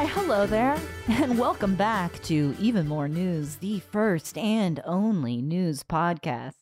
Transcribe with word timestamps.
Why, 0.00 0.06
hello 0.06 0.46
there, 0.46 0.78
and 1.08 1.38
welcome 1.38 1.74
back 1.74 2.22
to 2.22 2.56
Even 2.58 2.88
More 2.88 3.06
News, 3.06 3.56
the 3.56 3.80
first 3.80 4.38
and 4.38 4.80
only 4.86 5.42
news 5.42 5.82
podcast. 5.82 6.54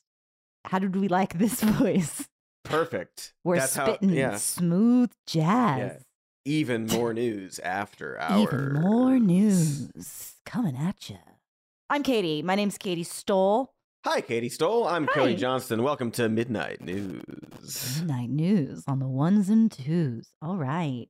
How 0.65 0.81
did 0.81 0.97
we 0.97 1.07
like 1.07 1.39
this 1.39 1.61
voice? 1.63 2.27
Perfect. 2.65 3.35
We're 3.45 3.61
That's 3.61 3.77
how- 3.77 3.87
spitting 3.95 4.11
yeah. 4.11 4.39
smooth 4.39 5.13
jazz. 5.29 5.79
Yeah. 5.79 5.99
Even 6.47 6.87
more 6.89 7.15
news 7.15 7.61
after 7.61 8.19
hours. 8.19 8.43
Even 8.53 8.73
more 8.73 9.21
news 9.21 9.89
coming 10.45 10.77
at 10.77 11.09
you. 11.09 11.19
I'm 11.89 12.03
Katie. 12.03 12.43
My 12.43 12.57
name's 12.57 12.77
Katie 12.77 13.05
Stoll. 13.05 13.73
Hi, 14.05 14.21
Katie 14.21 14.49
Stoll. 14.49 14.85
I'm 14.89 15.07
Cody 15.07 15.35
Hi. 15.35 15.39
Johnston. 15.39 15.85
Welcome 15.85 16.11
to 16.11 16.29
Midnight 16.29 16.81
News. 16.81 17.99
Midnight 18.01 18.31
news 18.31 18.83
on 18.89 18.99
the 18.99 19.07
ones 19.07 19.49
and 19.49 19.71
twos. 19.71 20.27
All 20.43 20.57
right. 20.57 21.07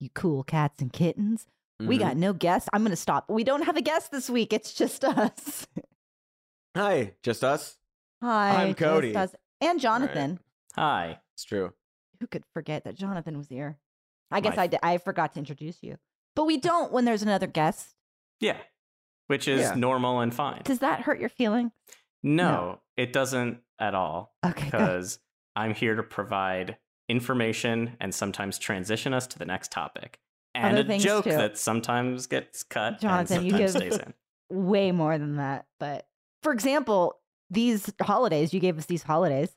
You 0.00 0.08
cool 0.16 0.42
cats 0.42 0.82
and 0.82 0.92
kittens. 0.92 1.46
We 1.80 1.96
Mhm. 1.96 2.00
got 2.00 2.16
no 2.16 2.32
guests. 2.32 2.68
I'm 2.72 2.82
going 2.82 2.90
to 2.90 2.96
stop. 2.96 3.28
We 3.30 3.42
don't 3.44 3.62
have 3.62 3.76
a 3.76 3.82
guest 3.82 4.10
this 4.10 4.28
week. 4.30 4.52
It's 4.52 4.72
just 4.74 5.04
us. 5.04 5.66
Hi, 6.76 7.14
just 7.22 7.42
us. 7.42 7.76
Hi. 8.22 8.62
I'm 8.64 8.68
just 8.68 8.78
Cody. 8.78 9.16
us. 9.16 9.34
And 9.60 9.80
Jonathan. 9.80 10.38
Hi. 10.76 11.20
It's 11.34 11.44
true. 11.44 11.72
Who 12.20 12.26
could 12.26 12.44
forget 12.52 12.84
that 12.84 12.94
Jonathan 12.96 13.36
was 13.38 13.48
here? 13.48 13.78
I 14.30 14.40
guess 14.40 14.56
My 14.56 14.64
I 14.64 14.66
did. 14.68 14.80
I 14.82 14.98
forgot 14.98 15.32
to 15.32 15.38
introduce 15.38 15.82
you. 15.82 15.96
But 16.36 16.44
we 16.44 16.56
don't 16.58 16.92
when 16.92 17.04
there's 17.04 17.22
another 17.22 17.46
guest. 17.46 17.94
Yeah. 18.40 18.58
Which 19.26 19.48
is 19.48 19.60
Yeah. 19.62 19.74
normal 19.74 20.20
and 20.20 20.34
fine. 20.34 20.62
Does 20.64 20.78
that 20.80 21.00
hurt 21.02 21.18
your 21.18 21.28
feeling? 21.28 21.72
No, 22.22 22.80
it 22.96 23.12
doesn't 23.12 23.62
at 23.78 23.94
all. 23.94 24.34
Okay. 24.44 24.64
Because 24.66 25.18
I'm 25.56 25.74
here 25.74 25.96
to 25.96 26.02
provide 26.02 26.76
information 27.08 27.96
and 28.00 28.14
sometimes 28.14 28.58
transition 28.58 29.12
us 29.14 29.26
to 29.28 29.38
the 29.38 29.44
next 29.46 29.72
topic. 29.72 30.20
And 30.54 30.78
Other 30.78 30.92
a 30.94 30.98
joke 30.98 31.24
too. 31.24 31.30
that 31.30 31.56
sometimes 31.58 32.26
gets 32.26 32.62
cut 32.64 33.00
Jonathan, 33.00 33.38
and 33.38 33.46
you 33.46 33.50
sometimes 33.52 33.72
give- 33.74 33.92
stays 33.94 33.98
in. 34.06 34.14
Way 34.50 34.90
more 34.92 35.16
than 35.16 35.36
that. 35.36 35.66
But 35.78 36.06
for 36.42 36.52
example, 36.52 37.16
these 37.50 37.92
holidays, 38.02 38.52
you 38.52 38.58
gave 38.60 38.76
us 38.78 38.86
these 38.86 39.04
holidays. 39.04 39.50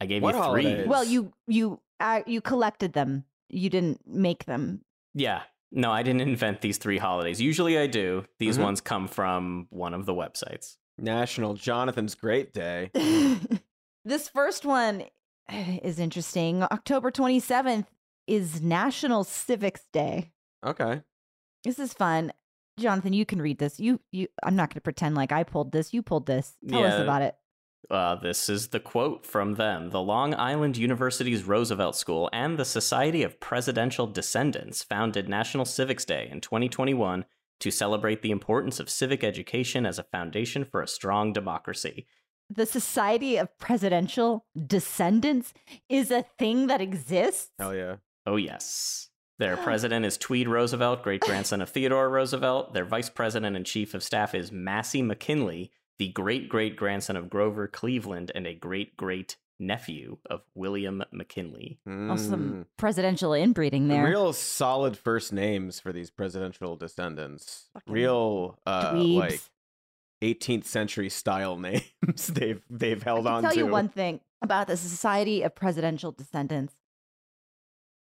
I 0.00 0.06
gave 0.06 0.22
What 0.22 0.34
you 0.34 0.40
three. 0.40 0.62
holidays? 0.64 0.86
Well, 0.88 1.04
you 1.04 1.32
you 1.46 1.80
uh, 2.00 2.22
you 2.26 2.40
collected 2.40 2.94
them. 2.94 3.24
You 3.48 3.70
didn't 3.70 4.00
make 4.06 4.44
them. 4.46 4.80
Yeah. 5.14 5.42
No, 5.70 5.92
I 5.92 6.02
didn't 6.02 6.22
invent 6.22 6.60
these 6.62 6.78
three 6.78 6.98
holidays. 6.98 7.40
Usually 7.40 7.78
I 7.78 7.86
do. 7.86 8.24
These 8.40 8.58
Mhm. 8.58 8.62
ones 8.62 8.80
come 8.80 9.06
from 9.08 9.66
one 9.70 9.94
of 9.94 10.04
the 10.06 10.14
websites. 10.14 10.76
National 10.98 11.54
Jonathan's 11.54 12.14
Great 12.16 12.52
Day. 12.52 12.90
this 14.04 14.28
first 14.28 14.64
one 14.64 15.04
is 15.82 15.98
interesting. 15.98 16.62
October 16.64 17.10
27th 17.10 17.86
is 18.26 18.62
National 18.62 19.24
Civics 19.24 19.82
Day. 19.92 20.32
Okay. 20.64 21.02
This 21.62 21.78
is 21.78 21.92
fun. 21.92 22.32
Jonathan, 22.78 23.12
you 23.12 23.24
can 23.24 23.40
read 23.40 23.58
this. 23.58 23.78
You 23.78 24.00
you 24.10 24.28
I'm 24.42 24.56
not 24.56 24.70
going 24.70 24.76
to 24.76 24.80
pretend 24.80 25.14
like 25.14 25.32
I 25.32 25.44
pulled 25.44 25.72
this. 25.72 25.94
You 25.94 26.02
pulled 26.02 26.26
this. 26.26 26.56
Tell 26.68 26.84
us 26.84 27.00
about 27.00 27.22
it. 27.22 27.36
Uh, 27.90 28.14
this 28.16 28.48
is 28.48 28.68
the 28.68 28.80
quote 28.80 29.26
from 29.26 29.54
them. 29.54 29.90
The 29.90 30.00
Long 30.00 30.34
Island 30.34 30.76
University's 30.76 31.44
Roosevelt 31.44 31.96
School 31.96 32.30
and 32.32 32.58
the 32.58 32.64
Society 32.64 33.22
of 33.22 33.40
Presidential 33.40 34.06
Descendants 34.06 34.82
founded 34.82 35.28
National 35.28 35.66
Civics 35.66 36.04
Day 36.04 36.28
in 36.30 36.40
2021 36.40 37.26
to 37.60 37.70
celebrate 37.70 38.22
the 38.22 38.30
importance 38.30 38.80
of 38.80 38.90
civic 38.90 39.22
education 39.22 39.86
as 39.86 39.98
a 39.98 40.04
foundation 40.04 40.64
for 40.64 40.82
a 40.82 40.88
strong 40.88 41.32
democracy. 41.32 42.06
The 42.50 42.66
Society 42.66 43.36
of 43.36 43.56
Presidential 43.58 44.46
Descendants 44.66 45.52
is 45.88 46.10
a 46.10 46.24
thing 46.38 46.66
that 46.66 46.80
exists. 46.80 47.50
Hell 47.58 47.74
yeah. 47.74 47.96
Oh, 48.26 48.36
yes. 48.36 49.08
Their 49.38 49.56
president 49.56 50.04
is 50.06 50.16
Tweed 50.16 50.48
Roosevelt, 50.48 51.02
great 51.02 51.20
grandson 51.20 51.60
of 51.60 51.68
Theodore 51.68 52.08
Roosevelt. 52.08 52.72
Their 52.72 52.84
vice 52.84 53.10
president 53.10 53.56
and 53.56 53.66
chief 53.66 53.92
of 53.94 54.02
staff 54.02 54.34
is 54.34 54.52
Massey 54.52 55.02
McKinley, 55.02 55.72
the 55.98 56.08
great 56.08 56.48
great 56.48 56.76
grandson 56.76 57.16
of 57.16 57.28
Grover 57.28 57.66
Cleveland 57.66 58.30
and 58.34 58.46
a 58.46 58.54
great 58.54 58.96
great 58.96 59.36
nephew 59.58 60.18
of 60.30 60.42
William 60.54 61.02
McKinley. 61.12 61.78
Oh, 61.86 62.16
some 62.16 62.40
Mm. 62.52 62.66
presidential 62.76 63.32
inbreeding 63.32 63.88
there. 63.88 64.04
Real 64.04 64.32
solid 64.32 64.96
first 64.96 65.32
names 65.32 65.80
for 65.80 65.92
these 65.92 66.10
presidential 66.10 66.76
descendants. 66.76 67.68
Fucking 67.74 67.92
Real 67.92 68.58
uh 68.66 68.92
Dweebs. 68.94 69.16
like 69.18 69.40
18th 70.22 70.64
century 70.64 71.08
style 71.10 71.56
names 71.58 71.82
they've 72.32 72.62
they've 72.70 73.02
held 73.02 73.26
I 73.26 73.32
on 73.32 73.42
can 73.42 73.50
tell 73.50 73.52
to. 73.54 73.58
you 73.58 73.66
one 73.66 73.88
thing 73.88 74.20
about 74.42 74.66
the 74.68 74.76
Society 74.76 75.42
of 75.42 75.54
Presidential 75.54 76.12
Descendants. 76.12 76.74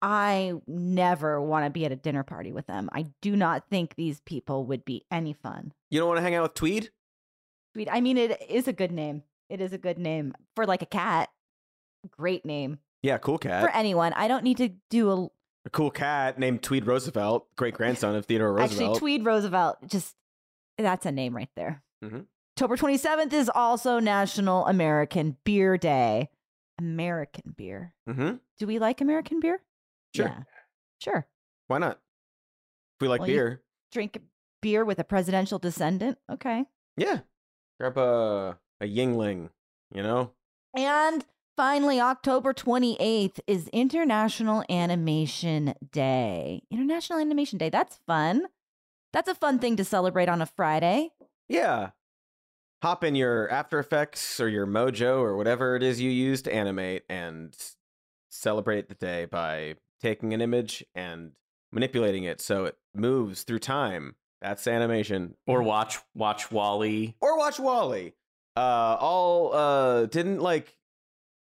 I 0.02 0.54
never 0.68 1.42
want 1.42 1.66
to 1.66 1.70
be 1.70 1.86
at 1.86 1.92
a 1.92 1.96
dinner 1.96 2.24
party 2.24 2.52
with 2.52 2.68
them. 2.68 2.90
I 2.94 3.06
do 3.22 3.36
not 3.36 3.70
think 3.70 3.96
these 3.96 4.20
people 4.22 4.66
would 4.66 4.86
be 4.86 5.04
any 5.10 5.34
fun. 5.34 5.74
You 5.90 6.00
don't 6.00 6.08
want 6.08 6.18
to 6.18 6.22
hang 6.22 6.36
out 6.36 6.44
with 6.44 6.54
Tweed? 6.54 6.90
Tweed. 7.74 7.90
I 7.92 8.02
mean, 8.02 8.18
it 8.18 8.42
is 8.50 8.68
a 8.68 8.74
good 8.74 8.92
name. 8.92 9.24
It 9.50 9.62
is 9.62 9.74
a 9.74 9.78
good 9.78 9.98
name 9.98 10.34
for 10.56 10.66
like 10.66 10.82
a 10.82 10.86
cat. 10.88 11.30
Great 12.18 12.46
name 12.46 12.80
Yeah, 13.02 13.18
cool 13.18 13.38
cat. 13.40 13.64
for 13.64 13.70
anyone. 13.72 14.14
I 14.14 14.28
don't 14.28 14.44
need 14.44 14.58
to 14.58 14.70
do 14.90 15.12
a 15.12 15.28
a 15.66 15.70
cool 15.72 15.90
cat 15.90 16.38
named 16.38 16.62
Tweed 16.62 16.86
Roosevelt, 16.86 17.48
great 17.56 17.74
grandson 17.74 18.14
of 18.16 18.28
Theodore 18.28 18.54
Roosevelt. 18.54 18.72
actually 18.92 19.00
Tweed 19.00 19.26
Roosevelt. 19.26 19.78
Just 19.88 20.16
that's 20.78 21.08
a 21.08 21.12
name 21.12 21.36
right 21.36 21.50
there. 21.56 21.82
Mhm. 22.04 22.28
October 22.56 22.78
27th 22.78 23.34
is 23.34 23.50
also 23.54 24.00
National 24.00 24.66
American 24.68 25.38
Beer 25.44 25.76
Day. 25.78 26.30
American 26.78 27.54
beer. 27.58 27.94
mm-hmm. 28.08 28.36
Do 28.60 28.68
we 28.68 28.78
like 28.80 29.02
American 29.02 29.40
beer? 29.40 29.60
Sure. 30.16 30.26
Yeah. 30.28 30.44
Sure. 31.00 31.28
Why 31.68 31.78
not? 31.80 32.00
If 32.96 33.02
we 33.02 33.08
like 33.08 33.22
Well, 33.22 33.28
beer, 33.28 33.62
Drink 33.92 34.20
beer 34.62 34.86
with 34.86 35.00
a 35.00 35.04
presidential 35.04 35.60
descendant. 35.60 36.18
Okay. 36.32 36.66
yeah. 36.98 37.20
Grab 37.80 37.98
a 37.98 38.58
a 38.80 38.86
Yuengling, 38.86 39.50
you 39.94 40.02
know. 40.02 40.32
And 40.78 41.26
finally, 41.58 42.00
October 42.00 42.54
28th 42.54 43.40
is 43.48 43.68
International 43.70 44.64
Animation 44.70 45.74
Day. 45.92 46.64
International 46.72 47.20
Animation 47.20 47.58
Day. 47.58 47.70
That's 47.70 48.00
fun. 48.08 48.48
That's 49.14 49.30
a 49.30 49.36
fun 49.36 49.60
thing 49.60 49.76
to 49.78 49.84
celebrate 49.84 50.30
on 50.30 50.42
a 50.42 50.46
Friday. 50.46 51.12
Yeah. 51.48 51.92
Hop 52.82 53.04
in 53.04 53.16
your 53.16 53.50
After 53.50 53.80
Effects 53.80 54.40
or 54.40 54.48
your 54.50 54.68
Moho 54.68 55.20
or 55.20 55.38
whatever 55.38 55.76
it 55.76 55.84
is 55.84 56.02
you 56.02 56.12
use 56.12 56.42
to 56.44 56.54
animate 56.54 57.04
and 57.10 57.56
celebrate 58.30 58.90
the 58.90 58.96
day 58.96 59.26
by 59.26 59.76
taking 60.02 60.34
an 60.34 60.42
image 60.42 60.84
and 60.94 61.32
manipulating 61.72 62.24
it 62.24 62.42
so 62.42 62.66
it 62.66 62.78
moves 62.94 63.44
through 63.44 63.60
time. 63.60 64.16
That's 64.42 64.68
animation. 64.68 65.36
Or 65.48 65.62
watch 65.64 65.98
watch 66.14 66.52
WALL-E. 66.52 67.16
Or 67.22 67.38
watch 67.38 67.60
WALL-E. 67.60 68.14
Uh 68.56 68.98
all 69.00 69.54
uh 69.54 70.06
didn't 70.06 70.40
like 70.40 70.78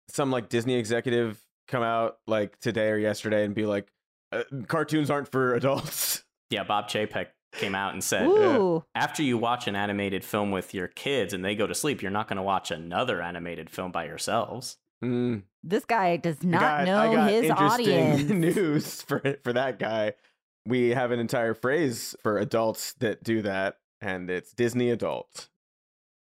some 0.09 0.31
like 0.31 0.50
Disney 0.50 0.75
executive 0.75 1.41
come 1.67 1.84
out 1.84 2.17
like 2.28 2.59
today 2.59 2.90
or 2.90 2.97
yesterday 2.97 3.44
and 3.45 3.56
be 3.56 3.66
like 3.66 3.91
uh, 4.31 4.44
cartoons 4.67 5.09
aren't 5.09 5.31
for 5.31 5.56
adults. 5.56 6.23
Yeah, 6.51 6.66
Bob 6.66 6.90
Chapek 6.90 7.28
came 7.53 7.73
out 7.75 7.94
and 7.94 8.03
said 8.03 8.28
Ooh. 8.28 8.84
after 8.94 9.23
you 9.23 9.38
watch 9.38 9.69
an 9.69 9.75
animated 9.78 10.25
film 10.25 10.51
with 10.51 10.73
your 10.73 10.90
kids 10.90 11.34
and 11.34 11.45
they 11.45 11.56
go 11.56 11.66
to 11.66 11.73
sleep, 11.73 12.01
you're 12.01 12.11
not 12.11 12.28
going 12.28 12.35
to 12.35 12.44
watch 12.44 12.72
another 12.72 13.22
animated 13.22 13.69
film 13.69 13.94
by 13.94 14.03
yourselves. 14.03 14.78
Mm. 15.01 15.44
This 15.63 15.85
guy 15.85 16.17
does 16.17 16.44
not 16.44 16.59
got- 16.61 16.79
I 16.81 16.85
know 16.85 17.16
got 17.16 17.29
his 17.31 17.44
interesting 17.49 18.11
audience. 18.13 18.29
news 18.31 19.01
for 19.01 19.22
for 19.44 19.53
that 19.53 19.77
guy. 19.79 20.13
We 20.66 20.89
have 20.89 21.11
an 21.11 21.19
entire 21.19 21.53
phrase 21.53 22.16
for 22.22 22.38
adults 22.38 22.94
that 22.94 23.23
do 23.23 23.41
that, 23.44 23.77
and 23.99 24.29
it's 24.29 24.51
Disney 24.53 24.89
adult. 24.91 25.49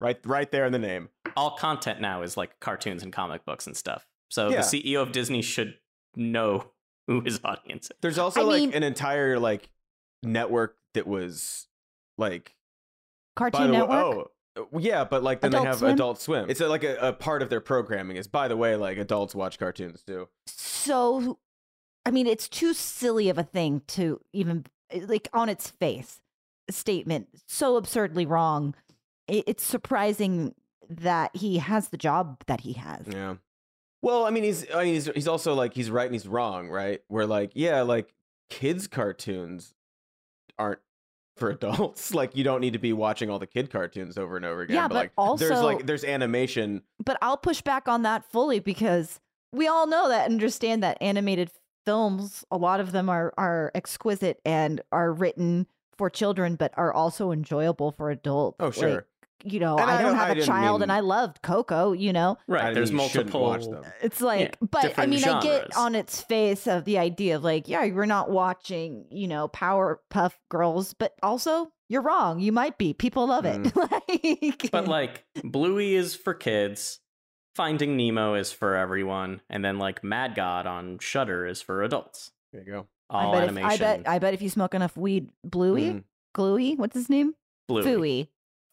Right, 0.01 0.19
right 0.27 0.51
there 0.51 0.67
in 0.67 0.73
the 0.73 0.79
name. 0.79 1.09
All 1.37 1.53
content 1.57 2.01
now 2.01 2.23
is 2.23 2.37
like 2.37 2.59
cartoons 2.61 3.03
and 3.03 3.13
comic 3.13 3.45
books 3.45 3.67
and 3.67 3.77
stuff. 3.77 4.07
So 4.31 4.51
Yeah. 4.51 4.57
the 4.57 4.63
CEO 4.63 5.01
of 5.01 5.13
Disney 5.13 5.41
should 5.41 5.79
know 6.17 6.73
who 7.07 7.21
his 7.21 7.41
audience 7.45 7.87
is. 7.87 7.97
There's 8.03 8.19
also 8.19 8.41
I 8.41 8.45
like 8.45 8.61
mean- 8.61 8.75
an 8.75 8.83
entire 8.83 9.39
like 9.39 9.71
network 10.23 10.77
that 10.95 11.07
was 11.07 11.69
like 12.19 12.55
Cartoon 13.37 13.69
the 13.69 13.73
way, 13.73 13.79
Network. 13.79 13.99
oh 13.99 14.31
yeah, 14.79 15.05
but 15.05 15.23
like 15.23 15.41
then 15.41 15.51
Adult 15.51 15.65
they 15.65 15.69
have 15.69 15.79
Swim? 15.79 15.93
Adult 15.93 16.21
Swim. 16.21 16.51
It's 16.51 16.61
a, 16.61 16.69
like 16.69 16.85
a, 16.85 16.97
a 16.97 17.13
part 17.13 17.43
of 17.43 17.51
their 17.51 17.61
programming. 17.61 18.17
Is 18.17 18.27
by 18.27 18.49
the 18.49 18.57
way, 18.57 18.77
like 18.77 18.99
adults 18.99 19.35
watch 19.35 19.59
cartoons 19.59 20.03
too. 20.03 20.29
So, 20.47 21.39
I 22.07 22.11
mean, 22.11 22.27
it's 22.27 22.49
too 22.49 22.75
silly 22.75 23.29
of 23.29 23.39
a 23.39 23.43
thing 23.43 23.83
to 23.89 24.21
even, 24.33 24.67
eh, 24.91 25.01
like, 25.07 25.29
on 25.33 25.49
its 25.49 25.71
face, 25.71 26.21
statement 26.71 27.29
so 27.47 27.77
absurdly 27.77 28.27
wrong. 28.27 28.75
It, 29.27 29.45
it's 29.47 29.65
surprising 29.65 30.55
that 30.89 31.35
he 31.35 31.59
has 31.59 31.89
the 31.89 31.97
job 31.97 32.45
that 32.47 32.61
he 32.61 32.75
has. 32.75 33.07
Yeah. 33.09 33.37
Well, 34.03 34.27
I 34.27 34.31
mean, 34.31 34.45
he's 34.45 34.71
I 34.73 34.85
mean, 34.85 34.95
he's 34.95 35.07
he's 35.07 35.29
also 35.29 35.55
like 35.55 35.75
he's 35.75 35.91
right 35.91 36.05
and 36.05 36.15
he's 36.15 36.29
wrong, 36.29 36.69
right? 36.69 37.01
Where 37.09 37.27
like, 37.27 37.53
yeah, 37.55 37.81
like 37.83 38.13
kids 38.51 38.87
cartoons 38.87 39.75
aren't 40.59 40.81
for 41.37 41.51
adults. 41.51 42.15
like 42.15 42.37
you 42.37 42.45
don't 42.45 42.61
need 42.61 42.73
to 42.73 42.79
be 42.79 42.93
watching 42.93 43.31
all 43.31 43.39
the 43.39 43.47
kid 43.47 43.71
cartoons 43.71 44.19
over 44.19 44.37
and 44.37 44.45
over 44.45 44.63
again. 44.63 44.77
Yeah, 44.77 44.89
but 44.89 45.11
like 45.17 45.39
there's 45.39 45.61
like 45.61 45.87
there's 45.87 46.05
animation. 46.05 46.83
But 47.05 47.19
I'll 47.23 47.37
push 47.37 47.63
back 47.63 47.89
on 47.89 48.03
that 48.03 48.25
fully 48.31 48.61
because 48.61 49.21
we 49.53 49.67
all 49.69 49.87
know 49.87 50.09
that, 50.09 50.29
understand 50.29 50.83
that 50.83 50.99
animated 51.01 51.51
films, 51.85 52.45
a 52.51 52.57
lot 52.57 52.81
of 52.81 52.93
them 52.93 53.09
are 53.09 53.33
are 53.37 53.71
exquisite 53.75 54.41
and 54.45 54.81
are 54.93 55.13
written 55.13 55.67
for 55.97 56.11
children, 56.11 56.57
but 56.57 56.73
are 56.77 56.93
also 56.93 57.31
enjoyable 57.31 57.93
for 57.93 58.11
adults. 58.11 58.57
Oh, 58.61 58.71
sure. 58.71 58.95
Like, 58.95 59.05
you 59.45 59.61
know, 59.61 59.77
And 59.79 59.91
I 59.91 59.95
I 59.99 60.03
don't 60.03 60.11
don't- 60.13 60.17
have 60.19 60.29
I 60.29 60.31
a 60.31 60.35
didn't 60.35 60.47
child, 60.47 60.83
and 60.83 60.91
I 60.93 61.01
loved 61.01 61.43
Coco. 61.43 61.93
You 61.93 62.13
know, 62.13 62.39
Right. 62.49 62.61
didn't 62.63 62.75
There's 62.75 62.93
mean 62.93 63.03
you 63.03 63.09
shouldn't 63.09 63.33
multiple. 63.33 63.71
watch 63.71 63.83
them. 63.85 63.93
it's 64.03 64.21
like, 64.21 64.57
but 64.61 64.85
I 64.85 64.89
different 64.89 65.11
mean, 65.11 65.25
I 65.25 65.41
get 65.43 65.77
on 65.77 65.95
its 65.95 66.21
face 66.23 66.67
of 66.67 66.85
the 66.85 66.99
idea 66.99 67.37
of 67.37 67.45
like, 67.45 67.69
yeah, 67.69 67.85
we're 67.87 68.07
not 68.07 68.31
watching, 68.31 69.07
you 69.11 69.29
know, 69.29 69.49
Powerpuff 69.49 70.33
Girls, 70.49 70.95
but 70.95 71.15
also 71.23 71.71
you're 71.89 72.03
wrong. 72.03 72.41
You 72.41 72.51
might 72.53 72.79
be. 72.79 72.95
People 72.95 73.27
love 73.27 73.45
it. 73.45 73.73
like, 73.77 74.71
But 74.73 74.89
like 74.89 75.25
Bluey 75.45 75.95
is 75.95 76.15
for 76.17 76.33
kids, 76.35 77.01
Finding 77.55 77.97
Nemo 77.97 78.35
is 78.35 78.51
for 78.53 78.75
everyone, 78.75 79.41
and 79.49 79.65
then 79.65 79.79
like 79.79 80.03
Mad 80.03 80.35
God 80.35 80.67
on 80.67 80.99
Shudder 80.99 81.47
is 81.47 81.63
for 81.63 81.83
adults. 81.83 82.33
There 82.53 82.63
you 82.63 82.73
go. 82.73 82.87
All 83.11 83.31
I 83.31 83.35
bet, 83.35 83.43
animation. 83.45 83.67
if, 83.71 83.75
I 83.75 83.77
bet, 83.79 84.09
I 84.09 84.19
bet 84.19 84.35
if 84.35 84.43
you 84.43 84.49
smoke 84.49 84.75
enough 84.75 84.97
weed, 84.97 85.29
Bluey, 85.45 85.83
Mm. 85.93 86.05
Gluey, 86.35 86.75
what's 86.75 86.95
his 86.95 87.09
name? 87.11 87.35
Bluey. 87.69 87.85
Fooey, 87.85 88.29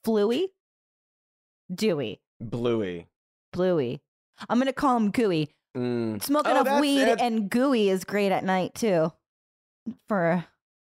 Fluey, 0.06 0.46
Dewey, 1.74 2.22
Bluey. 2.40 3.08
Bluey. 3.54 4.02
I'm 4.50 4.58
gonna 4.60 4.74
call 4.74 4.98
him 4.98 5.12
Gooey. 5.12 5.50
Mm. 5.76 6.22
Smoke 6.22 6.46
Oh, 6.48 6.62
enough 6.62 6.82
weed 6.82 7.08
and 7.20 7.50
gooey 7.50 7.90
is 7.90 8.04
great 8.04 8.32
at 8.32 8.44
night 8.44 8.74
too, 8.76 9.12
for 10.08 10.46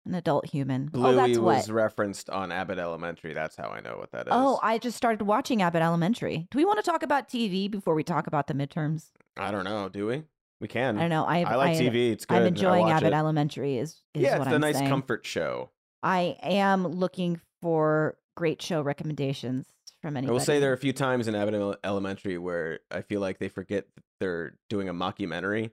an 0.06 0.14
adult 0.14 0.46
human. 0.46 0.86
Bluey 0.86 1.12
oh, 1.12 1.14
that's 1.14 1.38
was 1.38 1.68
what. 1.68 1.74
referenced 1.74 2.28
on 2.30 2.50
Abbott 2.50 2.78
Elementary. 2.78 3.34
That's 3.34 3.56
how 3.56 3.68
I 3.68 3.80
know 3.80 3.96
what 3.98 4.10
that 4.12 4.22
is. 4.26 4.32
Oh, 4.32 4.58
I 4.62 4.78
just 4.78 4.96
started 4.96 5.22
watching 5.22 5.62
Abbott 5.62 5.82
Elementary. 5.82 6.46
Do 6.50 6.58
we 6.58 6.64
want 6.64 6.82
to 6.84 6.90
talk 6.90 7.02
about 7.02 7.28
TV 7.28 7.70
before 7.70 7.94
we 7.94 8.02
talk 8.02 8.26
about 8.26 8.46
the 8.46 8.54
midterms? 8.54 9.10
I 9.36 9.50
don't 9.50 9.64
know. 9.64 9.88
Do 9.88 10.06
we? 10.06 10.24
We 10.60 10.68
can. 10.68 10.96
I 10.96 11.02
don't 11.02 11.10
know. 11.10 11.24
I've, 11.26 11.46
I 11.46 11.54
like 11.56 11.76
I, 11.76 11.80
TV. 11.80 12.12
It's 12.12 12.24
good. 12.26 12.36
I'm 12.38 12.46
enjoying 12.46 12.90
Abbott 12.90 13.12
it. 13.12 13.16
Elementary. 13.16 13.78
Is, 13.78 14.00
is 14.14 14.22
Yeah, 14.22 14.38
what 14.38 14.48
it's 14.48 14.56
a 14.56 14.58
nice 14.58 14.76
saying. 14.78 14.88
comfort 14.88 15.24
show. 15.26 15.70
I 16.02 16.36
am 16.42 16.86
looking 16.86 17.40
for 17.62 18.16
great 18.36 18.60
show 18.60 18.82
recommendations 18.82 19.66
from 20.04 20.16
I 20.16 20.18
anybody. 20.18 20.32
will 20.32 20.40
say 20.44 20.60
there 20.60 20.70
are 20.70 20.74
a 20.74 20.78
few 20.78 20.92
times 20.92 21.28
in 21.28 21.34
Abbott 21.34 21.54
Ele- 21.54 21.76
Elementary 21.82 22.38
where 22.38 22.80
I 22.90 23.00
feel 23.02 23.20
like 23.20 23.38
they 23.38 23.48
forget 23.48 23.86
that 23.94 24.04
they're 24.20 24.54
doing 24.68 24.88
a 24.88 24.94
mockumentary, 24.94 25.70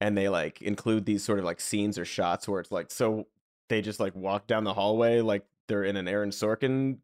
and 0.00 0.16
they 0.16 0.28
like 0.28 0.60
include 0.62 1.06
these 1.06 1.22
sort 1.24 1.38
of 1.38 1.44
like 1.44 1.60
scenes 1.60 1.98
or 1.98 2.04
shots 2.04 2.46
where 2.48 2.60
it's 2.60 2.70
like 2.72 2.90
so 2.90 3.26
they 3.68 3.80
just 3.82 4.00
like 4.00 4.14
walk 4.16 4.46
down 4.46 4.64
the 4.64 4.74
hallway 4.74 5.20
like 5.20 5.44
they're 5.68 5.84
in 5.84 5.96
an 5.96 6.08
Aaron 6.08 6.30
Sorkin 6.30 6.98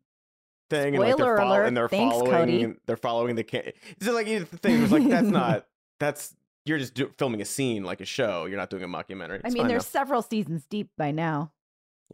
thing, 0.71 0.95
and 0.95 0.99
like 1.05 1.13
Spoiler 1.15 1.37
they're, 1.37 1.45
alert. 1.45 1.65
and 1.67 1.77
they're 1.77 1.89
Thanks, 1.89 2.15
following 2.15 2.31
Cody. 2.31 2.75
they're 2.87 2.97
following 2.97 3.37
the 3.37 3.45
can. 3.45 3.73
It's 4.01 4.09
like 4.09 4.27
the 4.27 4.45
thing 4.45 4.81
was 4.83 4.91
like 4.93 5.09
that's 5.09 5.27
not 5.29 5.67
that's 6.01 6.35
you're 6.67 6.79
just 6.79 6.95
do- 6.95 7.13
filming 7.19 7.41
a 7.43 7.45
scene 7.45 7.85
like 7.85 8.01
a 8.01 8.07
show. 8.07 8.47
You're 8.47 8.57
not 8.57 8.71
doing 8.71 8.83
a 8.83 8.89
mockumentary. 8.89 9.43
I 9.45 9.51
mean, 9.51 9.67
there's 9.69 9.87
several 9.87 10.23
seasons 10.23 10.65
deep 10.71 10.89
by 10.97 11.11
now. 11.11 11.53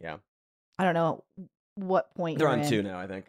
yeah, 0.01 0.17
I 0.77 0.83
don't 0.83 0.93
know 0.93 1.23
what 1.75 2.13
point 2.15 2.37
they're 2.37 2.47
you're 2.49 2.53
on 2.57 2.61
in. 2.63 2.69
two 2.69 2.83
now. 2.83 2.99
I 2.99 3.07
think. 3.07 3.25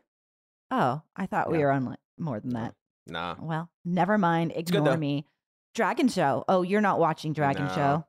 Oh, 0.72 1.02
I 1.14 1.26
thought 1.26 1.50
we 1.52 1.58
Yeah. 1.58 1.64
were 1.66 1.70
on 1.72 1.84
like, 1.84 1.98
more 2.18 2.40
than 2.40 2.50
that. 2.54 2.74
Nah, 3.06 3.36
Well, 3.38 3.68
never 3.84 4.16
mind. 4.18 4.50
good, 4.52 4.60
Ignore 4.70 4.84
though. 4.84 4.96
me. 4.96 5.26
Dragon 5.74 6.08
Show. 6.08 6.44
Oh, 6.48 6.62
you're 6.62 6.80
not 6.80 6.98
watching 6.98 7.32
Dragon 7.32 7.66
No. 7.66 7.74
Show. 7.74 8.04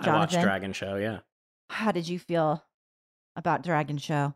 I 0.00 0.06
watched 0.12 0.32
Jonathan? 0.32 0.42
Dragon 0.42 0.72
Show. 0.72 0.96
Yeah, 0.96 1.20
How 1.70 1.90
did 1.92 2.06
you 2.08 2.18
feel 2.18 2.64
about 3.36 3.62
Dragon 3.62 3.96
Show? 3.98 4.34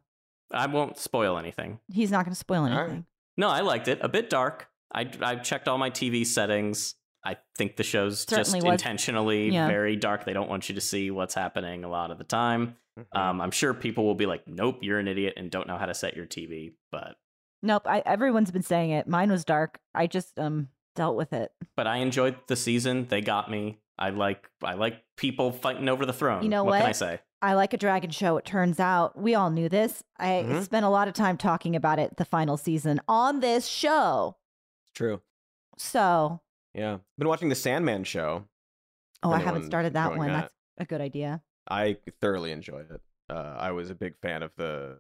I 0.53 0.67
won't 0.67 0.99
spoil 0.99 1.39
anything. 1.39 1.81
He's 1.93 2.11
not 2.11 2.25
going 2.25 2.33
to 2.33 2.39
spoil 2.39 2.63
right. 2.63 2.73
anything. 2.73 3.07
No, 3.37 3.49
I 3.49 3.61
liked 3.61 3.89
it. 3.89 3.99
A 4.03 4.09
bit 4.09 4.31
dark. 4.31 4.69
I 4.95 5.11
I 5.21 5.37
checked 5.37 5.69
all 5.69 5.77
my 5.79 5.91
TV 5.91 6.25
settings. 6.25 6.95
I 7.25 7.37
think 7.59 7.77
the 7.77 7.83
show's 7.83 8.21
Certainly 8.21 8.61
just 8.61 8.67
was. 8.67 8.73
intentionally 8.75 9.51
Yeah. 9.51 9.67
very 9.67 9.97
dark. 9.97 10.25
They 10.25 10.33
don't 10.33 10.49
want 10.49 10.69
you 10.69 10.77
to 10.77 10.81
see 10.81 11.11
what's 11.11 11.35
happening 11.35 11.83
a 11.83 11.89
lot 11.89 12.11
of 12.13 12.19
the 12.19 12.25
time. 12.25 12.77
Mhm. 12.99 13.19
Um, 13.19 13.41
I'm 13.41 13.51
sure 13.51 13.75
people 13.75 14.05
will 14.05 14.15
be 14.15 14.27
like, 14.27 14.47
"Nope, 14.47 14.79
you're 14.83 14.99
an 15.01 15.09
idiot 15.09 15.35
and 15.37 15.51
don't 15.51 15.67
know 15.67 15.77
how 15.77 15.87
to 15.87 15.95
set 15.95 16.15
your 16.17 16.25
TV." 16.27 16.77
But 16.93 17.17
Nope. 17.67 17.83
I, 17.87 18.03
everyone's 18.07 18.51
been 18.51 18.63
saying 18.63 18.91
it. 18.91 19.07
Mine 19.09 19.31
was 19.31 19.45
dark. 19.45 19.79
I 19.95 20.07
just 20.07 20.39
um 20.39 20.69
dealt 20.95 21.17
with 21.17 21.33
it. 21.33 21.53
but 21.77 21.87
I 21.87 21.97
enjoyed 21.99 22.37
the 22.47 22.57
season. 22.57 23.07
They 23.09 23.21
got 23.21 23.51
me. 23.51 23.79
I 23.99 24.11
like 24.11 24.49
I 24.63 24.75
like 24.75 25.03
people 25.17 25.53
fighting 25.53 25.89
over 25.89 26.07
the 26.07 26.13
throne. 26.13 26.43
You 26.43 26.49
know 26.49 26.65
what? 26.65 26.81
can? 26.81 26.89
I 26.89 26.93
say? 26.93 27.21
I 27.43 27.53
like 27.55 27.75
a 27.75 27.77
dragon 27.77 28.11
show. 28.11 28.37
It 28.39 28.45
turns 28.47 28.81
out 28.81 29.19
we 29.19 29.35
all 29.35 29.51
knew 29.51 29.69
this. 29.69 30.03
I 30.19 30.45
Mhm. 30.47 30.63
spent 30.65 30.87
a 30.87 30.89
lot 30.89 31.07
of 31.09 31.15
time 31.15 31.37
talking 31.37 31.77
about 31.77 31.99
it 31.99 32.17
the 32.17 32.25
final 32.25 32.57
season 32.57 33.01
on 33.09 33.41
this 33.41 33.67
show. 33.67 34.37
it's 34.85 34.93
true. 34.95 35.21
So, 35.77 36.41
Yeah, 36.73 36.99
been 37.19 37.29
watching 37.29 37.49
the 37.51 37.55
Sandman 37.55 38.05
show. 38.05 38.45
oh, 39.23 39.33
I 39.33 39.39
haven't 39.39 39.67
started 39.67 39.93
that 39.95 40.17
one. 40.17 40.29
that. 40.29 40.53
That's 40.79 40.87
a 40.87 40.89
good 40.89 41.01
idea. 41.03 41.43
I 41.69 41.99
thoroughly 42.21 42.53
enjoyed 42.53 42.91
it. 42.91 43.01
Uh, 43.29 43.57
I 43.59 43.73
was 43.73 43.91
a 43.91 43.95
big 43.95 44.17
fan 44.19 44.43
of 44.43 44.53
the 44.57 44.99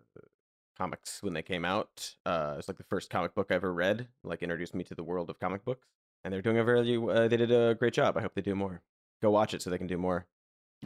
comics 0.76 1.22
when 1.22 1.32
they 1.34 1.42
came 1.42 1.64
out. 1.64 2.14
Uh, 2.24 2.56
it's 2.58 2.68
like 2.68 2.76
the 2.76 2.84
first 2.84 3.10
comic 3.10 3.34
book 3.34 3.48
I 3.50 3.54
ever 3.54 3.72
read. 3.72 4.08
Like 4.24 4.42
introduced 4.42 4.74
me 4.74 4.84
to 4.84 4.94
the 4.94 5.02
world 5.02 5.30
of 5.30 5.40
comic 5.40 5.64
books, 5.64 5.86
and 6.24 6.32
they're 6.32 6.42
doing 6.42 6.58
a 6.58 6.64
very. 6.64 6.96
Uh, 6.96 7.28
they 7.28 7.36
did 7.36 7.50
a 7.50 7.74
great 7.74 7.94
job. 7.94 8.16
I 8.16 8.22
hope 8.22 8.34
they 8.34 8.42
do 8.42 8.54
more. 8.54 8.82
Go 9.22 9.30
watch 9.30 9.54
it 9.54 9.62
so 9.62 9.70
they 9.70 9.78
can 9.78 9.86
do 9.86 9.98
more. 9.98 10.26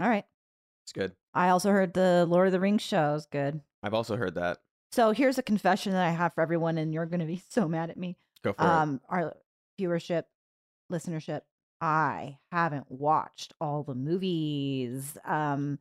All 0.01 0.09
right. 0.09 0.25
It's 0.85 0.93
good. 0.93 1.13
I 1.35 1.51
also 1.51 1.71
heard 1.71 1.95
the 1.95 2.27
Lord 2.29 2.49
of 2.49 2.53
the 2.53 2.61
Rings 2.61 2.83
show 2.83 3.15
is 3.15 3.27
good. 3.27 3.61
I've 3.83 3.95
also 3.95 4.17
heard 4.17 4.35
that. 4.35 4.59
So 4.93 5.13
here's 5.13 5.39
a 5.39 5.43
confession 5.43 5.93
that 5.93 6.07
I 6.07 6.11
have 6.11 6.35
for 6.35 6.41
everyone, 6.41 6.79
and 6.79 6.93
you're 6.93 7.07
going 7.07 7.21
to 7.21 7.27
be 7.27 7.43
so 7.49 7.69
mad 7.69 7.91
at 7.91 7.97
me. 7.97 8.17
Go 8.43 8.53
for 8.53 8.63
it. 8.63 8.69
Um, 8.69 9.01
our 9.09 9.37
viewership, 9.81 10.25
listenership. 10.93 11.43
I 11.81 12.39
haven't 12.53 12.91
watched 12.91 13.55
all 13.61 13.83
the 13.83 13.95
movies. 13.95 15.17
Um, 15.25 15.79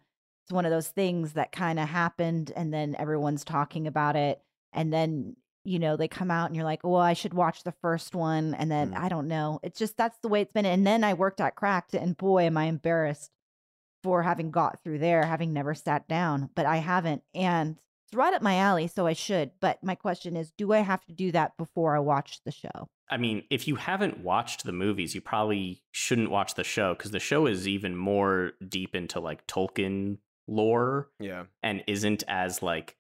it's 0.49 0.55
one 0.55 0.65
of 0.65 0.71
those 0.71 0.87
things 0.87 1.33
that 1.33 1.51
kind 1.51 1.79
of 1.79 1.87
happened, 1.87 2.51
and 2.55 2.73
then 2.73 2.95
everyone's 2.97 3.43
talking 3.43 3.85
about 3.85 4.15
it, 4.15 4.41
and 4.73 4.91
then 4.91 5.35
you 5.63 5.77
know 5.77 5.95
they 5.95 6.07
come 6.07 6.31
out, 6.31 6.47
and 6.47 6.55
you're 6.55 6.65
like, 6.65 6.83
"Well, 6.83 6.95
I 7.01 7.13
should 7.13 7.35
watch 7.35 7.61
the 7.63 7.71
first 7.83 8.15
one," 8.15 8.55
and 8.55 8.71
then 8.71 8.91
Mm. 8.93 8.97
I 8.99 9.09
don't 9.09 9.27
know. 9.27 9.59
It's 9.61 9.77
just 9.77 9.95
that's 9.95 10.17
the 10.19 10.27
way 10.27 10.41
it's 10.41 10.51
been. 10.51 10.65
And 10.65 10.87
then 10.87 11.03
I 11.03 11.13
worked 11.13 11.39
at 11.39 11.55
Cracked, 11.55 11.93
and 11.93 12.17
boy, 12.17 12.43
am 12.45 12.57
I 12.57 12.65
embarrassed 12.65 13.31
for 14.01 14.23
having 14.23 14.49
got 14.49 14.83
through 14.83 14.97
there, 14.99 15.23
having 15.25 15.53
never 15.53 15.75
sat 15.75 16.07
down, 16.07 16.49
but 16.55 16.65
I 16.65 16.77
haven't, 16.77 17.21
and 17.35 17.77
it's 18.07 18.15
right 18.15 18.33
up 18.33 18.41
my 18.41 18.55
alley, 18.55 18.87
so 18.87 19.05
I 19.05 19.13
should. 19.13 19.51
But 19.59 19.83
my 19.83 19.93
question 19.93 20.35
is, 20.35 20.51
do 20.57 20.73
I 20.73 20.79
have 20.79 21.05
to 21.05 21.13
do 21.13 21.31
that 21.33 21.57
before 21.57 21.95
I 21.95 21.99
watch 21.99 22.39
the 22.43 22.51
show? 22.51 22.89
I 23.07 23.17
mean, 23.17 23.43
if 23.51 23.67
you 23.67 23.75
haven't 23.75 24.19
watched 24.23 24.63
the 24.63 24.71
movies, 24.71 25.13
you 25.13 25.21
probably 25.21 25.83
shouldn't 25.91 26.31
watch 26.31 26.55
the 26.55 26.63
show 26.63 26.95
because 26.95 27.11
the 27.11 27.19
show 27.19 27.45
is 27.45 27.67
even 27.67 27.95
more 27.95 28.53
deep 28.67 28.95
into 28.95 29.19
like 29.19 29.45
Tolkien 29.45 30.17
lore 30.49 31.09
yeah. 31.19 31.43
and 31.63 31.83
isn't 31.87 32.23
as 32.27 32.61
like 32.63 32.95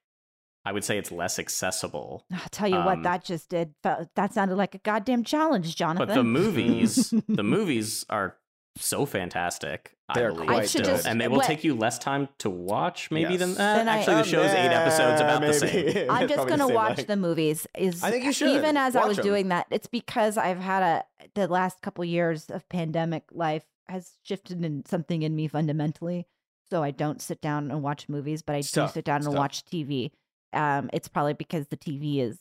I 0.65 0.71
would 0.73 0.83
say 0.83 0.97
it's 0.97 1.11
less 1.11 1.39
accessible. 1.39 2.25
I'll 2.31 2.39
tell 2.51 2.67
you 2.67 2.75
Um, 2.75 2.85
what, 2.85 3.03
that 3.03 3.23
just 3.23 3.49
did. 3.49 3.73
fe- 3.81 4.07
That 4.15 4.33
sounded 4.33 4.55
like 4.55 4.75
a 4.75 4.79
goddamn 4.79 5.23
challenge, 5.23 5.75
Jonathan. 5.75 6.07
But 6.07 6.13
the 6.13 6.23
movies, 6.39 7.13
the 7.29 7.43
movies 7.43 8.05
are 8.09 8.35
so 8.77 9.05
fantastic. 9.05 9.95
They're 10.13 10.31
believe, 10.33 10.47
quite 10.47 10.57
I 10.57 10.61
should 10.65 10.69
still. 10.85 10.95
just- 10.95 11.07
and 11.07 11.19
they 11.19 11.27
will 11.29 11.37
what- 11.37 11.45
take 11.45 11.63
you 11.63 11.75
less 11.75 11.97
time 11.97 12.27
to 12.39 12.49
watch, 12.49 13.09
maybe 13.09 13.37
than 13.37 13.49
Yes. 13.49 13.57
that. 13.57 13.75
Then 13.77 13.87
I- 13.89 13.97
Actually, 13.99 14.13
the 14.15 14.19
Um, 14.19 14.25
show's 14.27 14.51
eight 14.51 14.71
episodes 14.71 15.21
about 15.21 15.41
the 15.41 15.47
maybe. 15.47 15.57
same. 15.93 15.97
It's 15.97 16.11
I'm 16.11 16.27
just 16.27 16.47
gonna 16.47 16.67
the 16.67 16.73
watch 16.73 16.97
length. 16.97 17.07
the 17.07 17.15
movies. 17.17 17.65
Is 17.77 18.03
I 18.03 18.11
think 18.11 18.25
you 18.25 18.33
should. 18.33 18.49
Even 18.49 18.75
as 18.75 18.95
I 18.97 18.99
was 18.99 19.09
was 19.09 19.19
'em. 19.19 19.23
doing 19.25 19.47
that, 19.49 19.67
it's 19.71 19.87
because 19.87 20.37
I've 20.37 20.59
had 20.59 20.83
a 20.83 21.05
the 21.35 21.47
last 21.47 21.81
couple 21.81 22.03
years 22.03 22.49
of 22.49 22.67
pandemic 22.69 23.23
life 23.31 23.65
has 23.87 24.17
shifted 24.23 24.63
in 24.63 24.83
something 24.85 25.23
in 25.23 25.35
me 25.35 25.47
fundamentally. 25.47 26.27
So 26.69 26.83
I 26.83 26.91
don't 26.91 27.21
sit 27.21 27.41
down 27.41 27.71
and 27.71 27.81
watch 27.81 28.07
movies, 28.09 28.41
but 28.41 28.55
I 28.55 28.59
It's 28.59 28.71
do 28.71 28.81
tough. 28.81 28.93
sit 28.93 29.05
down 29.05 29.17
It's 29.17 29.25
and 29.25 29.33
tough. 29.35 29.39
watch 29.39 29.65
TV. 29.65 30.11
Um, 30.53 30.89
it's 30.93 31.07
probably 31.07 31.33
because 31.33 31.67
the 31.67 31.77
TV 31.77 32.19
is 32.19 32.37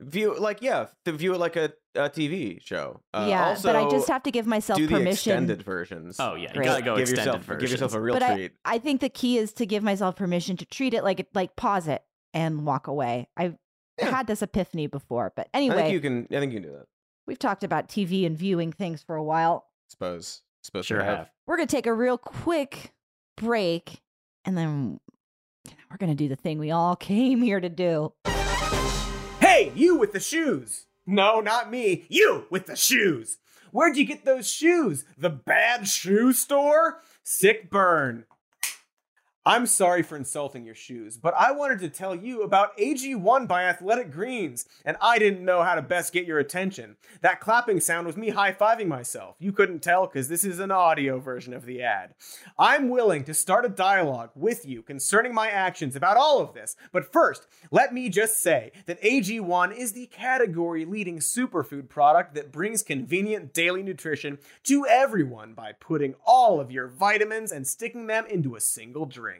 View 0.00 0.36
like 0.36 0.60
yeah, 0.62 0.86
to 1.04 1.12
view 1.12 1.32
it 1.32 1.38
like 1.38 1.54
a, 1.54 1.72
a 1.94 2.10
TV 2.10 2.60
show. 2.60 3.00
Uh, 3.14 3.26
yeah, 3.30 3.50
also, 3.50 3.68
but 3.68 3.76
I 3.76 3.88
just 3.88 4.08
have 4.08 4.24
to 4.24 4.32
give 4.32 4.46
myself 4.48 4.76
do 4.76 4.88
the 4.88 4.94
permission. 4.94 5.12
extended 5.32 5.62
versions. 5.62 6.16
Oh 6.18 6.34
yeah, 6.34 6.48
you 6.48 6.54
Great. 6.54 6.64
gotta 6.66 6.82
go 6.82 6.96
give 6.96 7.02
extended 7.02 7.26
yourself 7.26 7.44
versions. 7.44 7.60
give 7.62 7.70
yourself 7.70 7.94
a 7.94 8.00
real 8.00 8.14
but 8.14 8.22
I, 8.24 8.34
treat. 8.34 8.52
I 8.64 8.78
think 8.78 9.00
the 9.00 9.08
key 9.08 9.38
is 9.38 9.52
to 9.54 9.66
give 9.66 9.84
myself 9.84 10.16
permission 10.16 10.56
to 10.56 10.64
treat 10.66 10.92
it 10.92 11.04
like 11.04 11.28
like 11.34 11.54
pause 11.54 11.86
it 11.86 12.02
and 12.34 12.66
walk 12.66 12.88
away. 12.88 13.28
I've 13.36 13.54
Yeah. 13.96 14.10
had 14.10 14.26
this 14.26 14.42
epiphany 14.42 14.88
before, 14.88 15.32
but 15.36 15.48
I 15.54 15.58
anyway, 15.58 15.76
think 15.76 15.92
you 15.92 16.00
can. 16.00 16.26
I 16.32 16.40
think 16.40 16.52
you 16.52 16.60
can 16.60 16.68
do 16.68 16.76
that. 16.76 16.86
we've 17.28 17.38
talked 17.38 17.62
about 17.62 17.88
TV 17.88 18.26
and 18.26 18.36
viewing 18.36 18.72
things 18.72 19.04
for 19.04 19.14
a 19.14 19.22
while. 19.22 19.66
Suppose. 19.88 20.42
Suppose 20.64 20.86
sure 20.86 21.00
have. 21.04 21.16
have. 21.18 21.30
We're 21.46 21.58
gonna 21.58 21.68
take 21.68 21.86
a 21.86 21.94
real 21.94 22.18
quick 22.18 22.92
break, 23.36 24.00
and 24.44 24.56
then 24.56 25.00
we're 25.90 25.96
gonna 25.98 26.14
do 26.14 26.28
the 26.28 26.36
thing 26.36 26.58
we 26.58 26.70
all 26.70 26.96
came 27.10 27.42
here 27.42 27.60
to 27.60 27.68
do. 27.68 28.12
Hey, 29.40 29.72
you 29.74 29.96
with 29.96 30.12
the 30.12 30.20
shoes! 30.20 30.86
No, 31.06 31.40
not 31.40 31.70
me. 31.70 32.06
You 32.08 32.46
with 32.50 32.66
the 32.66 32.76
shoes! 32.76 33.38
Where'd 33.72 33.96
you 33.96 34.04
get 34.04 34.24
those 34.24 34.50
shoes? 34.50 35.04
The 35.16 35.30
bad 35.30 35.88
shoe 35.88 36.32
store? 36.32 37.00
Sick 37.24 37.70
burn. 37.70 38.26
I'm 39.44 39.66
sorry 39.66 40.04
for 40.04 40.14
insulting 40.14 40.64
your 40.64 40.76
shoes, 40.76 41.16
but 41.16 41.34
I 41.36 41.50
wanted 41.50 41.80
to 41.80 41.88
tell 41.88 42.14
you 42.14 42.42
about 42.42 42.78
AG1 42.78 43.48
by 43.48 43.64
Athletic 43.64 44.12
Greens, 44.12 44.66
and 44.84 44.96
I 45.00 45.18
didn't 45.18 45.44
know 45.44 45.64
how 45.64 45.74
to 45.74 45.82
best 45.82 46.12
get 46.12 46.26
your 46.26 46.38
attention. 46.38 46.94
That 47.22 47.40
clapping 47.40 47.80
sound 47.80 48.06
was 48.06 48.16
me 48.16 48.28
high 48.28 48.52
fiving 48.52 48.86
myself. 48.86 49.34
You 49.40 49.50
couldn't 49.50 49.80
tell 49.80 50.06
because 50.06 50.28
this 50.28 50.44
is 50.44 50.60
an 50.60 50.70
audio 50.70 51.18
version 51.18 51.54
of 51.54 51.66
the 51.66 51.82
ad. 51.82 52.14
I'm 52.56 52.88
willing 52.88 53.24
to 53.24 53.34
start 53.34 53.64
a 53.64 53.68
dialogue 53.68 54.30
with 54.36 54.64
you 54.64 54.80
concerning 54.80 55.34
my 55.34 55.50
actions 55.50 55.96
about 55.96 56.16
all 56.16 56.38
of 56.40 56.54
this, 56.54 56.76
but 56.92 57.12
first, 57.12 57.48
let 57.72 57.92
me 57.92 58.10
just 58.10 58.40
say 58.40 58.70
that 58.86 59.02
AG1 59.02 59.76
is 59.76 59.90
the 59.90 60.06
category 60.06 60.84
leading 60.84 61.18
superfood 61.18 61.88
product 61.88 62.36
that 62.36 62.52
brings 62.52 62.84
convenient 62.84 63.52
daily 63.52 63.82
nutrition 63.82 64.38
to 64.62 64.86
everyone 64.86 65.52
by 65.52 65.72
putting 65.72 66.14
all 66.24 66.60
of 66.60 66.70
your 66.70 66.86
vitamins 66.86 67.50
and 67.50 67.66
sticking 67.66 68.06
them 68.06 68.24
into 68.26 68.54
a 68.54 68.60
single 68.60 69.04
drink. 69.04 69.31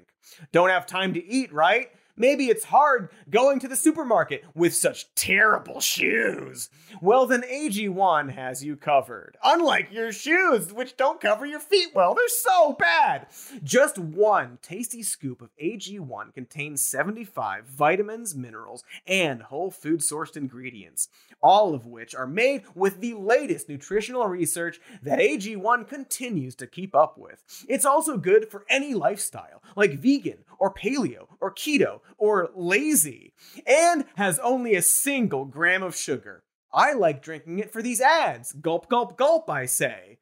Don't 0.52 0.70
have 0.70 0.86
time 0.86 1.14
to 1.14 1.24
eat, 1.24 1.52
right? 1.52 1.90
Maybe 2.16 2.46
it's 2.46 2.64
hard 2.64 3.08
going 3.30 3.58
to 3.60 3.68
the 3.68 3.76
supermarket 3.76 4.44
with 4.54 4.74
such 4.74 5.14
terrible 5.14 5.80
shoes. 5.80 6.68
Well, 7.00 7.26
then 7.26 7.42
AG1 7.42 8.34
has 8.34 8.62
you 8.62 8.76
covered. 8.76 9.38
Unlike 9.42 9.92
your 9.92 10.12
shoes, 10.12 10.72
which 10.74 10.96
don't 10.98 11.22
cover 11.22 11.46
your 11.46 11.58
feet 11.58 11.88
well, 11.94 12.14
they're 12.14 12.28
so 12.28 12.74
bad. 12.78 13.28
Just 13.64 13.98
one 13.98 14.58
tasty 14.60 15.02
scoop 15.02 15.40
of 15.40 15.56
AG1 15.56 16.34
contains 16.34 16.86
75 16.86 17.64
vitamins, 17.66 18.34
minerals, 18.34 18.84
and 19.06 19.42
whole 19.42 19.70
food 19.70 20.00
sourced 20.00 20.36
ingredients, 20.36 21.08
all 21.42 21.74
of 21.74 21.86
which 21.86 22.14
are 22.14 22.26
made 22.26 22.64
with 22.74 23.00
the 23.00 23.14
latest 23.14 23.70
nutritional 23.70 24.28
research 24.28 24.80
that 25.02 25.18
AG1 25.18 25.88
continues 25.88 26.54
to 26.56 26.66
keep 26.66 26.94
up 26.94 27.16
with. 27.16 27.42
It's 27.68 27.86
also 27.86 28.18
good 28.18 28.50
for 28.50 28.66
any 28.68 28.92
lifestyle, 28.92 29.62
like 29.76 29.98
vegan 29.98 30.44
or 30.58 30.72
paleo 30.72 31.26
or 31.40 31.52
keto 31.52 32.00
or 32.18 32.50
lazy, 32.54 33.34
and 33.66 34.04
has 34.16 34.38
only 34.40 34.74
a 34.74 34.82
single 34.82 35.44
gram 35.44 35.82
of 35.82 35.96
sugar. 35.96 36.44
I 36.72 36.94
like 36.94 37.22
drinking 37.22 37.58
it 37.58 37.72
for 37.72 37.82
these 37.82 38.00
ads. 38.00 38.52
Gulp, 38.52 38.88
gulp, 38.88 39.16
gulp, 39.18 39.50
I 39.50 39.66
say. 39.66 40.18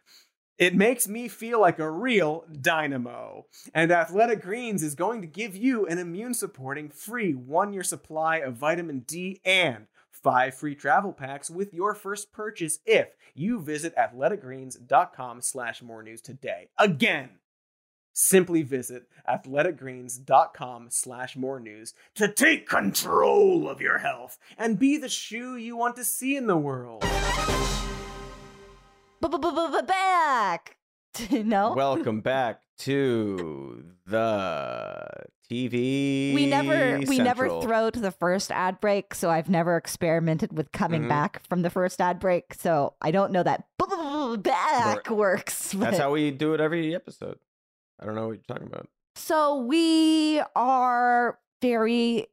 It 0.58 0.74
makes 0.74 1.08
me 1.08 1.26
feel 1.28 1.58
like 1.58 1.78
a 1.78 1.90
real 1.90 2.44
dynamo. 2.60 3.46
And 3.72 3.90
Athletic 3.90 4.42
Greens 4.42 4.82
is 4.82 4.94
going 4.94 5.22
to 5.22 5.26
give 5.26 5.56
you 5.56 5.86
an 5.86 5.96
immune 5.96 6.34
supporting 6.34 6.90
free 6.90 7.32
one 7.32 7.72
year 7.72 7.82
supply 7.82 8.38
of 8.38 8.56
vitamin 8.56 9.00
D 9.00 9.40
and 9.42 9.86
five 10.10 10.54
free 10.54 10.74
travel 10.74 11.14
packs 11.14 11.48
with 11.48 11.72
your 11.72 11.94
first 11.94 12.30
purchase 12.30 12.80
if 12.84 13.08
you 13.34 13.58
visit 13.60 13.96
athleticgreens.com 13.96 15.40
slash 15.40 15.80
more 15.80 16.02
news 16.02 16.20
today. 16.20 16.68
Again, 16.78 17.30
simply 18.22 18.62
visit 18.62 19.04
athleticgreens.com 19.28 20.88
slash 20.90 21.36
more 21.36 21.58
news 21.58 21.94
to 22.14 22.28
take 22.30 22.68
control 22.68 23.68
of 23.68 23.80
your 23.80 23.98
health 23.98 24.38
and 24.58 24.78
be 24.78 24.98
the 24.98 25.08
shoe 25.08 25.56
you 25.56 25.74
want 25.76 25.96
to 25.96 26.04
see 26.04 26.36
in 26.36 26.46
the 26.46 26.56
world. 26.56 27.02
Back. 29.86 30.76
no. 31.30 31.72
Welcome 31.74 32.20
back 32.22 32.60
to 32.78 33.84
the 34.06 35.06
TV. 35.50 36.34
we 36.34 36.46
never 36.46 37.00
we 37.06 37.18
never 37.18 37.60
throw 37.60 37.90
to 37.90 37.98
the 38.00 38.10
first 38.12 38.50
ad 38.52 38.80
break, 38.80 39.14
so 39.14 39.30
I've 39.30 39.48
never 39.48 39.76
experimented 39.76 40.56
with 40.56 40.70
coming 40.72 41.02
Mhm. 41.04 41.08
back 41.08 41.42
from 41.48 41.62
the 41.62 41.70
first 41.70 42.00
ad 42.00 42.20
break. 42.20 42.54
So 42.54 42.94
I 43.02 43.10
don't 43.10 43.32
know 43.32 43.42
that 43.42 43.64
back 44.42 45.10
works. 45.10 45.72
That's 45.72 45.98
how 45.98 46.12
we 46.12 46.30
do 46.30 46.54
it 46.54 46.60
every 46.60 46.94
episode. 46.94 47.38
I 48.00 48.06
don't 48.06 48.14
know 48.14 48.28
what 48.28 48.32
you're 48.32 48.42
talking 48.56 48.66
about. 48.66 48.88
So 49.16 49.56
we 49.58 50.40
are 50.56 51.38
very 51.60 52.26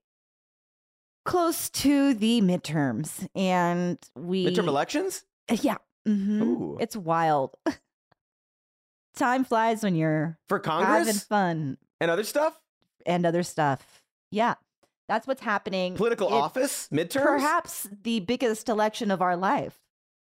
close 1.26 1.70
to 1.72 2.14
the 2.14 2.42
midterms, 2.42 3.28
and 3.36 3.98
we 4.16 4.46
Midterm 4.46 4.68
elections? 4.68 5.26
Yeah, 5.50 5.78
mhm. 6.08 6.42
Ooh. 6.42 6.78
it's 6.80 6.96
wild. 6.96 7.56
Time 9.16 9.44
flies 9.44 9.84
when 9.84 9.96
you're 9.96 10.38
For 10.48 10.62
having 10.64 10.86
Congress 10.86 11.24
fun 11.24 11.78
and 12.00 12.12
other 12.12 12.24
stuff? 12.24 12.60
and 13.06 13.26
other 13.26 13.44
stuff. 13.44 14.04
Yeah, 14.32 14.56
that's 15.10 15.26
what's 15.28 15.42
happening. 15.42 15.96
Political 15.96 16.28
It- 16.30 16.34
office? 16.34 16.88
Midterms? 16.92 17.24
Perhaps 17.24 17.88
the 18.04 18.20
biggest 18.20 18.70
election 18.70 19.10
of 19.12 19.22
our 19.22 19.36
life. 19.36 19.80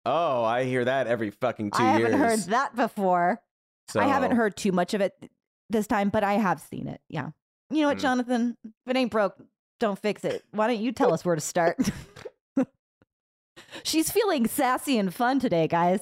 Oh, 0.03 0.43
I 0.43 0.63
hear 0.63 0.83
that 0.85 1.05
every 1.07 1.29
fucking 1.29 1.71
two 1.71 1.83
I 1.83 1.97
years. 1.99 2.13
I 2.13 2.17
haven't 2.17 2.27
heard 2.27 2.39
that 2.51 2.75
before. 2.75 3.41
I 3.99 4.07
haven't 4.07 4.31
heard 4.35 4.55
too 4.55 4.71
much 4.71 4.93
of 4.93 5.01
it 5.01 5.13
this 5.69 5.87
time, 5.87 6.09
but 6.09 6.23
I 6.23 6.33
have 6.33 6.59
seen 6.61 6.87
it. 6.87 7.01
Yeah. 7.09 7.29
You 7.69 7.81
know 7.81 7.87
what, 7.89 7.97
Hmm. 7.97 8.01
Jonathan? 8.01 8.57
If 8.63 8.71
it 8.87 8.97
ain't 8.97 9.11
broke, 9.11 9.35
don't 9.79 9.97
fix 9.99 10.23
it. 10.25 10.43
Why 10.51 10.67
don't 10.67 10.79
you 10.79 10.91
tell 10.91 11.13
us 11.13 11.23
where 11.25 11.35
to 11.35 11.41
start? 11.41 11.77
She's 13.83 14.11
feeling 14.11 14.47
sassy 14.47 14.97
and 14.97 15.13
fun 15.13 15.39
today, 15.39 15.67
guys. 15.67 16.01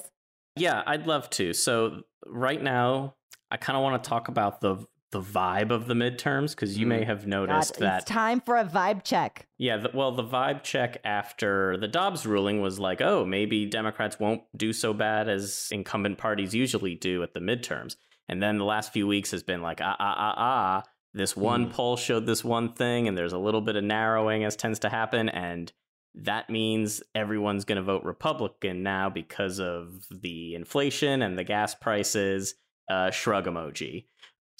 Yeah, 0.56 0.82
I'd 0.86 1.06
love 1.06 1.30
to. 1.30 1.52
So 1.52 2.02
right 2.26 2.60
now, 2.60 3.14
I 3.50 3.56
kind 3.56 3.76
of 3.76 3.82
want 3.82 4.02
to 4.02 4.08
talk 4.08 4.28
about 4.28 4.60
the 4.60 4.76
the 5.12 5.20
vibe 5.20 5.70
of 5.70 5.86
the 5.86 5.94
midterms 5.94 6.50
because 6.50 6.78
you 6.78 6.86
may 6.86 7.00
Mm. 7.02 7.06
have 7.06 7.20
God, 7.20 7.28
noticed 7.28 7.78
that 7.78 8.02
it's 8.02 8.10
time 8.10 8.40
for 8.40 8.56
a 8.56 8.64
vibe 8.64 9.02
check. 9.02 9.48
Yeah, 9.58 9.78
the, 9.78 9.90
well, 9.92 10.12
the 10.12 10.22
vibe 10.22 10.62
check 10.62 10.98
after 11.04 11.76
the 11.76 11.88
Dobbs 11.88 12.24
ruling 12.26 12.60
was 12.60 12.78
like, 12.78 13.00
oh, 13.00 13.24
maybe 13.24 13.66
Democrats 13.66 14.20
won't 14.20 14.42
do 14.56 14.72
so 14.72 14.92
bad 14.94 15.28
as 15.28 15.68
incumbent 15.72 16.18
parties 16.18 16.54
usually 16.54 16.94
do 16.94 17.22
at 17.24 17.34
the 17.34 17.40
midterms. 17.40 17.96
And 18.28 18.40
then 18.40 18.58
the 18.58 18.64
last 18.64 18.92
few 18.92 19.08
weeks 19.08 19.32
has 19.32 19.42
been 19.42 19.62
like, 19.62 19.80
ah, 19.82 19.96
ah, 19.98 20.14
ah, 20.16 20.34
ah. 20.36 20.82
This 21.12 21.36
one 21.36 21.64
Hmm. 21.64 21.70
poll 21.72 21.96
showed 21.96 22.26
this 22.26 22.44
one 22.44 22.72
thing, 22.74 23.08
and 23.08 23.18
there's 23.18 23.32
a 23.32 23.38
little 23.38 23.60
bit 23.60 23.74
of 23.74 23.82
narrowing 23.82 24.44
as 24.44 24.54
tends 24.54 24.78
to 24.80 24.88
happen. 24.88 25.28
And 25.28 25.72
that 26.14 26.48
means 26.50 27.02
everyone's 27.16 27.64
going 27.64 27.76
to 27.76 27.82
vote 27.82 28.04
Republican 28.04 28.84
now 28.84 29.10
because 29.10 29.58
of 29.58 30.04
the 30.10 30.54
inflation 30.54 31.20
and 31.22 31.36
the 31.36 31.42
gas 31.44 31.74
prices. 31.74 32.54
Uh, 32.88 33.08
shrug 33.12 33.46
emoji. 33.46 34.06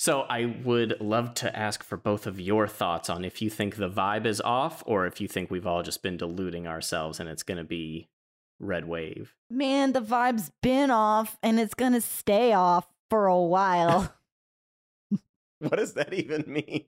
So 0.01 0.23
I 0.31 0.47
would 0.65 0.99
love 0.99 1.35
to 1.35 1.55
ask 1.55 1.83
for 1.85 1.99
both 1.99 2.27
of 2.27 2.41
your 2.41 2.67
thoughts 2.67 3.11
on 3.11 3.23
if 3.23 3.43
you 3.43 3.51
think 3.51 3.77
the 3.77 3.91
vibe 3.91 4.25
is 4.25 4.41
off 4.41 4.83
or 4.87 5.05
if 5.05 5.21
you 5.21 5.29
think 5.29 5.51
we've 5.51 5.67
all 5.67 5.83
just 5.83 6.03
been 6.03 6.17
deluding 6.17 6.67
ourselves 6.67 7.21
and 7.21 7.29
it's 7.29 7.43
going 7.43 7.59
to 7.59 7.65
be 7.65 8.09
red 8.59 8.89
wave. 8.89 9.35
Man, 9.51 9.93
the 9.93 10.01
vibe's 10.01 10.53
been 10.63 10.91
off 10.91 11.37
and 11.43 11.61
it's 11.61 11.75
going 11.75 11.93
to 11.93 12.01
stay 12.01 12.55
off 12.55 12.89
for 13.11 13.27
a 13.27 13.39
while. 13.43 14.11
What 15.59 15.77
does 15.77 15.93
that 15.93 16.15
even 16.15 16.45
mean? 16.47 16.87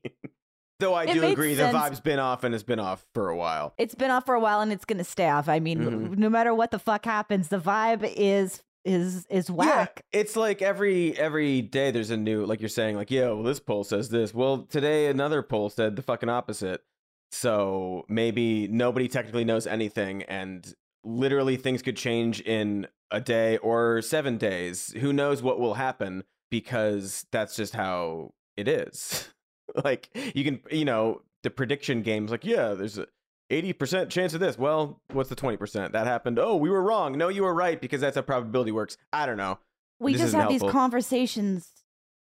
Though 0.81 0.95
I 0.95 1.04
It 1.04 1.12
do 1.12 1.26
agree 1.26 1.54
sense. 1.54 1.71
the 1.71 1.78
vibe's 1.78 2.00
been 2.00 2.19
off 2.19 2.42
and 2.45 2.54
it's 2.54 2.64
been 2.64 2.81
off 2.81 3.04
for 3.12 3.28
a 3.28 3.37
while. 3.37 3.75
it's 3.76 3.95
been 3.95 4.11
off 4.11 4.25
for 4.25 4.35
a 4.35 4.40
while 4.40 4.62
and 4.62 4.73
it's 4.73 4.87
going 4.87 4.97
to 4.97 5.04
stay 5.04 5.28
off. 5.28 5.50
I 5.50 5.61
mean, 5.61 5.81
Mhm. 5.81 6.16
no 6.16 6.31
matter 6.31 6.54
what 6.54 6.71
the 6.71 6.78
fuck 6.78 7.04
happens, 7.04 7.49
the 7.49 7.59
vibe 7.61 8.11
is 8.16 8.62
is 8.84 9.26
is 9.30 9.50
whack. 9.50 10.04
Yeah, 10.12 10.20
it's 10.20 10.36
like 10.36 10.62
every 10.62 11.16
every 11.18 11.62
day 11.62 11.90
there's 11.90 12.10
a 12.10 12.16
new 12.16 12.44
like 12.44 12.60
you're 12.60 12.68
saying 12.68 12.96
like 12.96 13.10
yeah, 13.10 13.26
well 13.26 13.42
this 13.42 13.60
poll 13.60 13.84
says 13.84 14.08
this. 14.08 14.34
Well, 14.34 14.62
today 14.62 15.06
another 15.06 15.42
poll 15.42 15.70
said 15.70 15.96
the 15.96 16.02
fucking 16.02 16.28
opposite. 16.28 16.82
So 17.30 18.04
maybe 18.08 18.68
nobody 18.68 19.08
technically 19.08 19.44
knows 19.44 19.66
anything 19.66 20.22
and 20.24 20.74
literally 21.04 21.56
things 21.56 21.80
could 21.82 21.96
change 21.96 22.40
in 22.42 22.86
a 23.10 23.20
day 23.20 23.56
or 23.58 24.02
7 24.02 24.36
days. 24.36 24.92
Who 25.00 25.12
knows 25.12 25.42
what 25.42 25.58
will 25.58 25.74
happen 25.74 26.24
because 26.50 27.26
that's 27.32 27.56
just 27.56 27.74
how 27.74 28.34
it 28.56 28.68
is. 28.68 29.28
like 29.84 30.10
you 30.34 30.44
can 30.44 30.60
you 30.70 30.84
know, 30.84 31.22
the 31.42 31.50
prediction 31.50 32.02
games 32.02 32.30
like 32.30 32.44
yeah, 32.44 32.74
there's 32.74 32.98
a 32.98 33.06
80% 33.50 34.08
chance 34.11 34.34
of 34.34 34.40
this. 34.40 34.58
Well, 34.58 35.00
what's 35.12 35.28
the 35.28 35.37
20%? 35.37 35.92
That 35.92 36.06
happened. 36.06 36.38
Oh, 36.38 36.56
we 36.56 36.70
were 36.70 36.82
wrong. 36.82 37.18
No, 37.18 37.28
you 37.28 37.42
were 37.42 37.54
right 37.54 37.80
because 37.80 38.00
that's 38.00 38.16
how 38.16 38.22
probability 38.22 38.72
works. 38.72 38.96
I 39.12 39.26
don't 39.26 39.37
know. 39.37 39.58
we 39.99 40.12
this 40.12 40.22
just 40.22 40.34
have 40.34 40.49
these 40.49 40.62
conversations 40.62 41.68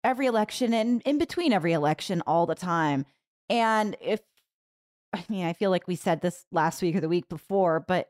every 0.04 0.28
election 0.28 0.74
and 0.74 1.02
in 1.04 1.18
between 1.18 1.52
every 1.52 1.74
election 1.74 2.22
all 2.28 2.46
the 2.46 2.56
time. 2.56 3.06
And 3.50 3.98
if 4.02 4.22
I 5.14 5.24
mean, 5.30 5.46
I 5.46 5.54
feel 5.54 5.72
like 5.72 5.88
we 5.88 5.96
said 5.96 6.22
this 6.22 6.46
last 6.52 6.82
week 6.82 6.96
or 6.96 7.00
the 7.00 7.10
week 7.10 7.30
before, 7.30 7.80
but 7.80 8.10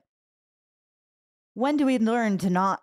when 1.53 1.77
do 1.77 1.85
we 1.85 1.99
learn 1.99 2.37
to 2.39 2.49
not 2.49 2.81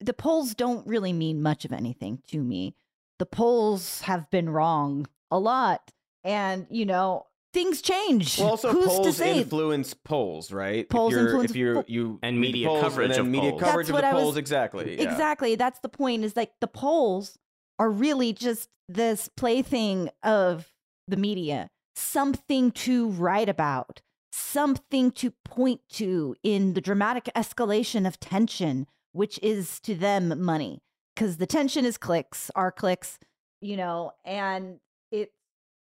the 0.00 0.14
polls 0.14 0.54
don't 0.54 0.86
really 0.86 1.12
mean 1.12 1.42
much 1.42 1.64
of 1.64 1.72
anything 1.72 2.22
to 2.28 2.42
me. 2.42 2.74
The 3.18 3.26
polls 3.26 4.00
have 4.02 4.30
been 4.30 4.48
wrong 4.48 5.06
a 5.30 5.38
lot. 5.38 5.92
And, 6.24 6.66
you 6.70 6.86
know, 6.86 7.26
things 7.52 7.82
change. 7.82 8.38
Well, 8.38 8.50
also 8.50 8.72
Who's 8.72 8.84
to 8.84 8.88
polls 8.90 9.16
say? 9.16 9.38
influence 9.38 9.94
polls, 9.94 10.52
right? 10.52 10.88
Polls 10.88 11.14
if 11.14 11.20
influence 11.20 11.50
if 11.50 11.56
you're, 11.56 11.74
poll- 11.74 11.84
you 11.88 12.18
And 12.22 12.40
media 12.40 12.66
polls 12.68 12.82
coverage 12.82 13.04
and 13.06 13.14
then 13.14 13.20
of 13.20 13.26
media 13.26 13.50
polls. 13.50 13.62
coverage 13.62 13.86
That's 13.86 13.90
of 13.90 13.94
what 13.94 14.00
the 14.02 14.06
I 14.08 14.14
was- 14.14 14.22
polls, 14.22 14.36
exactly. 14.36 14.96
yeah. 14.96 15.10
Exactly. 15.10 15.54
That's 15.56 15.78
the 15.80 15.88
point 15.88 16.24
is 16.24 16.36
like 16.36 16.52
the 16.60 16.68
polls 16.68 17.38
are 17.78 17.90
really 17.90 18.32
just 18.32 18.68
this 18.88 19.28
plaything 19.36 20.10
of 20.22 20.72
the 21.08 21.16
media, 21.16 21.68
something 21.96 22.70
to 22.72 23.08
write 23.08 23.48
about, 23.48 24.00
something 24.32 25.10
to 25.12 25.32
point 25.44 25.80
to 25.90 26.36
in 26.42 26.74
the 26.74 26.80
dramatic 26.80 27.28
escalation 27.36 28.06
of 28.06 28.18
tension, 28.20 28.86
which 29.12 29.38
is 29.42 29.80
to 29.80 29.94
them 29.94 30.42
money. 30.42 30.80
Because 31.14 31.36
the 31.36 31.46
tension 31.46 31.84
is 31.84 31.98
clicks, 31.98 32.50
our 32.54 32.70
clicks, 32.72 33.18
you 33.60 33.76
know, 33.76 34.12
and 34.24 34.78
it's 35.12 35.34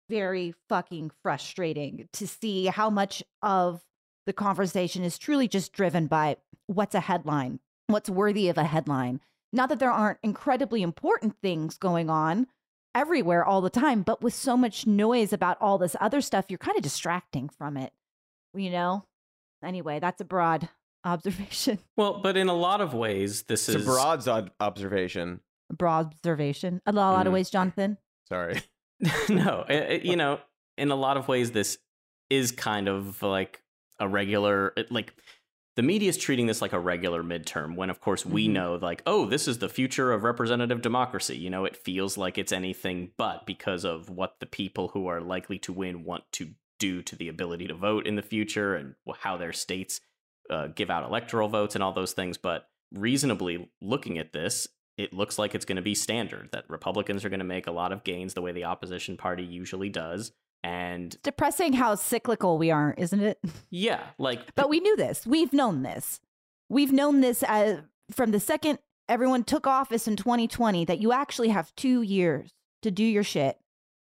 very 0.09 0.53
fucking 0.69 1.11
frustrating 1.21 2.07
to 2.13 2.27
see 2.27 2.65
how 2.67 2.89
much 2.89 3.23
of 3.41 3.81
the 4.25 4.33
conversation 4.33 5.03
is 5.03 5.17
truly 5.17 5.47
just 5.47 5.71
driven 5.73 6.07
by 6.07 6.37
what's 6.67 6.95
a 6.95 6.99
headline, 6.99 7.59
what's 7.87 8.09
worthy 8.09 8.49
of 8.49 8.57
a 8.57 8.63
headline. 8.63 9.19
Not 9.53 9.69
that 9.69 9.79
there 9.79 9.91
aren't 9.91 10.19
incredibly 10.23 10.81
important 10.81 11.35
things 11.41 11.77
going 11.77 12.09
on 12.09 12.47
everywhere 12.93 13.45
all 13.45 13.61
the 13.61 13.69
time, 13.69 14.01
but 14.01 14.21
with 14.21 14.33
so 14.33 14.57
much 14.57 14.87
noise 14.87 15.31
about 15.33 15.57
all 15.61 15.77
this 15.77 15.95
other 15.99 16.21
stuff, 16.21 16.45
you're 16.49 16.57
kind 16.57 16.77
of 16.77 16.83
distracting 16.83 17.49
from 17.49 17.77
it, 17.77 17.93
you 18.53 18.69
know? 18.69 19.05
Anyway, 19.63 19.99
that's 19.99 20.21
a 20.21 20.25
broad 20.25 20.69
observation. 21.05 21.79
Well, 21.97 22.19
but 22.21 22.35
in 22.37 22.47
a 22.49 22.53
lot 22.53 22.81
of 22.81 22.93
ways, 22.93 23.43
this 23.43 23.69
It's 23.69 23.77
is 23.77 23.83
a 23.83 23.85
broad 23.85 24.27
ob- 24.27 24.51
observation. 24.59 25.41
Broad 25.71 26.07
observation. 26.07 26.81
A 26.85 26.91
lot 26.91 27.25
of 27.27 27.31
Mhm. 27.31 27.33
ways, 27.35 27.49
Jonathan. 27.49 27.97
Sorry. 28.27 28.61
no, 29.29 29.65
it- 29.69 29.91
it- 29.91 30.05
you 30.05 30.15
know, 30.15 30.39
in 30.77 30.91
a 30.91 30.95
lot 30.95 31.17
of 31.17 31.27
ways, 31.27 31.51
this 31.51 31.77
is 32.29 32.51
kind 32.51 32.87
of 32.87 33.21
like 33.21 33.61
a 33.99 34.07
regular, 34.07 34.73
like 34.89 35.13
the 35.75 35.83
media 35.83 36.09
is 36.09 36.17
treating 36.17 36.47
this 36.47 36.61
like 36.61 36.73
a 36.73 36.79
regular 36.79 37.21
midterm. 37.23 37.75
When, 37.75 37.89
of 37.89 37.99
course, 37.99 38.25
we 38.25 38.47
Mhm. 38.47 38.51
know, 38.53 38.75
like, 38.75 39.03
oh, 39.05 39.25
this 39.25 39.47
is 39.47 39.59
the 39.59 39.69
future 39.69 40.11
of 40.13 40.23
representative 40.23 40.81
democracy. 40.81 41.37
You 41.37 41.49
know, 41.49 41.65
it 41.65 41.75
feels 41.75 42.17
like 42.17 42.37
it's 42.37 42.51
anything 42.53 43.11
but 43.17 43.45
because 43.45 43.83
of 43.83 44.09
what 44.09 44.39
the 44.39 44.45
people 44.45 44.89
who 44.89 45.07
are 45.07 45.19
likely 45.21 45.59
to 45.59 45.73
win 45.73 46.03
want 46.05 46.23
to 46.33 46.51
do 46.79 47.01
to 47.03 47.15
the 47.15 47.27
ability 47.29 47.67
to 47.67 47.73
vote 47.73 48.07
in 48.07 48.15
the 48.15 48.21
future 48.21 48.75
and 48.75 48.95
how 49.19 49.37
their 49.37 49.53
states 49.53 50.01
uh, 50.49 50.67
give 50.67 50.89
out 50.89 51.03
electoral 51.03 51.47
votes 51.49 51.75
and 51.75 51.83
all 51.83 51.93
those 51.93 52.13
things. 52.13 52.37
But 52.37 52.69
reasonably 52.93 53.69
looking 53.81 54.17
at 54.17 54.31
this, 54.33 54.67
it 54.97 55.13
looks 55.13 55.37
like 55.37 55.55
it's 55.55 55.65
going 55.65 55.75
to 55.75 55.81
be 55.81 55.95
standard 55.95 56.49
that 56.51 56.65
Republicans 56.69 57.25
are 57.25 57.29
going 57.29 57.39
to 57.39 57.45
make 57.45 57.67
a 57.67 57.71
lot 57.71 57.91
of 57.91 58.03
gains 58.03 58.33
the 58.33 58.41
way 58.41 58.51
the 58.51 58.63
opposition 58.63 59.17
party 59.17 59.43
usually 59.43 59.89
does. 59.89 60.31
And 60.63 61.13
It's 61.13 61.21
depressing 61.21 61.73
how 61.73 61.95
cyclical 61.95 62.57
we 62.57 62.71
are, 62.71 62.95
isn't 62.97 63.19
it? 63.19 63.39
yeah, 63.69 64.01
like, 64.17 64.55
But 64.55 64.69
we 64.69 64.79
knew 64.79 64.95
this. 64.95 65.25
We've 65.27 65.53
known 65.53 65.83
this. 65.83 66.19
We've 66.69 66.93
known 66.93 67.21
this 67.21 67.43
as, 67.43 67.81
from 68.11 68.31
the 68.31 68.39
second 68.39 68.79
everyone 69.07 69.43
took 69.43 69.67
office 69.67 70.07
in 70.07 70.15
2020 70.15 70.85
that 70.85 70.99
you 70.99 71.11
actually 71.11 71.49
have 71.49 71.75
two 71.75 72.01
years 72.01 72.51
to 72.81 72.89
do 72.89 73.03
your 73.03 73.23
shit 73.23 73.59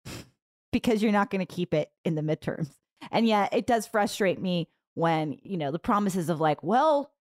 because 0.72 1.02
you're 1.02 1.12
not 1.12 1.30
going 1.30 1.44
to 1.44 1.54
keep 1.54 1.74
it 1.74 1.90
in 2.04 2.14
the 2.14 2.22
midterms. 2.22 2.70
And 3.10 3.26
yet, 3.26 3.52
it 3.52 3.66
does 3.66 3.86
frustrate 3.86 4.40
me 4.40 4.68
when, 4.94 5.38
you 5.42 5.58
know, 5.58 5.70
the 5.70 5.78
promises 5.78 6.30
of 6.30 6.40
like, 6.40 6.62
well, 6.62 7.12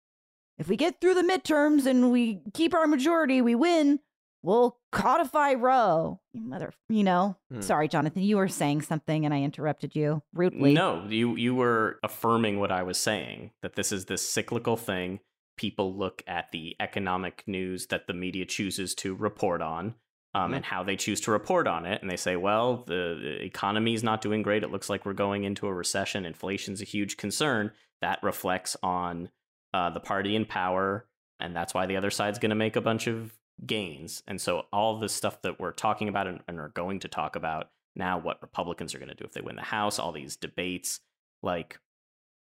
if 0.58 0.68
we 0.68 0.76
get 0.76 1.00
through 1.00 1.14
the 1.14 1.23
midterms 1.23 1.87
and 1.87 2.11
we 2.12 2.40
keep 2.52 2.75
our 2.75 2.87
majority, 2.87 3.40
we 3.42 3.54
win, 3.54 4.00
we'll 4.42 4.78
codify 4.92 5.54
Roe. 5.54 6.20
You 6.32 6.42
Mother, 6.42 6.73
you 6.88 7.02
know. 7.02 7.37
Hmm. 7.52 7.61
Sorry, 7.61 7.88
Jonathan, 7.88 8.23
you 8.23 8.37
were 8.37 8.49
saying 8.49 8.82
something 8.82 9.25
and 9.25 9.32
I 9.34 9.42
interrupted 9.42 9.94
you 9.96 10.23
rudely. 10.32 10.73
no, 10.75 11.04
you 11.08 11.37
you 11.37 11.54
were 11.54 11.99
affirming 12.02 12.61
what 12.61 12.70
I 12.73 12.82
was 12.82 12.99
saying 12.99 13.50
that 13.62 13.75
this 13.75 13.90
is 13.92 14.06
this 14.06 14.28
cyclical 14.28 14.76
thing. 14.76 15.20
People 15.56 15.94
look 15.96 16.23
at 16.26 16.50
the 16.52 16.75
economic 16.80 17.44
news 17.46 17.87
that 17.87 18.06
the 18.06 18.14
media 18.14 18.44
chooses 18.44 18.94
to 18.96 19.14
report 19.14 19.62
on. 19.62 19.94
Um, 20.37 20.50
Mhm. 20.50 20.56
And 20.56 20.64
how 20.64 20.82
they 20.82 20.96
choose 20.96 21.20
to 21.23 21.30
report 21.30 21.68
on 21.68 21.87
it. 21.87 22.02
And 22.02 22.11
they 22.11 22.16
say, 22.16 22.34
well, 22.34 22.78
the, 22.88 23.16
the 23.23 23.44
economy 23.44 23.94
is 23.94 24.02
not 24.02 24.20
doing 24.20 24.42
great. 24.42 24.64
It 24.64 24.73
looks 24.73 24.90
like 24.90 25.06
we're 25.06 25.12
going 25.12 25.44
into 25.44 25.68
a 25.68 25.73
recession. 25.73 26.25
Inflation's 26.26 26.80
a 26.82 26.84
huge 26.84 27.16
concern. 27.16 27.70
That 28.00 28.20
reflects 28.20 28.76
on 28.82 29.28
uh, 29.74 29.90
the 29.90 30.00
party 30.00 30.34
in 30.36 30.46
power. 30.46 31.04
And 31.40 31.54
that's 31.54 31.74
why 31.74 31.84
the 31.84 31.96
other 31.96 32.10
side's 32.10 32.38
going 32.38 32.50
to 32.50 32.54
make 32.56 32.76
a 32.76 32.80
bunch 32.80 33.06
of 33.08 33.36
gains. 33.66 34.22
And 34.26 34.40
so, 34.40 34.66
all 34.72 34.98
the 34.98 35.08
stuff 35.08 35.42
that 35.42 35.58
we're 35.60 35.72
talking 35.72 36.08
about 36.08 36.26
and, 36.28 36.40
and 36.48 36.58
are 36.60 36.68
going 36.70 37.00
to 37.00 37.08
talk 37.08 37.34
about 37.36 37.70
now, 37.96 38.18
what 38.18 38.40
Republicans 38.40 38.94
are 38.94 38.98
going 38.98 39.08
to 39.08 39.14
do 39.14 39.24
if 39.24 39.32
they 39.32 39.40
win 39.40 39.56
the 39.56 39.62
House, 39.62 39.98
all 39.98 40.12
these 40.12 40.36
debates, 40.36 41.00
like 41.42 41.78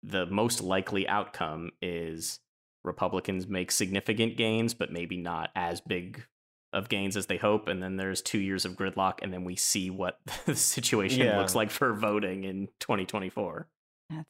the 0.04 0.26
most 0.26 0.62
likely 0.62 1.08
outcome 1.08 1.70
is 1.82 2.40
Republicans 2.84 3.48
make 3.48 3.72
significant 3.72 4.36
gains, 4.38 4.74
but 4.74 4.92
maybe 4.92 5.18
not 5.18 5.50
as 5.56 5.82
big 5.82 6.26
of 6.74 6.90
gains 6.90 7.16
as 7.18 7.26
they 7.28 7.38
hope. 7.38 7.68
And 7.68 7.82
then 7.82 7.98
there's 7.98 8.22
two 8.22 8.40
years 8.40 8.66
of 8.66 8.74
gridlock, 8.74 9.20
and 9.22 9.32
then 9.32 9.44
we 9.44 9.56
see 9.56 9.90
what 9.90 10.20
the 10.46 10.56
situation 10.56 11.22
Yeah. 11.22 11.38
looks 11.38 11.54
like 11.56 11.70
for 11.70 11.94
voting 11.94 12.44
in 12.44 12.68
2024. 12.80 13.68
That's 14.10 14.30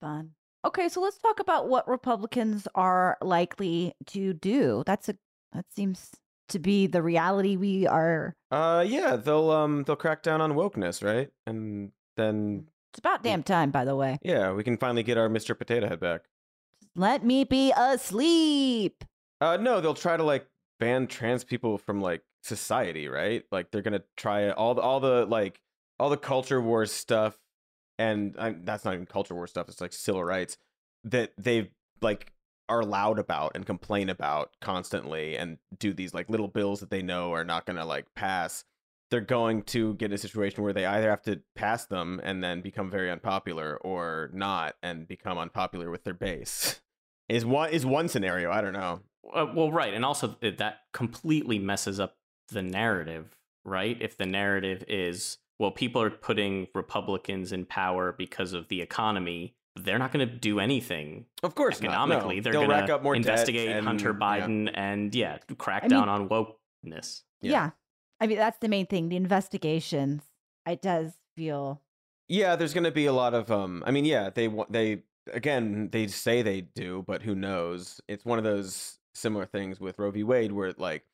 fun. 0.00 0.30
Okay, 0.64 0.88
so 0.88 1.00
let's 1.00 1.18
talk 1.18 1.40
about 1.40 1.68
what 1.68 1.88
Republicans 1.88 2.66
are 2.74 3.16
likely 3.22 3.94
to 4.06 4.34
do. 4.34 4.82
That's 4.86 5.08
a 5.08 5.16
that 5.52 5.64
seems 5.74 6.10
to 6.48 6.58
be 6.58 6.86
the 6.86 7.02
reality 7.02 7.56
we 7.56 7.86
are. 7.86 8.34
Uh, 8.50 8.84
yeah, 8.86 9.16
they'll 9.16 9.50
um 9.50 9.84
they'll 9.84 9.96
crack 9.96 10.22
down 10.22 10.40
on 10.40 10.52
wokeness, 10.52 11.02
right? 11.04 11.28
And 11.46 11.92
then 12.16 12.66
It's 12.92 12.98
about 12.98 13.22
damn 13.22 13.42
time, 13.42 13.70
by 13.70 13.84
the 13.84 13.94
way. 13.96 14.18
yeah, 14.22 14.52
we 14.52 14.64
can 14.64 14.76
finally 14.76 15.02
get 15.02 15.16
our 15.18 15.28
Mr. 15.28 15.56
Potato 15.56 15.88
Head 15.88 16.00
back. 16.00 16.22
Let 16.96 17.24
me 17.24 17.44
be 17.44 17.72
asleep. 17.76 19.04
Uh, 19.40 19.56
no, 19.58 19.80
they'll 19.80 19.94
try 19.94 20.16
to 20.16 20.24
like 20.24 20.46
ban 20.80 21.06
trans 21.06 21.44
people 21.44 21.78
from 21.78 22.00
like 22.00 22.22
society, 22.42 23.08
right? 23.08 23.44
Like 23.52 23.70
they're 23.70 23.82
gonna 23.82 24.02
try 24.16 24.50
all 24.50 24.74
the 24.74 24.82
all 24.82 24.98
the 25.00 25.24
like 25.26 25.60
all 26.00 26.10
the 26.10 26.16
culture 26.16 26.60
wars 26.60 26.90
stuff, 26.92 27.38
and 27.98 28.36
i 28.38 28.54
that's 28.64 28.84
not 28.84 28.94
even 28.94 29.06
culture 29.06 29.34
war 29.34 29.46
stuff. 29.46 29.68
It's 29.68 29.80
like 29.80 29.92
civil 29.92 30.24
rights 30.24 30.56
that 31.04 31.32
they 31.38 31.70
like 32.00 32.32
are 32.68 32.84
loud 32.84 33.18
about 33.18 33.52
and 33.54 33.64
complain 33.64 34.08
about 34.08 34.50
constantly, 34.60 35.36
and 35.36 35.58
do 35.78 35.92
these 35.92 36.12
like 36.14 36.28
little 36.28 36.48
bills 36.48 36.80
that 36.80 36.90
they 36.90 37.02
know 37.02 37.32
are 37.32 37.44
not 37.44 37.66
gonna 37.66 37.84
like 37.84 38.06
pass. 38.14 38.64
They're 39.10 39.20
going 39.22 39.62
to 39.64 39.94
get 39.94 40.12
a 40.12 40.18
situation 40.18 40.62
where 40.62 40.74
they 40.74 40.84
either 40.84 41.08
have 41.08 41.22
to 41.22 41.40
pass 41.56 41.86
them 41.86 42.20
and 42.22 42.44
then 42.44 42.60
become 42.60 42.90
very 42.90 43.10
unpopular, 43.10 43.76
or 43.78 44.30
not 44.34 44.76
and 44.82 45.08
become 45.08 45.38
unpopular 45.38 45.90
with 45.90 46.04
their 46.04 46.14
base. 46.14 46.80
Is 47.28 47.44
one 47.44 47.68
is 47.70 47.84
one 47.84 48.08
scenario. 48.08 48.50
I 48.50 48.62
don't 48.62 48.72
know. 48.72 49.00
Uh, 49.34 49.46
well, 49.54 49.70
right, 49.70 49.92
and 49.92 50.02
also 50.02 50.36
that 50.40 50.78
completely 50.94 51.58
messes 51.58 52.00
up 52.00 52.16
the 52.48 52.62
narrative, 52.62 53.36
right? 53.66 53.98
If 54.00 54.16
the 54.16 54.24
narrative 54.24 54.82
is 54.88 55.36
well, 55.58 55.70
people 55.70 56.00
are 56.02 56.10
putting 56.10 56.68
Republicans 56.74 57.52
in 57.52 57.64
power 57.66 58.12
because 58.16 58.52
of 58.52 58.68
the 58.68 58.80
economy, 58.80 59.54
they're 59.76 59.98
not 59.98 60.12
going 60.12 60.26
to 60.28 60.34
do 60.34 60.58
anything 60.60 61.26
Of 61.42 61.54
course, 61.54 61.80
not. 61.80 61.90
economically. 61.90 62.36
No. 62.36 62.42
They're 62.42 62.52
They'll 62.52 62.60
going 62.62 62.70
rack 62.80 62.90
up 62.90 63.02
more 63.02 63.14
to 63.14 63.16
investigate 63.18 63.68
and- 63.70 63.86
Hunter 63.86 64.16
yeah. 64.18 64.26
Biden 64.40 64.70
and 64.74 65.14
yeah, 65.14 65.38
crack 65.56 65.84
I 65.84 65.88
down 65.88 66.06
mean- 66.06 66.08
on 66.08 66.28
wokeness. 66.28 67.22
Yeah. 67.40 67.50
Yeah. 67.52 67.70
I 68.20 68.26
mean, 68.26 68.38
that's 68.38 68.58
the 68.58 68.68
main 68.68 68.86
thing. 68.86 69.08
The 69.08 69.16
investigations. 69.16 70.22
It 70.66 70.82
does 70.82 71.12
feel. 71.36 71.80
Yeah, 72.28 72.56
there's 72.56 72.74
going 72.74 72.84
to 72.84 72.90
be 72.90 73.06
a 73.06 73.12
lot 73.12 73.32
of 73.34 73.50
um. 73.50 73.82
I 73.86 73.90
mean, 73.92 74.04
yeah, 74.04 74.30
they 74.30 74.48
wa- 74.48 74.66
they 74.68 75.02
again 75.32 75.88
they 75.92 76.08
say 76.08 76.42
they 76.42 76.62
do, 76.62 77.04
but 77.06 77.22
who 77.22 77.34
knows? 77.34 78.00
It's 78.08 78.24
one 78.24 78.38
of 78.38 78.44
those 78.44 78.98
similar 79.14 79.46
things 79.46 79.80
with 79.80 79.98
Roe 79.98 80.10
v. 80.10 80.24
Wade, 80.24 80.52
where 80.52 80.74
like 80.76 81.04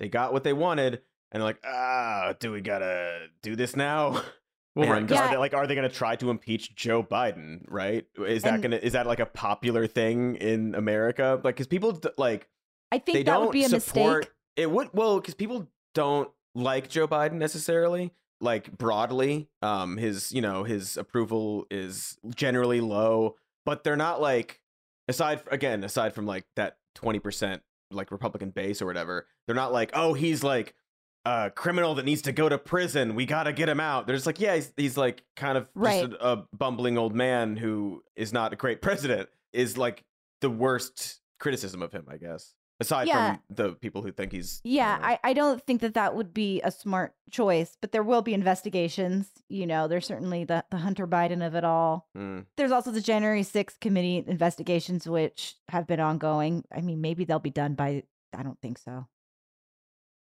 they 0.00 0.08
got 0.08 0.32
what 0.32 0.42
they 0.42 0.52
wanted, 0.54 1.02
and 1.34 1.40
they're 1.42 1.48
like, 1.48 1.60
ah, 1.64 2.32
do 2.38 2.52
we 2.52 2.60
gotta 2.62 3.26
do 3.42 3.56
this 3.56 3.76
now? 3.76 4.22
Well, 4.76 4.90
right, 4.90 5.08
Yeah. 5.08 5.20
are 5.28 5.30
they, 5.30 5.36
like, 5.36 5.54
are 5.54 5.68
they 5.68 5.76
gonna 5.76 5.88
try 5.88 6.16
to 6.16 6.30
impeach 6.30 6.74
Joe 6.74 7.04
Biden? 7.04 7.64
Right? 7.68 8.06
Is 8.18 8.42
that 8.42 8.54
And- 8.54 8.62
gonna 8.64 8.76
is 8.78 8.94
that 8.94 9.06
like 9.06 9.20
a 9.20 9.26
popular 9.26 9.86
thing 9.86 10.34
in 10.34 10.74
America? 10.74 11.40
Like, 11.44 11.54
because 11.54 11.68
people 11.68 11.96
like 12.18 12.48
I 12.90 12.98
think 12.98 13.18
they 13.18 13.22
that 13.22 13.34
don't 13.34 13.42
would 13.46 13.52
be 13.52 13.62
a 13.62 13.68
support 13.68 14.22
mistake. 14.22 14.34
it 14.56 14.68
would 14.72 14.88
well 14.92 15.20
because 15.20 15.34
people 15.36 15.68
don't 15.94 16.28
like 16.56 16.88
joe 16.88 17.06
biden 17.06 17.34
necessarily 17.34 18.12
like 18.40 18.76
broadly 18.76 19.48
um 19.62 19.96
his 19.96 20.32
you 20.32 20.40
know 20.42 20.64
his 20.64 20.96
approval 20.96 21.66
is 21.70 22.18
generally 22.34 22.80
low 22.80 23.36
but 23.64 23.84
they're 23.84 23.94
not 23.96 24.20
like 24.20 24.60
aside 25.08 25.40
again 25.52 25.84
aside 25.84 26.14
from 26.14 26.26
like 26.26 26.46
that 26.56 26.78
20% 26.96 27.60
like 27.92 28.10
republican 28.10 28.50
base 28.50 28.82
or 28.82 28.86
whatever 28.86 29.28
they're 29.46 29.54
not 29.54 29.72
like 29.72 29.90
oh 29.94 30.14
he's 30.14 30.42
like 30.42 30.74
a 31.24 31.50
criminal 31.50 31.94
that 31.94 32.04
needs 32.04 32.22
to 32.22 32.32
go 32.32 32.48
to 32.48 32.58
prison 32.58 33.14
we 33.14 33.24
gotta 33.26 33.52
get 33.52 33.68
him 33.68 33.80
out 33.80 34.06
they're 34.06 34.16
just 34.16 34.26
like 34.26 34.40
yeah 34.40 34.54
he's, 34.56 34.72
he's 34.76 34.96
like 34.96 35.22
kind 35.36 35.56
of 35.58 35.68
Right. 35.74 36.08
just 36.10 36.20
a, 36.20 36.32
a 36.32 36.36
bumbling 36.56 36.98
old 36.98 37.14
man 37.14 37.56
who 37.56 38.02
is 38.16 38.32
not 38.32 38.52
a 38.52 38.56
great 38.56 38.82
president 38.82 39.28
is 39.52 39.76
like 39.78 40.04
the 40.40 40.50
worst 40.50 41.20
criticism 41.40 41.80
of 41.82 41.92
him 41.92 42.04
i 42.10 42.16
guess 42.16 42.54
aside 42.80 43.06
Yeah. 43.06 43.34
from 43.36 43.42
the 43.50 43.72
people 43.74 44.02
who 44.02 44.10
think 44.12 44.32
he's 44.32 44.60
you 44.64 44.76
Yeah, 44.78 44.98
know, 44.98 45.04
I, 45.06 45.18
I 45.24 45.32
don't 45.32 45.64
think 45.64 45.80
that 45.82 45.94
that 45.94 46.14
would 46.16 46.34
be 46.34 46.60
a 46.62 46.70
smart 46.72 47.14
choice, 47.30 47.76
but 47.80 47.92
there 47.92 48.02
will 48.02 48.20
be 48.20 48.34
investigations. 48.34 49.28
You 49.48 49.66
know, 49.66 49.86
there's 49.86 50.06
certainly 50.06 50.42
the, 50.44 50.64
the 50.72 50.78
Hunter 50.78 51.06
Biden 51.06 51.46
of 51.46 51.54
it 51.54 51.62
all. 51.64 52.08
mm. 52.18 52.44
There's 52.56 52.72
also 52.72 52.90
the 52.90 53.00
January 53.00 53.42
6th 53.42 53.78
committee 53.80 54.24
investigations, 54.26 55.06
which 55.08 55.54
have 55.68 55.86
been 55.86 56.00
ongoing. 56.00 56.64
I 56.74 56.80
mean, 56.80 57.00
maybe 57.00 57.24
they'll 57.24 57.38
be 57.38 57.50
done 57.50 57.74
by, 57.74 58.02
I 58.36 58.42
don't 58.42 58.60
think 58.60 58.78
so. 58.78 59.06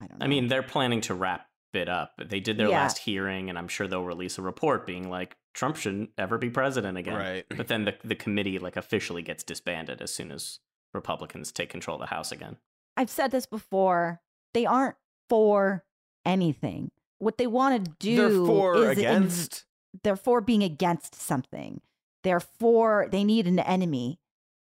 I 0.02 0.08
don't 0.08 0.20
know. 0.20 0.26
I 0.26 0.28
mean, 0.28 0.48
they're 0.48 0.64
planning 0.64 1.02
to 1.02 1.14
wrap 1.14 1.46
it 1.74 1.90
up. 1.90 2.14
They 2.24 2.40
did 2.40 2.58
their 2.58 2.70
Yeah. 2.70 2.80
last 2.82 2.98
hearing, 3.00 3.50
and 3.50 3.58
I'm 3.58 3.68
sure 3.68 3.88
they'll 3.88 4.04
release 4.04 4.38
a 4.38 4.42
report 4.42 4.86
being 4.88 5.10
like, 5.10 5.36
Trump 5.54 5.76
shouldn't 5.76 6.12
ever 6.18 6.38
be 6.38 6.50
president 6.50 6.98
again. 6.98 7.16
right 7.16 7.46
But 7.56 7.68
then 7.68 7.86
the, 7.86 7.96
the 8.04 8.16
committee 8.16 8.58
like 8.60 8.76
officially 8.78 9.22
gets 9.22 9.44
disbanded 9.44 10.02
as 10.02 10.14
soon 10.14 10.32
as 10.32 10.60
Republicans 10.94 11.52
take 11.52 11.70
control 11.70 11.96
of 11.96 12.02
the 12.02 12.08
House 12.16 12.32
again. 12.32 12.58
I've 12.98 13.10
said 13.10 13.32
this 13.32 13.46
before. 13.46 14.22
They 14.54 14.66
aren't 14.66 14.96
for 15.30 15.86
anything. 16.26 16.92
what 17.20 17.38
they 17.38 17.48
want 17.48 17.84
to 17.86 17.92
do 18.00 18.16
They're 18.16 18.46
for 18.48 18.76
is 18.78 18.98
in- 18.98 19.06
against. 19.06 19.66
they're 20.04 20.16
for 20.16 20.42
being 20.42 20.64
against 20.64 21.14
something. 21.16 21.82
They're 22.24 22.40
for 22.40 23.08
they 23.12 23.24
need 23.24 23.46
an 23.48 23.60
enemy, 23.60 24.20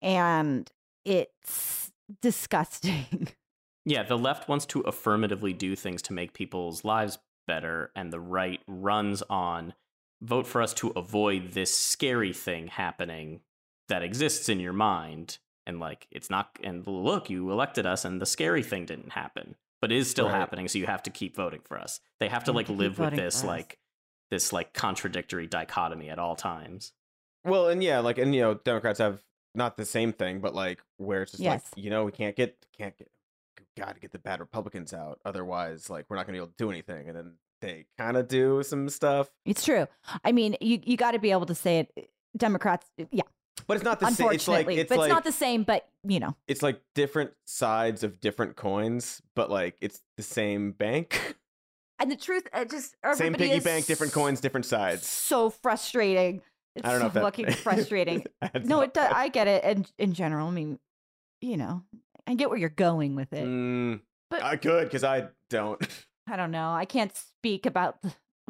and 0.02 0.70
it's 1.06 1.92
disgusting. 2.22 3.28
Yeah, 3.90 4.04
the 4.04 4.18
left 4.18 4.50
wants 4.50 4.66
to 4.68 4.82
affirmatively 4.82 5.54
do 5.54 5.74
things 5.74 6.02
to 6.04 6.14
make 6.14 6.34
people's 6.34 6.84
lives 6.84 7.20
better, 7.48 7.92
and 7.96 8.12
the 8.12 8.20
right 8.20 8.60
runs 8.68 9.24
on 9.30 9.74
vote 10.22 10.46
for 10.46 10.62
us 10.62 10.74
to 10.74 10.90
avoid 10.90 11.54
this 11.54 11.74
scary 11.74 12.34
thing 12.34 12.68
happening 12.68 13.40
that 13.88 14.04
exists 14.04 14.50
in 14.50 14.60
your 14.60 14.74
mind. 14.74 15.38
And 15.66 15.80
like, 15.80 16.08
it's 16.12 16.30
not, 16.30 16.60
and 16.62 16.86
look, 16.86 17.30
you 17.30 17.50
elected 17.50 17.86
us, 17.86 18.04
and 18.04 18.20
the 18.20 18.26
scary 18.26 18.62
thing 18.62 18.86
didn't 18.86 19.14
happen, 19.14 19.56
but 19.82 19.94
is 19.94 20.10
still 20.10 20.28
Right. 20.28 20.36
happening. 20.36 20.68
So 20.68 20.80
you 20.80 20.86
have 20.86 21.04
to 21.04 21.10
keep 21.10 21.38
voting 21.38 21.62
for 21.64 21.80
us. 21.80 22.02
They 22.20 22.28
have 22.28 22.44
to 22.44 22.52
like 22.52 22.68
live 22.68 23.00
with 23.00 23.16
this, 23.16 23.42
like, 23.42 23.80
this 24.30 24.52
like 24.52 24.74
contradictory 24.74 25.48
dichotomy 25.48 26.10
at 26.10 26.20
all 26.20 26.36
times. 26.36 26.92
Well, 27.46 27.70
and 27.70 27.82
yeah, 27.82 28.00
like, 28.00 28.18
and 28.18 28.36
you 28.36 28.42
know, 28.42 28.56
Democrats 28.56 29.00
have 29.00 29.24
not 29.56 29.78
the 29.78 29.86
same 29.86 30.12
thing, 30.12 30.42
but 30.42 30.54
like, 30.54 30.82
where 30.98 31.22
it's 31.22 31.32
just 31.32 31.44
Yes. 31.44 31.64
like, 31.74 31.84
you 31.84 31.90
know, 31.90 32.04
we 32.04 32.12
can't 32.12 32.36
get, 32.36 32.66
can't 32.78 32.98
get, 32.98 33.10
got 33.78 33.96
to 33.96 34.00
get 34.00 34.12
the 34.12 34.20
bad 34.20 34.40
Republicans 34.40 34.94
out. 34.94 35.20
Otherwise, 35.26 35.90
like, 35.90 36.06
we're 36.10 36.16
not 36.16 36.28
going 36.28 36.36
to 36.36 36.42
be 36.42 36.44
able 36.44 36.52
to 36.52 36.58
do 36.58 36.70
anything. 36.70 37.08
And 37.08 37.18
then 37.18 37.34
they 37.62 37.86
kind 37.98 38.18
of 38.18 38.28
do 38.28 38.64
some 38.64 38.90
stuff, 38.90 39.30
It's 39.46 39.64
true. 39.64 39.88
I 40.24 40.32
mean, 40.32 40.56
you 40.62 40.80
you 40.84 40.98
got 40.98 41.12
to 41.12 41.20
be 41.20 41.32
able 41.32 41.48
to 41.48 41.56
say 41.56 41.80
it. 41.80 41.92
Eh, 41.98 42.02
Democrats, 42.36 42.86
eh, 43.00 43.06
yeah, 43.12 43.24
but 43.66 43.78
it's 43.78 43.84
not 43.84 44.00
the 44.00 44.12
same. 44.12 44.32
It's 44.32 44.48
like, 44.48 44.60
unfortunately, 44.60 44.82
it's 44.82 44.90
but 44.90 44.98
like, 45.00 45.08
it's 45.08 45.14
not 45.14 45.24
the 45.24 45.32
same. 45.32 45.64
But 45.64 45.88
you 46.04 46.20
know, 46.20 46.36
it's 46.48 46.62
like 46.62 46.82
different 46.94 47.32
sides 47.46 48.04
of 48.04 48.20
different 48.20 48.56
coins, 48.56 49.22
but 49.36 49.50
like, 49.50 49.76
it's 49.82 50.02
the 50.18 50.24
same 50.24 50.72
bank. 50.72 51.36
and 52.00 52.12
the 52.12 52.16
truth, 52.16 52.48
it 52.54 52.70
just 52.70 52.96
same 53.14 53.34
piggy 53.34 53.60
bank, 53.60 53.86
different 53.86 54.14
coins, 54.14 54.40
different 54.40 54.66
sides. 54.66 55.08
So 55.08 55.50
frustrating. 55.50 56.42
It's 56.76 56.88
I 56.88 56.92
don't 56.92 57.02
know 57.02 57.12
so 57.12 57.22
fucking 57.22 57.52
frustrating. 57.64 58.24
no, 58.64 58.82
it 58.82 58.94
does. 58.94 59.12
I 59.14 59.30
get 59.30 59.48
it. 59.48 59.64
In 59.64 59.86
in 59.98 60.14
general, 60.14 60.48
I 60.48 60.52
mean, 60.52 60.80
you 61.42 61.58
know, 61.58 61.84
I 62.28 62.34
get 62.36 62.50
where 62.50 62.60
you're 62.60 62.70
going 62.70 63.16
with 63.16 63.32
it. 63.34 63.46
Mm, 63.46 64.02
But- 64.30 64.44
I 64.44 64.58
could 64.58 64.84
because 64.86 65.04
I 65.04 65.28
don't. 65.50 65.82
I 66.30 66.36
don't 66.36 66.52
know. 66.52 66.72
I 66.74 66.84
can't 66.86 67.16
speak 67.16 67.66
about 67.66 68.00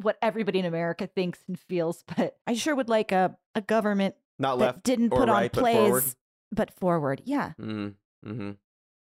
what 0.02 0.18
everybody 0.20 0.58
in 0.58 0.64
America 0.64 1.06
thinks 1.06 1.38
and 1.46 1.58
feels, 1.58 2.02
but 2.16 2.36
I 2.46 2.54
sure 2.54 2.74
would 2.74 2.88
like 2.88 3.12
a, 3.12 3.36
a 3.54 3.60
government 3.60 4.16
Not 4.38 4.58
that 4.58 4.64
left. 4.64 4.82
didn't 4.82 5.10
put 5.10 5.28
right, 5.28 5.28
on 5.28 5.42
but 5.44 5.52
plays, 5.52 5.76
forward. 5.76 6.04
but 6.50 6.70
forward. 6.72 7.22
Yeah. 7.24 7.52
Mm, 7.60 7.94
hmm 8.24 8.50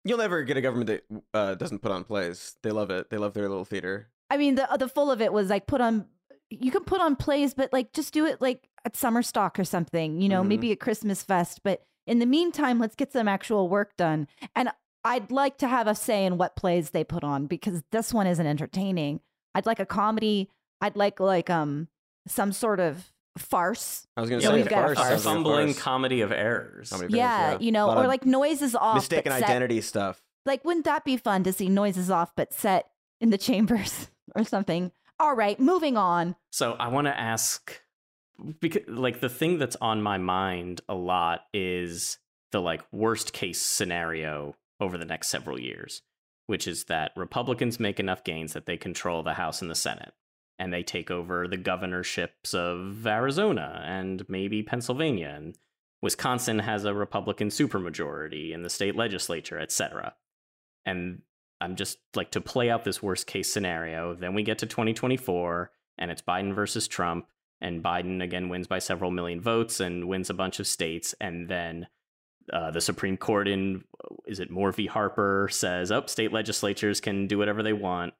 You'll 0.04 0.18
never 0.18 0.42
get 0.44 0.56
a 0.56 0.60
government 0.60 0.88
that 0.88 1.04
uh, 1.34 1.54
doesn't 1.56 1.80
put 1.80 1.90
on 1.90 2.04
plays. 2.04 2.54
They 2.62 2.70
love 2.70 2.90
it. 2.90 3.10
They 3.10 3.16
love 3.16 3.32
their 3.34 3.48
little 3.48 3.64
theater. 3.64 4.08
I 4.30 4.36
mean, 4.36 4.54
the 4.54 4.68
the 4.78 4.88
full 4.88 5.10
of 5.10 5.20
it 5.20 5.32
was 5.32 5.48
like 5.50 5.66
put 5.66 5.80
on. 5.80 6.06
You 6.50 6.70
can 6.70 6.84
put 6.84 7.00
on 7.00 7.16
plays, 7.16 7.54
but 7.54 7.72
like 7.72 7.92
just 7.92 8.12
do 8.14 8.24
it 8.24 8.40
like 8.40 8.68
at 8.84 8.94
summer 8.94 9.22
stock 9.22 9.58
or 9.58 9.64
something. 9.64 10.20
You 10.20 10.28
know, 10.28 10.42
Mhm. 10.44 10.48
maybe 10.48 10.70
a 10.70 10.76
Christmas 10.76 11.22
fest. 11.24 11.60
But 11.64 11.84
in 12.06 12.18
the 12.18 12.26
meantime, 12.26 12.78
let's 12.78 12.94
get 12.94 13.12
some 13.12 13.28
actual 13.28 13.68
work 13.68 13.96
done. 13.96 14.28
And 14.54 14.70
I'd 15.04 15.30
like 15.30 15.58
to 15.58 15.68
have 15.68 15.86
a 15.86 15.94
say 15.94 16.24
in 16.24 16.38
what 16.38 16.56
plays 16.56 16.90
they 16.90 17.04
put 17.04 17.22
on 17.24 17.46
because 17.46 17.82
this 17.92 18.12
one 18.12 18.26
isn't 18.26 18.46
entertaining. 18.46 19.20
I'd 19.54 19.66
like 19.66 19.80
a 19.80 19.86
comedy. 19.86 20.50
I'd 20.80 20.96
like 20.96 21.20
like 21.20 21.48
um 21.50 21.88
some 22.28 22.52
sort 22.52 22.80
of 22.80 23.12
farce. 23.38 24.06
I 24.16 24.20
was 24.20 24.30
going 24.30 24.40
to 24.42 24.46
Yeah, 24.48 24.54
say 24.54 24.60
a 24.62 24.68
farce. 24.68 24.98
farce. 24.98 24.98
A 24.98 25.10
sounds 25.10 25.24
like 25.26 25.32
a 25.32 25.36
fumbling 25.36 25.66
farce. 25.74 25.82
comedy 25.82 26.20
of 26.22 26.32
errors. 26.32 26.90
Comedy 26.90 27.06
of 27.06 27.16
Yeah, 27.16 27.48
errors, 27.50 27.62
you 27.62 27.70
know, 27.72 27.90
or 27.96 28.06
like 28.06 28.24
noises 28.26 28.74
off. 28.74 28.94
but 28.94 29.00
mistaken 29.00 29.32
set- 29.32 29.42
identity 29.44 29.80
stuff. 29.80 30.22
Like, 30.44 30.64
wouldn't 30.64 30.84
that 30.84 31.04
be 31.04 31.16
fun 31.16 31.42
to 31.44 31.52
see 31.52 31.68
noises 31.68 32.10
off 32.10 32.32
but 32.36 32.52
set 32.52 32.88
in 33.20 33.30
the 33.30 33.38
chambers 33.38 34.08
or 34.36 34.44
something? 34.44 34.92
All 35.18 35.34
right, 35.34 35.58
moving 35.58 35.96
on. 35.96 36.36
So 36.50 36.72
I 36.74 36.88
want 36.88 37.06
to 37.06 37.18
ask 37.18 37.80
because 38.60 38.82
like 38.88 39.20
the 39.20 39.28
thing 39.28 39.58
that's 39.58 39.76
on 39.80 40.02
my 40.02 40.18
mind 40.18 40.80
a 40.88 40.94
lot 40.94 41.42
is 41.52 42.18
the 42.52 42.60
like 42.60 42.82
worst 42.92 43.32
case 43.32 43.60
scenario 43.60 44.54
over 44.80 44.98
the 44.98 45.04
next 45.04 45.28
several 45.28 45.60
years, 45.60 46.02
which 46.46 46.66
is 46.66 46.84
that 46.84 47.12
Republicans 47.16 47.80
make 47.80 47.98
enough 47.98 48.24
gains 48.24 48.52
that 48.52 48.66
they 48.66 48.76
control 48.76 49.22
the 49.22 49.34
House 49.34 49.62
and 49.62 49.70
the 49.70 49.74
Senate 49.74 50.12
and 50.58 50.72
they 50.72 50.82
take 50.82 51.10
over 51.10 51.46
the 51.46 51.56
governorships 51.56 52.54
of 52.54 53.06
Arizona 53.06 53.82
and 53.84 54.24
maybe 54.28 54.62
Pennsylvania 54.62 55.34
and 55.36 55.58
Wisconsin 56.02 56.60
has 56.60 56.84
a 56.84 56.94
Republican 56.94 57.48
supermajority 57.48 58.52
in 58.52 58.62
the 58.62 58.70
state 58.70 58.96
legislature, 58.96 59.58
etc. 59.58 60.14
And 60.84 61.22
I'm 61.60 61.76
just 61.76 61.98
like 62.14 62.30
to 62.32 62.40
play 62.40 62.70
out 62.70 62.84
this 62.84 63.02
worst 63.02 63.26
case 63.26 63.52
scenario. 63.52 64.14
Then 64.14 64.34
we 64.34 64.42
get 64.42 64.58
to 64.58 64.66
2024 64.66 65.70
and 65.98 66.10
it's 66.10 66.22
Biden 66.22 66.54
versus 66.54 66.86
Trump, 66.86 67.26
and 67.60 67.82
Biden 67.82 68.22
again 68.22 68.48
wins 68.48 68.66
by 68.66 68.78
several 68.78 69.10
million 69.10 69.40
votes 69.40 69.80
and 69.80 70.08
wins 70.08 70.30
a 70.30 70.34
bunch 70.34 70.60
of 70.60 70.66
states. 70.66 71.14
And 71.20 71.48
then 71.48 71.88
uh, 72.52 72.70
the 72.70 72.80
Supreme 72.80 73.16
Court 73.16 73.48
in, 73.48 73.84
is 74.26 74.40
it 74.40 74.50
Moore 74.50 74.72
v. 74.72 74.86
Harper, 74.86 75.48
says, 75.50 75.90
oh, 75.90 76.04
state 76.06 76.32
legislatures 76.32 77.00
can 77.00 77.26
do 77.26 77.38
whatever 77.38 77.62
they 77.62 77.72
want. 77.72 78.14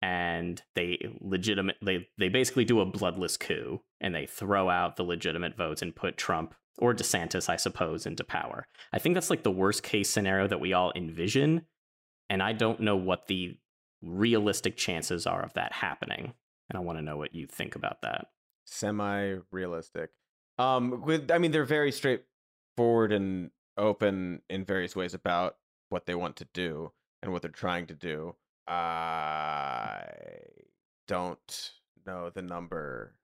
And 0.00 0.62
they 0.76 0.98
legitimate 1.20 1.76
they 1.82 2.06
they 2.18 2.28
basically 2.28 2.64
do 2.64 2.80
a 2.80 2.86
bloodless 2.86 3.36
coup 3.36 3.80
and 4.00 4.14
they 4.14 4.26
throw 4.26 4.70
out 4.70 4.94
the 4.94 5.02
legitimate 5.02 5.56
votes 5.56 5.82
and 5.82 5.94
put 5.94 6.16
Trump 6.16 6.54
or 6.78 6.94
DeSantis, 6.94 7.48
I 7.48 7.56
suppose, 7.56 8.06
into 8.06 8.22
power. 8.22 8.68
I 8.92 9.00
think 9.00 9.14
that's 9.14 9.30
like 9.30 9.42
the 9.42 9.50
worst 9.50 9.82
case 9.82 10.08
scenario 10.08 10.46
that 10.46 10.60
we 10.60 10.72
all 10.72 10.92
envision 10.94 11.66
and 12.30 12.42
I 12.42 12.52
don't 12.52 12.80
know 12.80 12.96
what 12.96 13.26
the 13.26 13.58
realistic 14.02 14.76
chances 14.76 15.26
are 15.26 15.42
of 15.42 15.54
that 15.54 15.72
happening. 15.72 16.34
And 16.68 16.76
I 16.76 16.80
want 16.80 16.98
to 16.98 17.04
know 17.04 17.16
what 17.16 17.34
you 17.34 17.46
think 17.46 17.74
about 17.74 18.02
that. 18.02 18.26
Semi-realistic. 18.68 20.10
Um, 20.58 21.02
with 21.02 21.30
I 21.30 21.38
mean, 21.38 21.50
they're 21.52 21.64
very 21.64 21.92
straightforward 21.92 23.12
and 23.12 23.50
open 23.76 24.42
in 24.50 24.64
various 24.64 24.96
ways 24.96 25.14
about 25.14 25.56
what 25.88 26.06
they 26.06 26.14
want 26.14 26.36
to 26.36 26.46
do 26.52 26.92
and 27.22 27.32
what 27.32 27.42
they're 27.42 27.50
trying 27.50 27.86
to 27.86 27.94
do. 27.94 28.34
I 28.66 30.04
don't 31.06 31.70
know 32.06 32.30
the 32.30 32.42
number. 32.42 33.14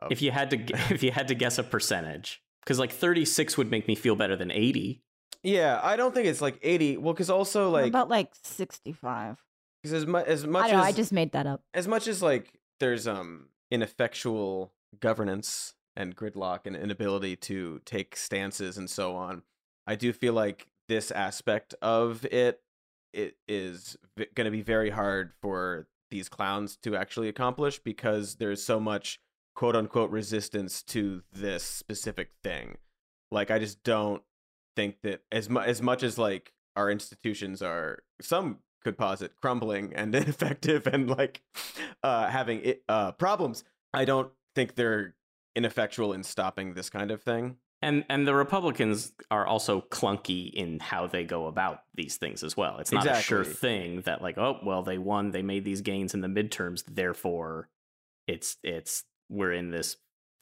Of, 0.00 0.12
If 0.12 0.22
you 0.22 0.30
had 0.30 0.50
to, 0.50 0.56
if 0.94 1.02
you 1.02 1.10
had 1.12 1.28
to 1.28 1.34
guess 1.34 1.58
a 1.58 1.62
percentage, 1.62 2.42
because 2.64 2.78
like 2.78 2.90
36 2.92 3.56
would 3.56 3.70
make 3.70 3.86
me 3.88 3.94
feel 3.94 4.16
better 4.16 4.36
than 4.36 4.50
80. 4.50 5.02
yeah, 5.42 5.80
I 5.82 5.96
don't 5.96 6.14
think 6.14 6.26
it's 6.26 6.40
like 6.40 6.58
eighty. 6.62 6.96
Well, 6.96 7.14
because 7.14 7.30
also 7.30 7.70
like 7.70 7.86
about 7.88 8.08
like 8.08 8.30
65. 8.44 9.38
because 9.82 9.92
as 9.94 10.06
much 10.06 10.26
as 10.26 10.46
much 10.46 10.64
I 10.66 10.72
know. 10.72 10.80
as 10.80 10.84
I 10.84 10.92
just 10.92 11.12
made 11.12 11.32
that 11.32 11.46
up. 11.46 11.62
as 11.74 11.88
much 11.88 12.06
as 12.06 12.22
like 12.22 12.52
there's 12.80 13.06
um 13.08 13.48
ineffectual 13.70 14.72
governance 15.00 15.74
and 15.96 16.16
gridlock 16.16 16.60
and 16.64 16.76
inability 16.76 17.36
to 17.36 17.80
take 17.84 18.16
stances 18.16 18.78
and 18.78 18.88
so 18.88 19.14
on 19.14 19.42
i 19.86 19.94
do 19.94 20.12
feel 20.12 20.32
like 20.32 20.68
this 20.88 21.10
aspect 21.10 21.74
of 21.82 22.24
it 22.26 22.60
it 23.12 23.36
is 23.46 23.96
v- 24.16 24.26
going 24.34 24.46
to 24.46 24.50
be 24.50 24.62
very 24.62 24.90
hard 24.90 25.32
for 25.40 25.86
these 26.10 26.28
clowns 26.28 26.76
to 26.76 26.96
actually 26.96 27.28
accomplish 27.28 27.78
because 27.78 28.36
there's 28.36 28.62
so 28.62 28.78
much 28.78 29.20
quote 29.54 29.76
unquote 29.76 30.10
resistance 30.10 30.82
to 30.82 31.22
this 31.32 31.62
specific 31.64 32.30
thing. 32.42 32.76
Like 33.30 33.50
i 33.50 33.58
just 33.58 33.82
don't 33.82 34.22
think 34.76 34.96
that 35.02 35.22
as 35.30 35.48
much 35.48 35.66
as 35.66 35.82
much 35.82 36.02
as 36.02 36.18
like 36.18 36.52
our 36.76 36.90
institutions 36.90 37.62
are 37.62 38.02
some 38.20 38.58
could 38.84 38.98
posit 38.98 39.36
crumbling 39.36 39.92
and 39.94 40.14
ineffective 40.14 40.86
and 40.86 41.08
like 41.08 41.42
uh 42.02 42.28
having 42.28 42.60
it, 42.62 42.82
uh 42.88 43.12
problems 43.12 43.64
i 43.94 44.04
don't 44.04 44.32
think 44.54 44.74
they're 44.74 45.14
ineffectual 45.54 46.12
in 46.12 46.22
stopping 46.22 46.74
this 46.74 46.88
kind 46.90 47.10
of 47.10 47.22
thing 47.22 47.56
And 47.82 48.04
and 48.08 48.26
the 48.26 48.34
Republicans 48.34 49.12
are 49.30 49.44
also 49.46 49.80
clunky 49.80 50.50
in 50.52 50.78
how 50.80 51.06
they 51.08 51.24
go 51.24 51.46
about 51.46 51.82
these 51.94 52.16
things 52.16 52.42
as 52.44 52.56
well. 52.56 52.78
It's 52.78 52.92
not 52.92 53.06
a 53.06 53.14
sure 53.20 53.44
thing 53.44 54.02
that 54.02 54.22
like, 54.22 54.38
oh, 54.38 54.60
well, 54.64 54.82
they 54.82 54.98
won, 54.98 55.32
they 55.32 55.42
made 55.42 55.64
these 55.64 55.80
gains 55.80 56.14
in 56.14 56.20
the 56.20 56.28
midterms, 56.28 56.84
therefore 56.86 57.68
it's 58.28 58.56
it's 58.62 59.04
we're 59.28 59.52
in 59.52 59.70
this 59.70 59.96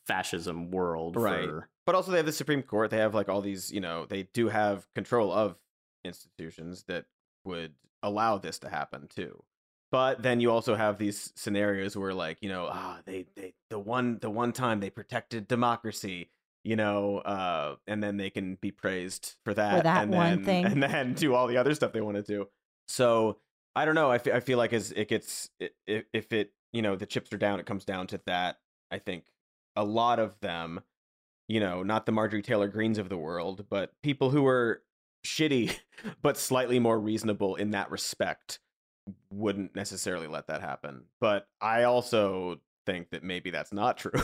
fascism 0.06 0.70
world 0.70 1.16
Right. 1.16 1.44
for 1.48 1.68
but 1.86 1.94
also 1.94 2.10
they 2.10 2.18
have 2.18 2.26
the 2.26 2.32
supreme 2.32 2.62
court 2.62 2.90
they 2.90 2.98
have 2.98 3.14
like 3.14 3.28
all 3.28 3.40
these 3.40 3.70
you 3.70 3.80
know 3.80 4.06
they 4.06 4.24
do 4.34 4.48
have 4.48 4.86
control 4.94 5.32
of 5.32 5.56
institutions 6.04 6.84
that 6.88 7.04
would 7.44 7.74
allow 8.02 8.38
this 8.38 8.58
to 8.60 8.68
happen 8.68 9.06
too 9.08 9.42
but 9.90 10.22
then 10.22 10.40
you 10.40 10.50
also 10.50 10.74
have 10.74 10.98
these 10.98 11.32
scenarios 11.36 11.96
where 11.96 12.14
like 12.14 12.38
you 12.40 12.48
know 12.48 12.68
ah 12.70 12.98
they 13.04 13.26
they 13.36 13.54
the 13.70 13.78
one 13.78 14.18
the 14.20 14.30
one 14.30 14.52
time 14.52 14.80
they 14.80 14.90
protected 14.90 15.48
democracy 15.48 16.30
you 16.64 16.76
know 16.76 17.18
uh 17.18 17.76
and 17.86 18.02
then 18.02 18.16
they 18.16 18.30
can 18.30 18.56
be 18.56 18.70
praised 18.70 19.36
for 19.44 19.54
that, 19.54 19.84
that 19.84 20.02
and 20.04 20.12
one 20.12 20.36
then 20.36 20.44
thing. 20.44 20.64
and 20.66 20.82
then 20.82 21.14
do 21.14 21.34
all 21.34 21.46
the 21.46 21.56
other 21.56 21.74
stuff 21.74 21.92
they 21.92 22.00
want 22.00 22.16
to 22.16 22.22
do 22.22 22.46
so 22.88 23.38
i 23.74 23.84
don't 23.84 23.94
know 23.94 24.10
i, 24.10 24.16
I 24.16 24.40
feel 24.40 24.58
like 24.58 24.72
as 24.72 24.92
it 24.92 25.08
gets 25.08 25.48
i- 25.62 25.70
i- 25.88 26.04
if 26.12 26.32
it 26.32 26.52
you 26.72 26.82
know 26.82 26.96
the 26.96 27.06
chips 27.06 27.32
are 27.32 27.38
down 27.38 27.60
it 27.60 27.66
comes 27.66 27.84
down 27.84 28.06
to 28.08 28.20
that 28.26 28.58
i 28.90 28.98
think 28.98 29.24
a 29.76 29.84
lot 29.84 30.18
of 30.18 30.38
them 30.40 30.80
you 31.48 31.60
know 31.60 31.82
not 31.82 32.04
the 32.06 32.12
marjorie 32.12 32.42
taylor 32.42 32.68
greens 32.68 32.98
of 32.98 33.08
the 33.08 33.16
world 33.16 33.64
but 33.70 33.92
people 34.02 34.30
who 34.30 34.46
are 34.46 34.82
shitty 35.26 35.74
but 36.22 36.36
slightly 36.36 36.78
more 36.78 36.98
reasonable 37.00 37.54
in 37.56 37.70
that 37.70 37.90
respect 37.90 38.60
wouldn't 39.32 39.74
necessarily 39.74 40.26
let 40.26 40.46
that 40.48 40.60
happen. 40.60 41.04
But 41.20 41.48
I 41.60 41.84
also 41.84 42.60
think 42.86 43.10
that 43.10 43.22
maybe 43.22 43.50
that's 43.50 43.72
not 43.72 43.98
true. 43.98 44.12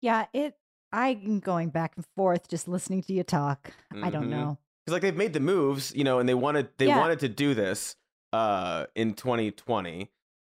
Yeah, 0.00 0.26
it. 0.32 0.54
I'm 0.92 1.40
going 1.40 1.70
back 1.70 1.94
and 1.96 2.04
forth 2.16 2.46
just 2.48 2.68
listening 2.68 3.02
to 3.02 3.12
you 3.12 3.24
talk. 3.24 3.72
I 3.92 4.10
don't 4.10 4.26
Mhm. 4.26 4.30
know. 4.30 4.58
because 4.86 4.92
like 4.92 5.02
they've 5.02 5.16
made 5.16 5.32
the 5.32 5.40
moves, 5.40 5.92
you 5.94 6.04
know, 6.04 6.18
and 6.20 6.28
they 6.28 6.34
wanted 6.34 6.68
they 6.78 6.86
Yeah. 6.86 6.98
wanted 6.98 7.18
to 7.20 7.28
do 7.28 7.52
this 7.52 7.96
uh 8.32 8.86
in 8.94 9.14
2020, 9.14 10.08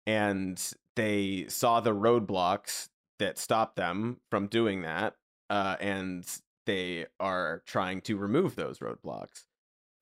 and 0.06 0.72
they 0.94 1.46
saw 1.48 1.80
the 1.80 1.94
roadblocks 1.94 2.90
that 3.18 3.38
stopped 3.38 3.76
them 3.76 4.20
from 4.30 4.46
doing 4.46 4.82
that, 4.82 5.16
uh, 5.48 5.76
and 5.80 6.26
they 6.66 7.06
are 7.18 7.62
trying 7.66 8.00
to 8.02 8.16
remove 8.18 8.56
those 8.56 8.78
roadblocks, 8.80 9.46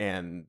and 0.00 0.46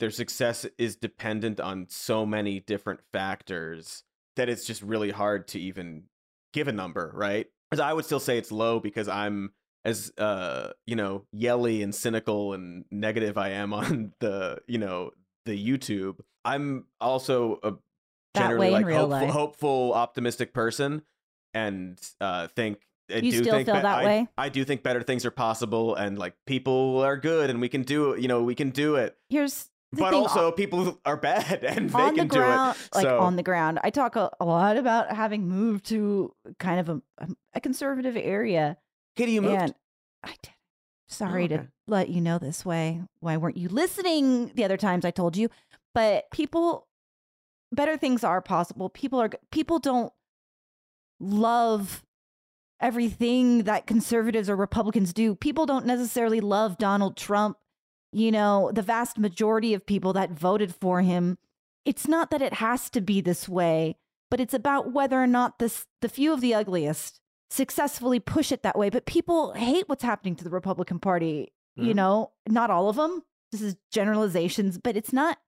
their 0.00 0.10
success 0.10 0.66
is 0.78 0.96
dependent 0.96 1.60
on 1.60 1.86
so 1.88 2.26
many 2.26 2.60
different 2.60 3.00
factors 3.12 4.02
that 4.36 4.48
it's 4.48 4.66
just 4.66 4.82
really 4.82 5.10
hard 5.10 5.46
to 5.48 5.60
even 5.60 6.04
give 6.52 6.66
a 6.68 6.72
number, 6.72 7.10
right? 7.14 7.46
'Cause 7.70 7.80
I 7.80 7.92
would 7.92 8.04
still 8.04 8.18
say 8.20 8.36
it's 8.38 8.50
low 8.50 8.80
because 8.80 9.06
I'm 9.08 9.52
as 9.84 10.12
uh 10.18 10.72
you 10.86 10.94
know 10.96 11.24
yelly 11.32 11.82
and 11.82 11.94
cynical 11.94 12.52
and 12.52 12.84
negative 12.90 13.38
I 13.38 13.50
am 13.50 13.72
on 13.82 14.12
the 14.20 14.58
you 14.66 14.78
know 14.78 15.12
the 15.46 15.56
YouTube, 15.56 16.20
I'm 16.44 16.86
also 17.00 17.58
a 17.62 17.72
That 17.72 17.78
generally 18.34 18.70
like 18.70 18.84
hopeful, 18.86 19.32
hopeful, 19.32 19.92
optimistic 19.94 20.52
person, 20.52 21.02
and 21.54 21.98
uh 22.20 22.48
think. 22.48 22.80
I 23.12 23.16
You 23.16 23.32
do 23.42 23.44
think 23.50 23.66
be- 23.66 23.72
that 23.72 23.84
I, 23.84 24.04
way? 24.04 24.28
I 24.38 24.48
do 24.50 24.64
think 24.64 24.82
better 24.84 25.02
things 25.02 25.24
are 25.24 25.32
possible, 25.32 25.96
and 25.96 26.16
like 26.18 26.34
people 26.46 27.00
are 27.02 27.16
good, 27.16 27.50
and 27.50 27.60
we 27.60 27.68
can 27.68 27.82
do 27.82 28.12
it. 28.12 28.20
You 28.20 28.28
know, 28.28 28.42
we 28.44 28.54
can 28.54 28.70
do 28.70 28.94
it. 28.96 29.16
Here's 29.28 29.68
But 29.92 30.14
also, 30.14 30.52
people 30.52 31.00
are 31.04 31.16
bad, 31.16 31.64
and 31.64 31.90
they 31.90 31.98
on 31.98 32.14
can 32.14 32.28
the 32.28 32.34
ground, 32.36 32.76
do 32.76 32.80
it. 32.80 32.94
like 32.94 33.02
so, 33.02 33.18
on 33.18 33.36
the 33.36 33.42
ground. 33.42 33.80
I 33.82 33.90
talk 33.90 34.14
a, 34.16 34.30
a 34.38 34.44
lot 34.44 34.76
about 34.76 35.12
having 35.12 35.48
moved 35.48 35.86
to 35.86 36.32
kind 36.58 36.78
of 36.80 36.88
a, 36.88 37.02
a- 37.18 37.34
a 37.54 37.60
conservative 37.60 38.16
area, 38.16 38.76
Katie, 39.16 39.32
you 39.32 39.42
moved. 39.42 39.74
I 40.22 40.34
did. 40.42 40.52
Sorry 41.08 41.42
oh, 41.42 41.46
okay. 41.46 41.56
to 41.56 41.68
let 41.88 42.08
you 42.08 42.20
know 42.20 42.38
this 42.38 42.64
way. 42.64 43.02
Why 43.18 43.36
weren't 43.36 43.56
you 43.56 43.68
listening 43.68 44.52
the 44.54 44.64
other 44.64 44.76
times 44.76 45.04
I 45.04 45.10
told 45.10 45.36
you? 45.36 45.48
But 45.92 46.30
people, 46.30 46.86
better 47.72 47.96
things 47.96 48.22
are 48.22 48.40
possible. 48.40 48.88
People 48.88 49.20
are 49.20 49.30
people 49.50 49.80
don't 49.80 50.12
love 51.18 52.04
everything 52.80 53.64
that 53.64 53.86
conservatives 53.86 54.48
or 54.48 54.56
Republicans 54.56 55.12
do. 55.12 55.34
People 55.34 55.66
don't 55.66 55.84
necessarily 55.84 56.40
love 56.40 56.78
Donald 56.78 57.16
Trump. 57.16 57.56
You 58.12 58.32
know, 58.32 58.70
the 58.74 58.82
vast 58.82 59.18
majority 59.18 59.72
of 59.74 59.86
people 59.86 60.12
that 60.14 60.30
voted 60.32 60.74
for 60.74 61.02
him. 61.02 61.38
It's 61.84 62.08
not 62.08 62.30
that 62.30 62.42
it 62.42 62.54
has 62.54 62.90
to 62.90 63.00
be 63.00 63.20
this 63.20 63.48
way, 63.48 63.96
but 64.30 64.40
it's 64.40 64.54
about 64.54 64.92
whether 64.92 65.20
or 65.22 65.26
not 65.26 65.58
this 65.58 65.86
the 66.02 66.08
few 66.08 66.32
of 66.32 66.40
the 66.40 66.54
ugliest 66.54 67.20
successfully 67.50 68.20
push 68.20 68.52
it 68.52 68.62
that 68.62 68.78
way. 68.78 68.90
But 68.90 69.06
people 69.06 69.52
hate 69.54 69.88
what's 69.88 70.04
happening 70.04 70.36
to 70.36 70.44
the 70.44 70.50
Republican 70.50 70.98
Party. 70.98 71.52
You 71.76 71.92
Mhm. 71.92 71.96
know, 71.96 72.30
not 72.48 72.70
all 72.70 72.88
of 72.88 72.96
them. 72.96 73.22
This 73.52 73.62
is 73.62 73.76
generalizations, 73.90 74.78
but 74.78 74.96
it's 74.96 75.12
not. 75.12 75.38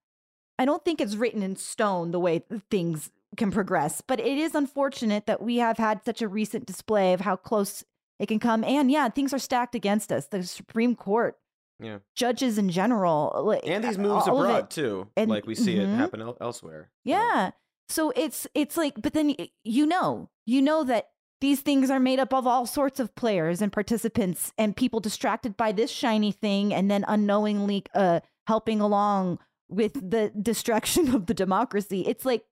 I 0.57 0.65
don't 0.65 0.83
think 0.83 0.99
it's 1.01 1.15
written 1.15 1.43
in 1.43 1.55
stone 1.55 2.11
the 2.11 2.19
way 2.19 2.43
things 2.69 3.11
can 3.37 3.51
progress. 3.51 4.01
But 4.01 4.19
it 4.19 4.37
is 4.37 4.55
unfortunate 4.55 5.25
that 5.25 5.41
we 5.41 5.57
have 5.57 5.77
had 5.77 6.03
such 6.03 6.21
a 6.21 6.27
recent 6.27 6.65
display 6.65 7.13
of 7.13 7.21
how 7.21 7.35
close 7.35 7.83
it 8.19 8.27
can 8.27 8.39
come. 8.39 8.63
And 8.63 8.91
yeah, 8.91 9.09
things 9.09 9.33
are 9.33 9.39
stacked 9.39 9.75
against 9.75 10.11
us. 10.11 10.27
The 10.27 10.43
Supreme 10.43 10.95
Court, 10.95 11.37
Yeah. 11.83 11.97
judges 12.15 12.57
in 12.57 12.69
general, 12.69 13.43
like, 13.45 13.61
and 13.67 13.83
these 13.83 13.97
moves 13.97 14.27
abroad 14.27 14.69
too, 14.69 15.07
And- 15.17 15.29
like 15.29 15.45
we 15.45 15.55
see 15.55 15.75
mhm. 15.75 15.93
it 15.93 15.95
happen 15.97 16.21
el- 16.21 16.37
elsewhere. 16.41 16.89
Yeah. 17.03 17.51
So 17.89 18.11
it's 18.15 18.47
it's 18.55 18.77
like, 18.77 19.01
but 19.01 19.13
then 19.13 19.35
you 19.63 19.85
know, 19.85 20.29
you 20.45 20.61
know 20.61 20.83
that 20.85 21.09
these 21.41 21.59
things 21.59 21.91
are 21.91 21.99
made 21.99 22.19
up 22.19 22.33
of 22.33 22.47
all 22.47 22.65
sorts 22.65 22.99
of 23.01 23.13
players 23.15 23.61
and 23.61 23.71
participants 23.71 24.53
and 24.57 24.75
people 24.77 25.01
distracted 25.01 25.57
by 25.57 25.73
this 25.73 25.91
shiny 25.91 26.31
thing 26.31 26.73
and 26.73 26.89
then 26.89 27.03
unknowingly 27.07 27.83
uh 27.93 28.21
helping 28.47 28.79
along 28.79 29.39
with 29.67 29.93
the 29.93 30.31
destruction 30.41 31.13
of 31.13 31.25
the 31.25 31.33
democracy. 31.33 32.01
It's 32.07 32.23
like 32.25 32.45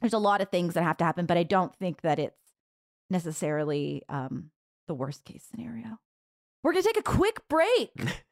there's 0.00 0.14
a 0.14 0.18
lot 0.18 0.40
of 0.40 0.48
things 0.48 0.74
that 0.74 0.82
have 0.82 0.96
to 0.96 1.04
happen, 1.04 1.26
but 1.26 1.36
I 1.36 1.42
don't 1.42 1.76
think 1.76 2.00
that 2.00 2.18
it's 2.18 2.36
necessarily 3.10 4.02
um 4.08 4.50
the 4.88 4.94
worst 4.94 5.24
case 5.24 5.44
scenario. 5.50 5.98
We're 6.64 6.72
gonna 6.72 6.82
take 6.84 6.96
a 6.98 7.02
quick 7.02 7.46
break. 7.48 7.90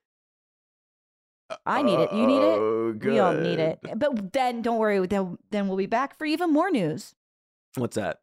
I 1.67 1.83
need 1.83 1.99
it. 1.99 2.13
You 2.13 2.27
need 2.27 2.43
it? 2.43 2.59
Oh, 2.59 2.95
We 3.01 3.19
all 3.19 3.35
need 3.35 3.59
it. 3.59 3.79
But 3.97 4.33
then 4.33 4.63
don't 4.63 4.79
worry, 4.79 5.05
then, 5.07 5.39
then 5.51 5.69
we'll 5.69 5.77
be 5.77 5.87
back 5.87 6.19
for 6.19 6.25
even 6.25 6.53
more 6.53 6.71
news. 6.71 7.15
What's 7.77 7.97
that? 7.97 8.19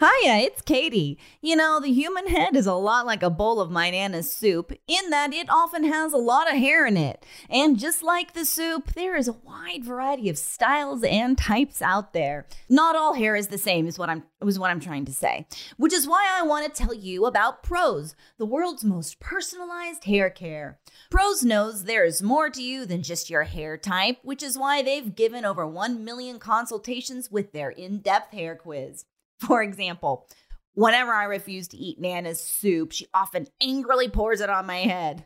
Hiya, 0.00 0.36
it's 0.36 0.62
Katie. 0.62 1.18
You 1.42 1.56
know, 1.56 1.80
the 1.80 1.90
human 1.90 2.28
head 2.28 2.54
is 2.54 2.68
a 2.68 2.74
lot 2.74 3.04
like 3.04 3.24
a 3.24 3.30
bowl 3.30 3.60
of 3.60 3.72
my 3.72 3.90
Nana's 3.90 4.32
soup 4.32 4.72
in 4.86 5.10
that 5.10 5.32
it 5.32 5.50
often 5.50 5.82
has 5.82 6.12
a 6.12 6.18
lot 6.18 6.48
of 6.48 6.56
hair 6.56 6.86
in 6.86 6.96
it. 6.96 7.26
And 7.50 7.76
just 7.76 8.04
like 8.04 8.32
the 8.32 8.44
soup, 8.44 8.92
there 8.92 9.16
is 9.16 9.26
a 9.26 9.32
wide 9.32 9.84
variety 9.84 10.28
of 10.28 10.38
styles 10.38 11.02
and 11.02 11.36
types 11.36 11.82
out 11.82 12.12
there. 12.12 12.46
Not 12.68 12.94
all 12.94 13.14
hair 13.14 13.34
is 13.34 13.48
the 13.48 13.58
same 13.58 13.88
is 13.88 13.98
what 13.98 14.08
I'm 14.08 14.22
was 14.40 14.56
what 14.56 14.70
I'm 14.70 14.78
trying 14.78 15.04
to 15.06 15.12
say. 15.12 15.48
Which 15.78 15.92
is 15.92 16.06
why 16.06 16.28
I 16.30 16.42
want 16.42 16.72
to 16.72 16.80
tell 16.80 16.94
you 16.94 17.26
about 17.26 17.64
Prose, 17.64 18.14
the 18.38 18.46
world's 18.46 18.84
most 18.84 19.18
personalized 19.18 20.04
hair 20.04 20.30
care. 20.30 20.78
Prose 21.10 21.42
knows 21.42 21.84
there 21.84 22.04
is 22.04 22.22
more 22.22 22.50
to 22.50 22.62
you 22.62 22.86
than 22.86 23.02
just 23.02 23.30
your 23.30 23.42
hair 23.42 23.76
type, 23.76 24.18
which 24.22 24.44
is 24.44 24.56
why 24.56 24.80
they've 24.80 25.16
given 25.16 25.44
over 25.44 25.66
1 25.66 26.04
million 26.04 26.38
consultations 26.38 27.32
with 27.32 27.50
their 27.50 27.70
in-depth 27.70 28.32
hair 28.32 28.54
quiz. 28.54 29.06
For 29.38 29.62
example, 29.62 30.26
whenever 30.74 31.12
I 31.12 31.24
refuse 31.24 31.68
to 31.68 31.76
eat 31.76 32.00
Nana's 32.00 32.40
soup, 32.40 32.92
she 32.92 33.06
often 33.14 33.46
angrily 33.62 34.08
pours 34.08 34.40
it 34.40 34.50
on 34.50 34.66
my 34.66 34.78
head. 34.78 35.24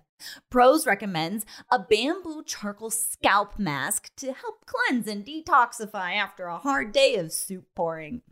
Prose 0.50 0.86
recommends 0.86 1.44
a 1.70 1.78
bamboo 1.78 2.44
charcoal 2.46 2.90
scalp 2.90 3.58
mask 3.58 4.10
to 4.16 4.32
help 4.32 4.64
cleanse 4.66 5.08
and 5.08 5.24
detoxify 5.26 6.14
after 6.14 6.46
a 6.46 6.58
hard 6.58 6.92
day 6.92 7.16
of 7.16 7.32
soup 7.32 7.66
pouring. 7.74 8.22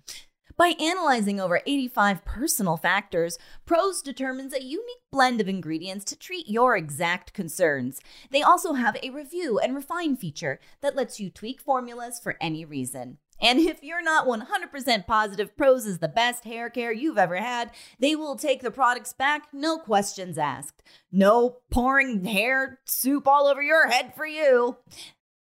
By 0.57 0.75
analyzing 0.79 1.41
over 1.41 1.63
85 1.65 2.23
personal 2.25 2.77
factors, 2.77 3.39
Prose 3.65 4.03
determines 4.03 4.53
a 4.53 4.63
unique 4.63 5.03
blend 5.11 5.41
of 5.41 5.49
ingredients 5.49 6.05
to 6.07 6.19
treat 6.19 6.49
your 6.49 6.77
exact 6.77 7.33
concerns. 7.33 7.99
They 8.31 8.43
also 8.43 8.75
have 8.75 8.99
a 9.03 9.09
review 9.09 9.59
and 9.59 9.75
refine 9.75 10.17
feature 10.17 10.61
that 10.83 10.95
lets 10.95 11.19
you 11.19 11.31
tweak 11.31 11.63
formulas 11.63 12.21
for 12.23 12.37
any 12.43 12.67
reason. 12.67 13.17
And 13.41 13.59
if 13.59 13.83
you're 13.83 14.03
not 14.03 14.27
100% 14.27 15.07
positive 15.07 15.57
Prose 15.57 15.87
is 15.87 15.99
the 15.99 16.09
best 16.09 16.45
hair 16.45 16.69
care 16.69 16.93
you've 16.93 17.19
ever 17.19 17.37
had, 17.37 17.71
they 17.99 18.15
will 18.15 18.37
take 18.37 18.63
the 18.63 18.71
products 18.71 19.13
back, 19.13 19.49
no 19.53 19.79
questions 19.79 20.37
asked. 20.39 20.83
No 21.11 21.59
pouring 21.71 22.25
hair 22.25 22.81
soup 22.85 23.27
all 23.27 23.47
over 23.47 23.63
your 23.63 23.89
head 23.89 24.15
for 24.15 24.27
you. 24.27 24.77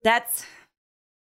That's 0.03 0.45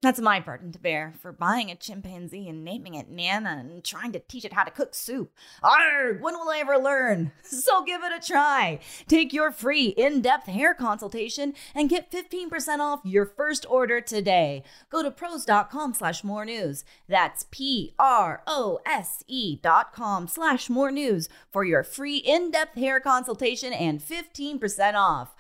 that's 0.03 0.21
my 0.21 0.41
burden 0.41 0.73
to 0.73 0.79
bear 0.79 1.15
for 1.21 1.33
buying 1.33 1.71
a 1.71 1.75
chimpanzee 1.75 2.49
and 2.49 2.63
naming 2.63 2.95
it 2.95 3.09
Nana 3.09 3.65
and 3.69 3.83
trying 3.83 4.13
to 4.13 4.19
teach 4.19 4.45
it 4.45 4.53
how 4.53 4.63
to 4.63 4.71
cook 4.71 4.95
soup. 4.95 5.33
Arrgh, 5.65 6.21
when 6.21 6.35
will 6.35 6.51
I 6.51 6.59
ever 6.59 6.79
learn? 6.79 7.33
So 7.43 7.83
give 7.85 8.03
it 8.03 8.13
a 8.13 8.25
try. 8.25 8.81
Take 9.09 9.33
your 9.33 9.51
free 9.51 9.87
in-depth 9.87 10.47
hair 10.47 10.75
consultation 10.75 11.55
and 11.75 11.89
get 11.89 12.11
15% 12.11 12.81
off 12.81 13.01
your 13.05 13.25
first 13.25 13.65
order 13.69 14.01
today. 14.01 14.63
Go 14.91 15.03
to 15.03 15.11
prose.com 15.11 15.95
slash 15.95 16.23
more 16.23 16.45
news. 16.45 16.85
That's 17.09 17.47
P 17.51 17.95
R 17.99 18.43
O 18.47 18.81
S 18.85 19.23
E 19.27 19.59
dot 19.63 19.93
com 19.93 20.29
slash 20.29 20.69
more 20.69 20.91
news 20.91 21.29
for 21.51 21.65
your 21.65 21.83
free 21.83 22.19
in-depth 22.19 22.77
hair 22.77 23.01
consultation 23.01 23.73
and 23.73 24.01
15% 24.01 24.95
off. 24.95 25.35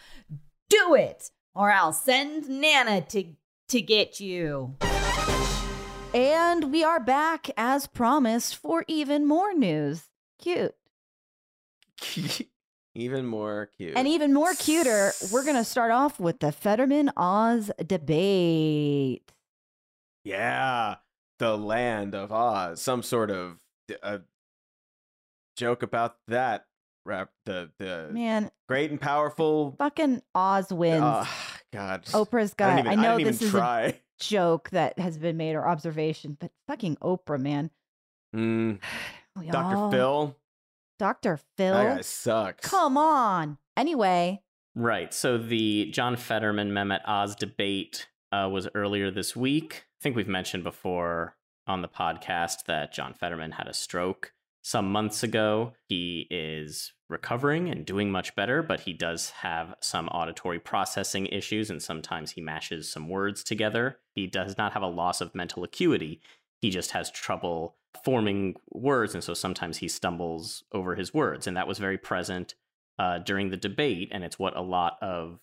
Do 0.69 0.95
it, 0.95 1.31
or 1.55 1.71
I'll 1.71 1.92
send 1.92 2.49
Nana 2.49 3.03
to 3.03 3.35
to 3.68 3.81
get 3.81 4.20
you. 4.20 4.76
And 6.14 6.72
we 6.72 6.83
are 6.85 7.00
back 7.00 7.50
as 7.57 7.87
promised 7.87 8.57
for 8.57 8.85
even 8.88 9.26
more 9.26 9.52
news. 9.52 10.05
Cute. 10.38 10.74
Even 12.94 13.26
more 13.26 13.68
cute. 13.76 13.94
And 13.94 14.09
even 14.09 14.33
more 14.33 14.55
cuter, 14.55 15.12
we're 15.31 15.44
going 15.44 15.57
to 15.57 15.64
start 15.64 15.90
off 15.90 16.18
with 16.18 16.40
the 16.40 16.50
Fetterman 16.50 17.11
Oz 17.14 17.70
debate. 17.87 19.33
yeah, 20.24 20.96
the 21.38 21.59
land 21.59 22.14
of 22.14 22.33
Oz. 22.33 22.81
Some 22.81 23.02
sort 23.02 23.31
of 23.31 23.59
uh, 24.02 24.18
joke 25.59 25.83
about 25.83 26.16
that. 26.29 26.64
Rap 27.07 27.31
the 27.47 27.71
the 27.79 28.09
Man, 28.12 28.51
great 28.69 28.90
and 28.90 29.01
powerful. 29.01 29.75
fucking 29.79 30.23
Oz 30.35 30.73
wins. 30.73 31.03
Oh, 31.05 31.29
God, 31.73 32.05
Oprah's 32.07 32.53
I 32.53 32.55
got. 32.57 32.77
didn't 32.77 32.88
I, 32.88 32.95
know 32.97 33.16
didn't 33.19 33.33
this 33.38 33.42
even 33.42 33.61
is 33.61 33.95
a 33.95 33.95
joke 34.21 34.71
that 34.71 34.99
has 34.99 35.16
been 35.19 35.37
made 35.37 35.55
or 35.55 35.66
observation, 35.66 36.37
but 36.38 36.51
fucking 36.69 36.97
Oprah, 36.97 37.40
man. 37.40 37.71
Mm, 38.35 38.79
Dr. 39.51 39.77
all- 39.77 39.90
Phil, 39.90 40.37
Dr. 40.99 41.38
Phil. 41.57 41.75
that 41.75 41.97
guy 41.97 42.01
sucks. 42.03 42.69
Come 42.69 42.97
on. 42.99 43.59
Anyway, 43.77 44.42
Right. 44.75 45.14
So 45.14 45.38
the 45.38 45.90
John 45.92 46.16
Fetterman 46.16 46.71
Mehmet 46.71 47.01
Oz 47.07 47.35
debate 47.35 48.09
uh, 48.31 48.49
was 48.53 48.69
earlier 48.75 49.11
this 49.11 49.35
week. 49.35 49.85
I 49.99 50.03
think 50.03 50.16
we've 50.16 50.29
mentioned 50.29 50.64
before 50.64 51.35
on 51.66 51.81
the 51.81 51.88
podcast 51.88 52.64
that 52.66 52.92
John 52.92 53.14
Fetterman 53.14 53.53
had 53.53 53.69
a 53.69 53.73
stroke 53.75 54.33
some 54.66 54.90
months 54.90 55.22
ago. 55.22 55.72
He 55.88 56.26
is 56.29 56.92
recovering 57.09 57.68
and 57.68 57.87
doing 57.87 58.11
much 58.11 58.35
better, 58.35 58.64
but 58.64 58.81
he 58.81 58.92
does 58.92 59.31
have 59.31 59.76
some 59.81 60.09
auditory 60.09 60.59
processing 60.59 61.26
issues 61.26 61.70
and 61.70 61.81
sometimes 61.81 62.33
he 62.33 62.40
mashes 62.40 62.90
some 62.90 63.09
words 63.09 63.44
together. 63.44 64.00
He 64.16 64.26
does 64.26 64.59
not 64.59 64.72
have 64.72 64.83
a 64.83 64.88
loss 64.88 65.20
of 65.20 65.37
mental 65.37 65.62
acuity. 65.62 66.20
He 66.61 66.70
just 66.70 66.90
has 66.90 67.12
trouble 67.12 67.76
forming 68.05 68.57
words, 68.72 69.14
and 69.14 69.22
so 69.22 69.35
sometimes 69.35 69.76
he 69.79 69.87
stumbles 69.88 70.64
over 70.72 70.96
his 70.96 71.14
words. 71.14 71.46
And 71.46 71.57
that 71.57 71.68
was 71.68 71.79
very 71.79 71.96
present 71.98 72.57
uh, 72.98 73.18
during 73.18 73.50
the 73.50 73.57
debate, 73.57 74.09
and 74.11 74.24
it's 74.24 74.38
what 74.38 74.57
a 74.57 74.62
lot 74.62 74.96
of 75.00 75.38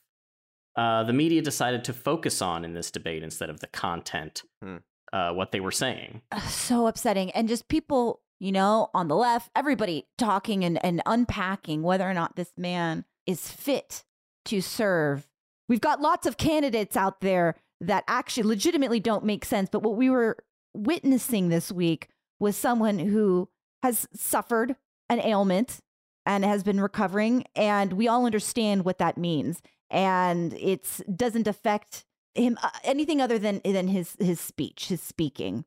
uh, 0.76 1.04
the 1.04 1.14
media 1.14 1.42
decided 1.42 1.86
to 1.86 1.94
focus 1.94 2.42
on 2.42 2.66
in 2.66 2.74
this 2.74 2.92
debate 2.92 3.24
instead 3.24 3.50
of 3.50 3.62
the 3.62 3.68
content, 3.68 4.42
Hmm. 4.62 4.78
uh, 5.14 5.32
what 5.32 5.52
they 5.54 5.60
were 5.62 5.72
saying. 5.72 6.24
So 6.50 6.88
upsetting. 6.88 7.32
And 7.32 7.48
just 7.48 7.68
people, 7.70 8.20
you 8.44 8.52
know, 8.52 8.90
on 8.94 9.08
the 9.08 9.16
left, 9.16 9.50
everybody 9.56 10.06
talking 10.18 10.66
and, 10.66 10.84
and 10.84 11.02
unpacking 11.06 11.82
whether 11.82 12.04
or 12.04 12.14
not 12.14 12.36
this 12.36 12.52
man 12.58 13.06
is 13.26 13.50
fit 13.50 14.04
to 14.44 14.60
serve. 14.60 15.30
We've 15.70 15.80
got 15.80 16.02
lots 16.02 16.28
of 16.28 16.36
candidates 16.36 16.98
out 16.98 17.22
there 17.22 17.56
that 17.80 18.04
actually 18.06 18.44
legitimately 18.44 19.00
don't 19.00 19.24
make 19.24 19.46
sense. 19.46 19.70
But 19.72 19.82
what 19.82 19.96
we 19.96 20.10
were 20.10 20.44
witnessing 20.74 21.48
this 21.48 21.72
week 21.72 22.10
was 22.38 22.58
someone 22.58 23.00
who 23.00 23.48
has 23.82 24.10
suffered 24.14 24.76
an 25.08 25.22
ailment 25.22 25.80
and 26.26 26.44
has 26.44 26.64
been 26.64 26.82
recovering. 26.82 27.46
And 27.56 27.94
we 27.94 28.10
all 28.10 28.26
understand 28.26 28.84
what 28.84 28.98
that 28.98 29.18
means. 29.18 29.62
And 29.90 30.54
it 30.56 31.00
doesn't 31.16 31.48
affect 31.48 32.04
him 32.36 32.58
uh, 32.62 32.72
anything 32.84 33.22
other 33.22 33.40
than 33.40 33.62
than 33.64 33.88
his 33.88 34.18
his 34.20 34.42
speech, 34.42 34.88
his 34.88 35.02
speaking 35.02 35.64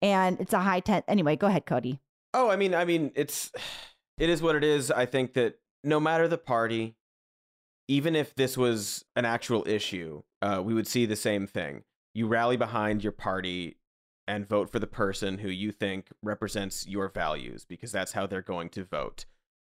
and 0.00 0.40
it's 0.40 0.52
a 0.52 0.60
high 0.60 0.80
ten. 0.80 1.02
Anyway, 1.08 1.36
go 1.36 1.46
ahead, 1.46 1.66
Cody. 1.66 2.00
Oh, 2.34 2.50
I 2.50 2.56
mean, 2.56 2.74
I 2.74 2.84
mean, 2.84 3.12
it's 3.14 3.50
it 4.18 4.28
is 4.28 4.42
what 4.42 4.56
it 4.56 4.64
is. 4.64 4.90
I 4.90 5.06
think 5.06 5.34
that 5.34 5.58
no 5.84 6.00
matter 6.00 6.28
the 6.28 6.38
party, 6.38 6.96
even 7.86 8.14
if 8.14 8.34
this 8.34 8.56
was 8.56 9.04
an 9.16 9.24
actual 9.24 9.66
issue, 9.66 10.22
uh, 10.42 10.62
we 10.64 10.74
would 10.74 10.86
see 10.86 11.06
the 11.06 11.16
same 11.16 11.46
thing. 11.46 11.84
You 12.14 12.26
rally 12.26 12.56
behind 12.56 13.02
your 13.02 13.12
party 13.12 13.78
and 14.26 14.46
vote 14.46 14.70
for 14.70 14.78
the 14.78 14.86
person 14.86 15.38
who 15.38 15.48
you 15.48 15.72
think 15.72 16.08
represents 16.22 16.86
your 16.86 17.08
values 17.08 17.64
because 17.64 17.92
that's 17.92 18.12
how 18.12 18.26
they're 18.26 18.42
going 18.42 18.68
to 18.70 18.84
vote. 18.84 19.24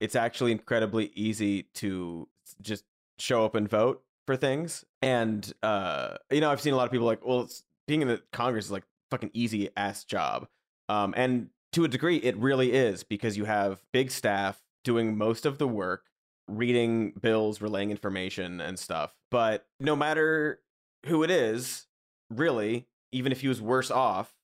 It's 0.00 0.14
actually 0.14 0.52
incredibly 0.52 1.10
easy 1.14 1.64
to 1.74 2.28
just 2.60 2.84
show 3.18 3.44
up 3.44 3.54
and 3.54 3.68
vote 3.68 4.04
for 4.26 4.36
things. 4.36 4.84
And 5.02 5.52
uh, 5.62 6.16
you 6.30 6.40
know, 6.40 6.50
I've 6.50 6.60
seen 6.60 6.72
a 6.72 6.76
lot 6.76 6.84
of 6.84 6.92
people 6.92 7.06
like, 7.06 7.24
well, 7.24 7.48
being 7.88 8.02
in 8.02 8.08
the 8.08 8.22
Congress 8.32 8.66
is 8.66 8.70
like 8.70 8.84
fucking 9.10 9.30
easy 9.32 9.70
ass 9.76 10.04
job. 10.04 10.46
Um, 10.88 11.14
and 11.16 11.48
to 11.74 11.84
a 11.84 11.88
degree, 11.88 12.16
it 12.16 12.36
really 12.36 12.72
is 12.72 13.02
because 13.04 13.36
you 13.36 13.44
have 13.44 13.82
big 13.92 14.10
staff 14.10 14.62
doing 14.84 15.16
most 15.16 15.46
of 15.46 15.58
the 15.58 15.68
work, 15.68 16.04
reading 16.48 17.12
bills, 17.20 17.60
relaying 17.60 17.90
information 17.90 18.60
and 18.60 18.78
stuff. 18.78 19.14
But 19.30 19.66
no 19.80 19.94
matter 19.96 20.60
who 21.06 21.22
it 21.22 21.30
is, 21.30 21.86
really, 22.30 22.86
even 23.12 23.32
if 23.32 23.40
he 23.40 23.48
was 23.48 23.60
worse 23.62 23.90
off, 23.90 24.34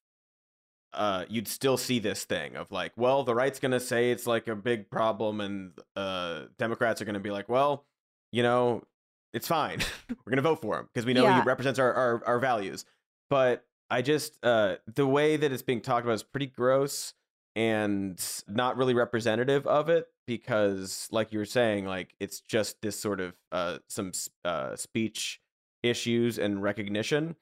uh, 0.92 1.24
you'd 1.28 1.46
still 1.48 1.76
see 1.76 1.98
this 2.00 2.24
thing 2.24 2.56
of 2.56 2.70
like, 2.72 2.92
well, 2.96 3.22
the 3.22 3.34
right's 3.34 3.60
gonna 3.60 3.78
say 3.80 4.10
it's 4.10 4.26
like 4.26 4.48
a 4.48 4.56
big 4.56 4.90
problem, 4.90 5.40
and 5.40 5.72
uh, 5.96 6.42
Democrats 6.58 7.00
are 7.00 7.04
gonna 7.04 7.20
be 7.20 7.30
like, 7.30 7.48
well, 7.48 7.84
you 8.32 8.42
know, 8.42 8.82
it's 9.32 9.46
fine. 9.46 9.80
We're 10.08 10.30
gonna 10.30 10.42
vote 10.42 10.60
for 10.60 10.78
him 10.78 10.88
because 10.92 11.06
we 11.06 11.14
know 11.14 11.22
Yeah. 11.24 11.42
he 11.42 11.46
represents 11.46 11.78
our, 11.78 11.92
our 11.92 12.22
our 12.26 12.38
values. 12.40 12.84
But 13.28 13.64
I 13.88 14.02
just 14.02 14.44
uh, 14.44 14.76
the 14.92 15.06
way 15.06 15.36
that 15.36 15.52
it's 15.52 15.62
being 15.62 15.80
talked 15.80 16.04
about 16.04 16.14
is 16.14 16.22
pretty 16.24 16.46
gross 16.46 17.14
and 17.56 18.20
not 18.48 18.76
really 18.76 18.94
representative 18.94 19.66
of 19.66 19.88
it 19.88 20.06
because, 20.26 21.08
like 21.10 21.32
you 21.32 21.38
were 21.38 21.44
saying, 21.44 21.86
like 21.86 22.14
it's 22.20 22.40
just 22.40 22.80
this 22.82 22.98
sort 22.98 23.20
of 23.20 23.34
uh, 23.52 23.78
some 23.88 24.12
uh, 24.44 24.76
speech 24.76 25.40
issues 25.82 26.38
and 26.38 26.62
recognition. 26.62 27.36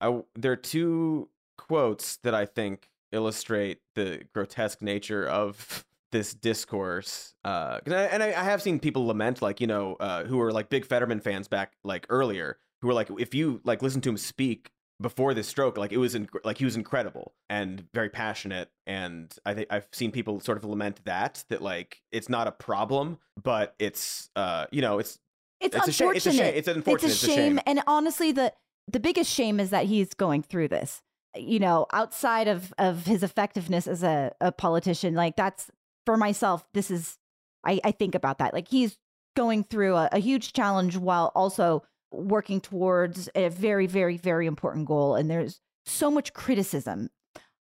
I 0.00 0.20
there 0.34 0.52
are 0.52 0.56
two 0.56 1.28
quotes 1.58 2.16
that 2.18 2.34
I 2.34 2.46
think 2.46 2.88
illustrate 3.12 3.78
the 3.94 4.22
grotesque 4.34 4.82
nature 4.82 5.26
of 5.28 5.84
this 6.12 6.34
discourse. 6.34 7.34
Uh, 7.44 7.78
'cause 7.80 7.94
I, 7.94 8.04
and 8.04 8.22
I, 8.22 8.28
I 8.28 8.44
have 8.44 8.62
seen 8.62 8.80
people 8.80 9.06
lament, 9.06 9.42
like 9.42 9.60
you 9.60 9.66
know, 9.66 9.94
uh, 10.00 10.24
who 10.24 10.38
were 10.38 10.52
like 10.52 10.68
big 10.70 10.84
Fetterman 10.84 11.20
fans 11.20 11.48
back 11.48 11.74
like 11.84 12.06
earlier, 12.08 12.58
who 12.80 12.88
were 12.88 12.94
like, 12.94 13.08
if 13.18 13.34
you 13.34 13.60
like 13.64 13.82
listen 13.82 14.00
to 14.02 14.08
him 14.10 14.16
speak 14.16 14.70
before 15.00 15.34
this 15.34 15.48
stroke, 15.48 15.76
like 15.76 15.92
it 15.92 15.96
was 15.98 16.14
inc- 16.14 16.44
like 16.44 16.58
he 16.58 16.64
was 16.64 16.76
incredible 16.76 17.32
and 17.50 17.86
very 17.92 18.08
passionate. 18.08 18.70
And 18.86 19.34
I 19.44 19.54
think 19.54 19.68
I've 19.70 19.86
seen 19.92 20.12
people 20.12 20.40
sort 20.40 20.58
of 20.58 20.64
lament 20.64 21.00
that 21.04 21.44
that 21.48 21.62
like 21.62 22.00
it's 22.12 22.28
not 22.28 22.46
a 22.46 22.52
problem, 22.52 23.18
but 23.42 23.74
it's 23.78 24.30
uh, 24.36 24.66
you 24.70 24.80
know, 24.82 24.98
it's 24.98 25.18
It's, 25.60 25.76
It's 25.76 25.88
a 25.88 25.92
shame- 25.92 26.08
unfortunate. 26.08 26.16
it's 26.16 26.26
a 26.26 26.32
shame- 26.32 26.54
it's 26.56 26.68
unfortunate, 26.68 27.10
It's 27.12 27.14
it's 27.24 27.24
a 27.24 27.32
a 27.32 27.34
shame. 27.36 27.56
shame. 27.56 27.60
And 27.66 27.82
honestly, 27.86 28.32
the 28.32 28.52
the 28.90 29.00
biggest 29.00 29.30
shame 29.32 29.60
is 29.60 29.70
that 29.70 29.86
he's 29.86 30.12
going 30.14 30.42
through 30.42 30.68
this. 30.68 31.02
You 31.36 31.60
know, 31.60 31.86
outside 31.92 32.46
of 32.48 32.74
of 32.78 33.06
his 33.06 33.22
effectiveness 33.22 33.86
as 33.86 34.02
a, 34.02 34.32
a 34.40 34.52
politician, 34.52 35.14
like 35.14 35.34
that's 35.36 35.70
for 36.04 36.16
myself. 36.16 36.66
This 36.74 36.90
is 36.90 37.18
I, 37.64 37.80
I 37.84 37.90
think 37.92 38.14
about 38.14 38.38
that. 38.38 38.52
Like 38.52 38.68
he's 38.68 38.98
going 39.36 39.64
through 39.64 39.94
a, 39.96 40.08
a 40.12 40.18
huge 40.18 40.52
challenge 40.52 40.96
while 40.98 41.32
also 41.34 41.82
working 42.12 42.60
towards 42.60 43.28
a 43.34 43.48
very, 43.48 43.86
very, 43.86 44.16
very 44.16 44.46
important 44.46 44.86
goal. 44.86 45.14
And 45.14 45.30
there's 45.30 45.60
so 45.86 46.10
much 46.10 46.32
criticism. 46.32 47.10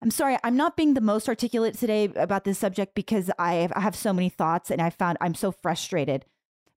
I'm 0.03 0.11
sorry, 0.11 0.37
I'm 0.45 0.57
not 0.57 0.77
being 0.77 0.95
the 0.95 1.01
most 1.01 1.29
articulate 1.29 1.77
today 1.77 2.05
about 2.17 2.45
this 2.45 2.59
subject 2.59 2.95
because 2.95 3.31
I 3.39 3.55
have, 3.55 3.73
I 3.75 3.81
have 3.81 3.97
so 3.97 4.13
many 4.13 4.29
thoughts 4.29 4.71
and 4.71 4.81
I 4.81 4.91
found 4.91 5.19
I'm 5.21 5.35
so 5.35 5.51
frustrated. 5.51 6.25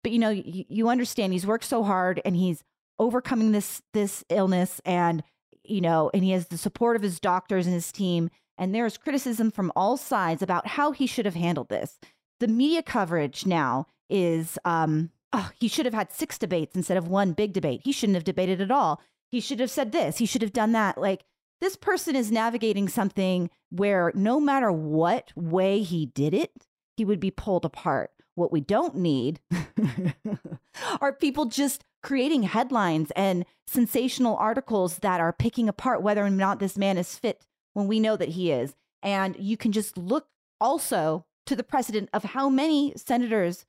But 0.03 0.13
you 0.13 0.19
know, 0.19 0.29
you, 0.29 0.65
you 0.67 0.89
understand 0.89 1.33
he's 1.33 1.45
worked 1.45 1.65
so 1.65 1.83
hard 1.83 2.21
and 2.23 2.35
he's 2.35 2.63
overcoming 2.97 3.51
this 3.51 3.81
this 3.93 4.23
illness 4.29 4.81
and 4.85 5.23
you 5.63 5.81
know, 5.81 6.09
and 6.13 6.23
he 6.23 6.31
has 6.31 6.47
the 6.47 6.57
support 6.57 6.95
of 6.95 7.01
his 7.01 7.19
doctors 7.19 7.65
and 7.65 7.73
his 7.73 7.91
team. 7.91 8.29
And 8.57 8.73
there's 8.73 8.97
criticism 8.97 9.51
from 9.51 9.71
all 9.75 9.97
sides 9.97 10.41
about 10.41 10.67
how 10.67 10.91
he 10.91 11.05
should 11.07 11.25
have 11.25 11.35
handled 11.35 11.69
this. 11.69 11.99
The 12.39 12.47
media 12.47 12.81
coverage 12.81 13.45
now 13.45 13.85
is 14.09 14.57
um, 14.65 15.11
oh, 15.33 15.51
he 15.59 15.67
should 15.67 15.85
have 15.85 15.93
had 15.93 16.11
six 16.11 16.37
debates 16.37 16.75
instead 16.75 16.97
of 16.97 17.07
one 17.07 17.33
big 17.33 17.53
debate. 17.53 17.81
He 17.83 17.91
shouldn't 17.91 18.15
have 18.15 18.23
debated 18.23 18.61
at 18.61 18.71
all. 18.71 19.01
He 19.29 19.39
should 19.39 19.59
have 19.59 19.71
said 19.71 19.91
this. 19.91 20.17
He 20.17 20.25
should 20.25 20.41
have 20.41 20.53
done 20.53 20.71
that. 20.71 20.97
Like 20.97 21.23
this 21.61 21.75
person 21.75 22.15
is 22.15 22.31
navigating 22.31 22.87
something 22.87 23.49
where 23.69 24.11
no 24.15 24.39
matter 24.39 24.71
what 24.71 25.31
way 25.35 25.81
he 25.81 26.07
did 26.07 26.33
it, 26.33 26.51
he 26.97 27.05
would 27.05 27.19
be 27.19 27.31
pulled 27.31 27.65
apart. 27.65 28.11
What 28.35 28.51
we 28.51 28.61
don't 28.61 28.95
need 28.95 29.41
are 31.01 31.13
people 31.13 31.45
just 31.45 31.83
creating 32.01 32.43
headlines 32.43 33.11
and 33.15 33.45
sensational 33.67 34.37
articles 34.37 34.99
that 34.99 35.19
are 35.19 35.33
picking 35.33 35.67
apart 35.67 36.01
whether 36.01 36.25
or 36.25 36.29
not 36.29 36.59
this 36.59 36.77
man 36.77 36.97
is 36.97 37.15
fit 37.15 37.45
when 37.73 37.87
we 37.87 37.99
know 37.99 38.15
that 38.15 38.29
he 38.29 38.51
is. 38.51 38.75
And 39.03 39.35
you 39.37 39.57
can 39.57 39.71
just 39.71 39.97
look 39.97 40.27
also 40.61 41.25
to 41.45 41.55
the 41.55 41.63
precedent 41.63 42.09
of 42.13 42.23
how 42.23 42.49
many 42.49 42.93
senators, 42.95 43.65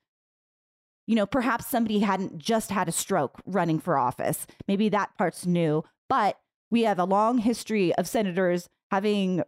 you 1.07 1.15
know, 1.15 1.25
perhaps 1.25 1.67
somebody 1.67 1.99
hadn't 1.99 2.37
just 2.37 2.71
had 2.71 2.87
a 2.87 2.91
stroke 2.91 3.41
running 3.45 3.79
for 3.79 3.97
office. 3.97 4.45
Maybe 4.67 4.89
that 4.89 5.17
part's 5.17 5.45
new, 5.45 5.83
but 6.09 6.39
we 6.69 6.83
have 6.83 6.99
a 6.99 7.05
long 7.05 7.39
history 7.39 7.93
of 7.95 8.07
senators 8.07 8.69
having 8.91 9.43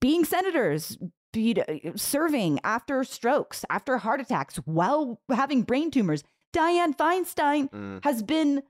being 0.00 0.24
senators, 0.24 0.98
be, 1.32 1.62
serving 1.96 2.60
after 2.64 3.04
strokes, 3.04 3.64
after 3.70 3.98
heart 3.98 4.20
attacks, 4.20 4.56
while 4.64 5.20
having 5.30 5.62
brain 5.62 5.90
tumors. 5.90 6.22
Dianne 6.54 6.96
Feinstein 6.96 7.70
Mm. 7.70 8.02
has 8.04 8.22
been 8.22 8.62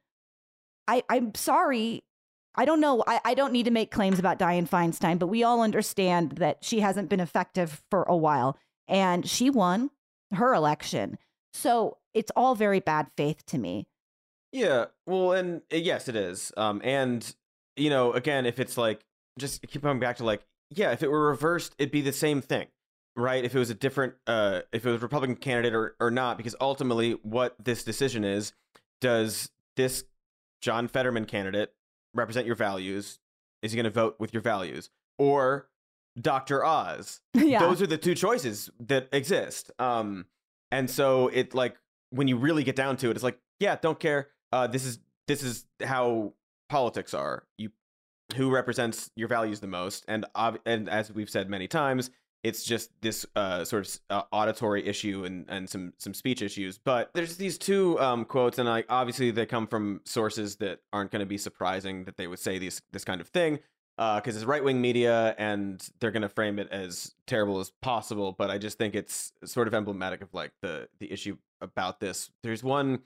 I, 0.88 1.02
I'm 1.08 1.34
sorry. 1.36 2.02
I 2.56 2.64
don't 2.64 2.80
know. 2.80 3.04
I, 3.06 3.20
I 3.24 3.34
don't 3.34 3.52
need 3.52 3.66
to 3.66 3.70
make 3.70 3.92
claims 3.92 4.18
about 4.18 4.40
Dianne 4.40 4.68
Feinstein, 4.68 5.20
but 5.20 5.28
we 5.28 5.44
all 5.44 5.62
understand 5.62 6.32
that 6.32 6.64
she 6.64 6.80
hasn't 6.80 7.08
been 7.08 7.20
effective 7.20 7.80
for 7.90 8.02
a 8.04 8.16
while. 8.16 8.58
And 8.88 9.26
she 9.28 9.50
won 9.50 9.90
her 10.32 10.52
election. 10.52 11.16
So 11.52 11.98
it's 12.14 12.30
all 12.36 12.54
very 12.54 12.80
bad 12.80 13.08
faith 13.16 13.44
to 13.46 13.58
me. 13.58 13.86
Yeah, 14.52 14.86
well, 15.06 15.32
and 15.32 15.62
uh, 15.72 15.76
yes, 15.76 16.08
it 16.08 16.16
is. 16.16 16.52
Um, 16.56 16.80
and 16.82 17.34
you 17.76 17.90
know, 17.90 18.12
again, 18.12 18.46
if 18.46 18.58
it's 18.58 18.76
like 18.76 19.04
just 19.38 19.62
keep 19.62 19.82
coming 19.82 20.00
back 20.00 20.16
to 20.16 20.24
like, 20.24 20.42
yeah, 20.70 20.90
if 20.92 21.02
it 21.02 21.10
were 21.10 21.28
reversed, 21.28 21.74
it'd 21.78 21.92
be 21.92 22.00
the 22.00 22.12
same 22.12 22.42
thing, 22.42 22.66
right? 23.16 23.44
If 23.44 23.54
it 23.54 23.58
was 23.58 23.70
a 23.70 23.74
different, 23.74 24.14
uh, 24.26 24.60
if 24.72 24.84
it 24.84 24.90
was 24.90 25.02
Republican 25.02 25.36
candidate 25.36 25.74
or 25.74 25.94
or 26.00 26.10
not, 26.10 26.36
because 26.36 26.56
ultimately, 26.60 27.12
what 27.22 27.54
this 27.62 27.84
decision 27.84 28.24
is, 28.24 28.52
does 29.00 29.50
this 29.76 30.04
John 30.60 30.88
Fetterman 30.88 31.26
candidate 31.26 31.72
represent 32.14 32.46
your 32.46 32.56
values? 32.56 33.18
Is 33.62 33.72
he 33.72 33.76
going 33.76 33.84
to 33.84 33.90
vote 33.90 34.16
with 34.18 34.32
your 34.32 34.42
values, 34.42 34.90
or 35.18 35.68
Dr. 36.20 36.64
Oz? 36.64 37.20
yeah. 37.34 37.60
those 37.60 37.80
are 37.80 37.86
the 37.86 37.98
two 37.98 38.14
choices 38.14 38.68
that 38.80 39.08
exist 39.12 39.70
um 39.78 40.26
and 40.70 40.88
so 40.88 41.28
it 41.28 41.54
like 41.54 41.76
when 42.10 42.28
you 42.28 42.36
really 42.36 42.64
get 42.64 42.76
down 42.76 42.96
to 42.96 43.10
it 43.10 43.16
it's 43.16 43.24
like 43.24 43.38
yeah 43.58 43.76
don't 43.80 44.00
care. 44.00 44.28
Uh 44.52 44.66
this 44.66 44.84
is 44.84 44.98
this 45.26 45.42
is 45.42 45.64
how 45.84 46.34
politics 46.68 47.14
are. 47.14 47.44
You 47.56 47.70
who 48.36 48.50
represents 48.50 49.10
your 49.16 49.28
values 49.28 49.60
the 49.60 49.66
most, 49.66 50.04
and 50.08 50.24
ob- 50.34 50.60
and 50.66 50.88
as 50.88 51.12
we've 51.12 51.30
said 51.30 51.50
many 51.50 51.68
times, 51.68 52.10
it's 52.42 52.64
just 52.64 52.90
this 53.02 53.26
uh, 53.36 53.64
sort 53.64 53.86
of 53.86 54.00
uh, 54.08 54.22
auditory 54.32 54.86
issue 54.86 55.24
and, 55.24 55.44
and 55.48 55.68
some 55.68 55.92
some 55.98 56.14
speech 56.14 56.42
issues. 56.42 56.78
But 56.78 57.10
there's 57.14 57.36
these 57.36 57.58
two 57.58 57.98
um, 58.00 58.24
quotes, 58.24 58.58
and 58.58 58.68
like 58.68 58.86
obviously 58.88 59.30
they 59.30 59.46
come 59.46 59.66
from 59.66 60.00
sources 60.04 60.56
that 60.56 60.80
aren't 60.92 61.10
going 61.10 61.20
to 61.20 61.26
be 61.26 61.38
surprising 61.38 62.04
that 62.04 62.16
they 62.16 62.26
would 62.26 62.38
say 62.38 62.58
these 62.58 62.80
this 62.92 63.04
kind 63.04 63.20
of 63.20 63.28
thing 63.28 63.58
because 64.16 64.34
it's 64.34 64.46
right 64.46 64.64
wing 64.64 64.80
media 64.80 65.34
and 65.36 65.86
they're 66.00 66.10
going 66.10 66.22
to 66.22 66.28
frame 66.28 66.58
it 66.58 66.68
as 66.70 67.14
terrible 67.26 67.60
as 67.60 67.70
possible. 67.82 68.34
But 68.36 68.50
I 68.50 68.56
just 68.56 68.78
think 68.78 68.94
it's 68.94 69.32
sort 69.44 69.68
of 69.68 69.74
emblematic 69.74 70.22
of 70.22 70.32
like 70.32 70.52
the 70.62 70.88
the 70.98 71.12
issue 71.12 71.36
about 71.60 72.00
this. 72.00 72.30
There's 72.42 72.64
one 72.64 73.00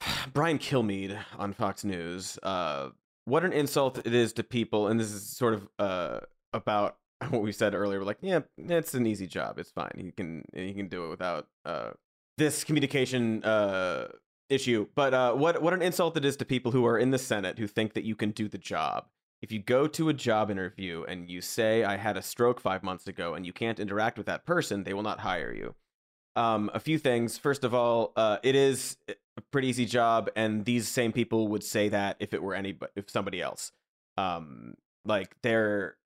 Brian 0.32 0.58
Kilmeade 0.58 1.18
on 1.38 1.52
Fox 1.52 1.84
News. 1.84 2.38
Uh, 2.42 2.90
what 3.24 3.44
an 3.44 3.52
insult 3.52 3.98
it 3.98 4.14
is 4.14 4.32
to 4.34 4.44
people, 4.44 4.88
and 4.88 5.00
this 5.00 5.10
is 5.10 5.22
sort 5.24 5.54
of 5.54 5.68
uh, 5.78 6.20
about 6.52 6.96
what 7.30 7.42
we 7.42 7.52
said 7.52 7.74
earlier. 7.74 7.98
We're 7.98 8.04
like, 8.04 8.18
yeah, 8.20 8.40
it's 8.58 8.94
an 8.94 9.06
easy 9.06 9.26
job. 9.26 9.58
It's 9.58 9.70
fine. 9.70 9.92
He 9.96 10.10
can 10.10 10.44
he 10.54 10.74
can 10.74 10.88
do 10.88 11.06
it 11.06 11.08
without 11.08 11.48
uh, 11.64 11.90
this 12.36 12.64
communication 12.64 13.42
uh, 13.44 14.08
issue. 14.48 14.86
But 14.94 15.14
uh, 15.14 15.32
what 15.34 15.62
what 15.62 15.72
an 15.72 15.82
insult 15.82 16.16
it 16.16 16.24
is 16.24 16.36
to 16.38 16.44
people 16.44 16.72
who 16.72 16.86
are 16.86 16.98
in 16.98 17.10
the 17.10 17.18
Senate 17.18 17.58
who 17.58 17.66
think 17.66 17.94
that 17.94 18.04
you 18.04 18.14
can 18.14 18.30
do 18.30 18.48
the 18.48 18.58
job. 18.58 19.06
If 19.44 19.52
you 19.52 19.58
go 19.58 19.86
to 19.86 20.08
a 20.08 20.14
job 20.14 20.50
interview 20.50 21.04
and 21.06 21.28
you 21.28 21.42
say 21.42 21.84
I 21.84 21.98
had 21.98 22.16
a 22.16 22.22
stroke 22.22 22.62
five 22.62 22.82
months 22.82 23.06
ago 23.06 23.34
and 23.34 23.44
you 23.44 23.52
can't 23.52 23.78
interact 23.78 24.16
with 24.16 24.24
that 24.24 24.46
person, 24.46 24.84
they 24.84 24.94
will 24.94 25.02
not 25.02 25.20
hire 25.20 25.52
you. 25.52 25.74
Um, 26.34 26.70
a 26.72 26.80
few 26.80 26.96
things. 26.96 27.36
First 27.36 27.62
of 27.62 27.74
all, 27.74 28.14
uh, 28.16 28.38
it 28.42 28.54
is 28.54 28.96
a 29.06 29.42
pretty 29.52 29.68
easy 29.68 29.84
job, 29.84 30.30
and 30.34 30.64
these 30.64 30.88
same 30.88 31.12
people 31.12 31.48
would 31.48 31.62
say 31.62 31.90
that 31.90 32.16
if 32.20 32.32
it 32.32 32.42
were 32.42 32.54
any, 32.54 32.78
if 32.96 33.10
somebody 33.10 33.42
else. 33.42 33.70
Um, 34.16 34.78
like 35.04 35.36
they're, 35.42 35.96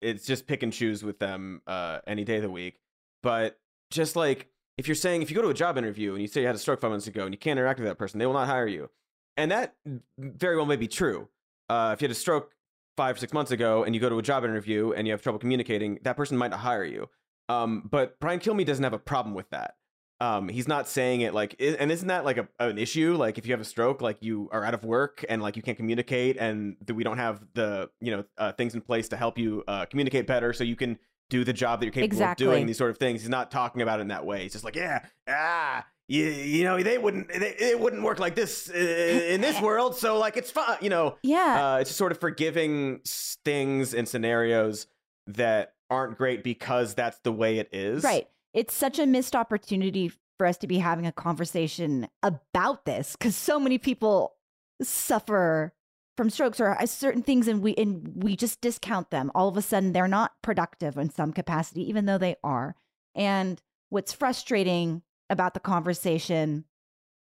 it's 0.00 0.24
just 0.24 0.46
pick 0.46 0.62
and 0.62 0.72
choose 0.72 1.04
with 1.04 1.18
them 1.18 1.60
uh, 1.66 1.98
any 2.06 2.24
day 2.24 2.36
of 2.36 2.42
the 2.44 2.50
week. 2.50 2.78
But 3.22 3.58
just 3.90 4.16
like 4.16 4.48
if 4.78 4.88
you're 4.88 4.94
saying 4.94 5.20
if 5.20 5.28
you 5.28 5.36
go 5.36 5.42
to 5.42 5.50
a 5.50 5.54
job 5.54 5.76
interview 5.76 6.14
and 6.14 6.22
you 6.22 6.28
say 6.28 6.40
you 6.40 6.46
had 6.46 6.56
a 6.56 6.58
stroke 6.58 6.80
five 6.80 6.92
months 6.92 7.06
ago 7.06 7.26
and 7.26 7.34
you 7.34 7.38
can't 7.38 7.58
interact 7.58 7.78
with 7.78 7.88
that 7.88 7.98
person, 7.98 8.18
they 8.18 8.24
will 8.24 8.32
not 8.32 8.46
hire 8.46 8.66
you, 8.66 8.88
and 9.36 9.50
that 9.50 9.74
very 10.18 10.56
well 10.56 10.64
may 10.64 10.76
be 10.76 10.88
true. 10.88 11.28
Uh, 11.68 11.90
if 11.92 12.00
you 12.00 12.06
had 12.06 12.12
a 12.12 12.14
stroke 12.14 12.52
five 12.96 13.18
six 13.18 13.32
months 13.32 13.50
ago 13.50 13.84
and 13.84 13.94
you 13.94 14.00
go 14.00 14.08
to 14.08 14.18
a 14.18 14.22
job 14.22 14.44
interview 14.44 14.92
and 14.92 15.06
you 15.06 15.12
have 15.12 15.22
trouble 15.22 15.38
communicating, 15.38 15.98
that 16.02 16.16
person 16.16 16.36
might 16.36 16.50
not 16.50 16.60
hire 16.60 16.84
you. 16.84 17.08
Um, 17.48 17.88
but 17.90 18.18
Brian 18.20 18.40
Kilmeade 18.40 18.66
doesn't 18.66 18.82
have 18.84 18.92
a 18.92 18.98
problem 18.98 19.34
with 19.34 19.48
that. 19.50 19.74
Um, 20.18 20.48
he's 20.48 20.66
not 20.66 20.88
saying 20.88 21.20
it 21.20 21.34
like, 21.34 21.56
and 21.60 21.92
isn't 21.92 22.08
that 22.08 22.24
like 22.24 22.38
a, 22.38 22.48
an 22.58 22.78
issue? 22.78 23.14
Like, 23.16 23.36
if 23.36 23.46
you 23.46 23.52
have 23.52 23.60
a 23.60 23.66
stroke, 23.66 24.00
like 24.00 24.22
you 24.22 24.48
are 24.50 24.64
out 24.64 24.72
of 24.72 24.82
work 24.82 25.24
and 25.28 25.42
like 25.42 25.56
you 25.56 25.62
can't 25.62 25.76
communicate, 25.76 26.38
and 26.38 26.76
that 26.86 26.94
we 26.94 27.04
don't 27.04 27.18
have 27.18 27.44
the 27.52 27.90
you 28.00 28.10
know 28.16 28.24
uh, 28.38 28.52
things 28.52 28.74
in 28.74 28.80
place 28.80 29.08
to 29.10 29.16
help 29.16 29.36
you 29.36 29.62
uh, 29.68 29.84
communicate 29.84 30.26
better, 30.26 30.54
so 30.54 30.64
you 30.64 30.74
can 30.74 30.98
do 31.28 31.44
the 31.44 31.52
job 31.52 31.80
that 31.80 31.86
you're 31.86 31.92
capable 31.92 32.14
Exactly. 32.14 32.46
of 32.46 32.52
doing. 32.52 32.66
These 32.66 32.78
sort 32.78 32.90
of 32.90 32.96
things. 32.96 33.20
He's 33.20 33.28
not 33.28 33.50
talking 33.50 33.82
about 33.82 33.98
it 33.98 34.02
in 34.02 34.08
that 34.08 34.24
way. 34.24 34.44
He's 34.44 34.52
just 34.52 34.64
like, 34.64 34.74
yeah, 34.74 35.04
ah. 35.28 35.84
You, 36.08 36.24
you 36.24 36.62
know 36.64 36.80
they 36.82 36.98
wouldn't 36.98 37.28
they, 37.28 37.56
it 37.58 37.80
wouldn't 37.80 38.02
work 38.04 38.20
like 38.20 38.36
this 38.36 38.70
uh, 38.70 38.74
in 38.74 39.40
this 39.40 39.60
world 39.68 39.96
so 39.96 40.18
like 40.18 40.36
it's 40.36 40.52
fine 40.52 40.78
you 40.80 40.88
know 40.88 41.16
Yeah. 41.24 41.74
uh, 41.74 41.78
it's 41.78 41.90
just 41.90 41.98
sort 41.98 42.12
of 42.12 42.20
forgiving 42.20 43.00
things 43.44 43.92
and 43.92 44.08
scenarios 44.08 44.86
that 45.26 45.74
aren't 45.90 46.16
great 46.16 46.44
because 46.44 46.94
that's 46.94 47.18
the 47.24 47.32
way 47.32 47.58
it 47.58 47.68
is. 47.72 48.04
Right. 48.04 48.28
It's 48.54 48.74
such 48.74 48.98
a 48.98 49.06
missed 49.06 49.34
opportunity 49.36 50.12
for 50.38 50.46
us 50.46 50.56
to 50.58 50.66
be 50.66 50.78
having 50.78 51.06
a 51.06 51.12
conversation 51.12 52.08
about 52.22 52.84
this 52.84 53.16
because 53.16 53.34
so 53.34 53.58
many 53.58 53.78
people 53.78 54.34
suffer 54.82 55.72
from 56.16 56.30
strokes 56.30 56.60
or 56.60 56.80
uh, 56.80 56.86
certain 56.86 57.22
things 57.22 57.46
and 57.48 57.60
we 57.62 57.74
and 57.74 58.22
we 58.22 58.36
just 58.36 58.60
discount 58.60 59.10
them. 59.10 59.30
All 59.34 59.48
of 59.48 59.56
a 59.56 59.62
sudden 59.62 59.92
they're 59.92 60.08
not 60.08 60.32
productive 60.42 60.96
in 60.96 61.10
some 61.10 61.32
capacity 61.32 61.88
even 61.88 62.06
though 62.06 62.18
they 62.18 62.36
are. 62.42 62.74
And 63.14 63.60
what's 63.90 64.12
frustrating 64.12 65.02
about 65.30 65.54
the 65.54 65.60
conversation 65.60 66.64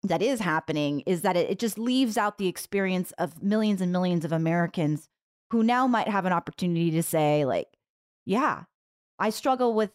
that 0.03 0.21
is 0.21 0.39
happening 0.39 1.01
is 1.01 1.21
that 1.21 1.35
it, 1.35 1.49
it 1.49 1.59
just 1.59 1.79
leaves 1.79 2.17
out 2.17 2.37
the 2.37 2.47
experience 2.47 3.11
of 3.17 3.41
millions 3.41 3.81
and 3.81 3.91
millions 3.91 4.23
of 4.23 4.31
Americans 4.31 5.09
who 5.51 5.63
now 5.63 5.87
might 5.87 6.07
have 6.07 6.25
an 6.25 6.33
opportunity 6.33 6.91
to 6.91 7.03
say 7.03 7.45
like 7.45 7.67
yeah, 8.25 8.63
I 9.19 9.29
struggle 9.29 9.73
with 9.73 9.91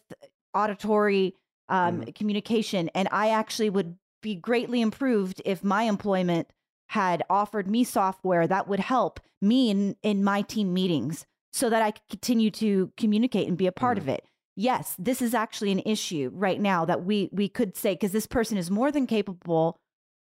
auditory 0.53 1.35
um, 1.69 2.03
communication, 2.15 2.89
and 2.95 3.07
I 3.11 3.29
actually 3.29 3.69
would 3.69 3.97
be 4.21 4.35
greatly 4.35 4.81
improved 4.81 5.41
if 5.45 5.63
my 5.63 5.83
employment 5.83 6.47
had 6.87 7.23
offered 7.29 7.67
me 7.67 7.83
software 7.83 8.47
that 8.47 8.67
would 8.67 8.79
help 8.79 9.19
me 9.41 9.69
in, 9.69 9.95
in 10.03 10.23
my 10.23 10.41
team 10.41 10.73
meetings 10.73 11.25
so 11.53 11.69
that 11.69 11.81
I 11.81 11.91
could 11.91 12.07
continue 12.09 12.51
to 12.51 12.91
communicate 12.97 13.47
and 13.47 13.57
be 13.57 13.67
a 13.67 13.71
part 13.71 13.97
of 13.97 14.07
it. 14.07 14.25
Yes, 14.55 14.95
this 14.99 15.21
is 15.21 15.33
actually 15.33 15.71
an 15.71 15.81
issue 15.85 16.29
right 16.33 16.59
now 16.59 16.85
that 16.85 17.05
we 17.05 17.29
we 17.31 17.47
could 17.47 17.77
say 17.77 17.93
because 17.93 18.11
this 18.11 18.27
person 18.27 18.57
is 18.57 18.69
more 18.69 18.91
than 18.91 19.07
capable 19.07 19.79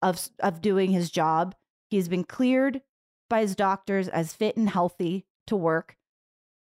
of 0.01 0.29
of 0.39 0.61
doing 0.61 0.91
his 0.91 1.11
job. 1.11 1.55
He's 1.89 2.07
been 2.07 2.23
cleared 2.23 2.81
by 3.29 3.41
his 3.41 3.55
doctors 3.55 4.07
as 4.07 4.33
fit 4.33 4.55
and 4.57 4.69
healthy 4.69 5.25
to 5.47 5.55
work 5.55 5.97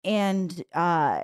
and 0.04 0.64
uh, 0.74 1.22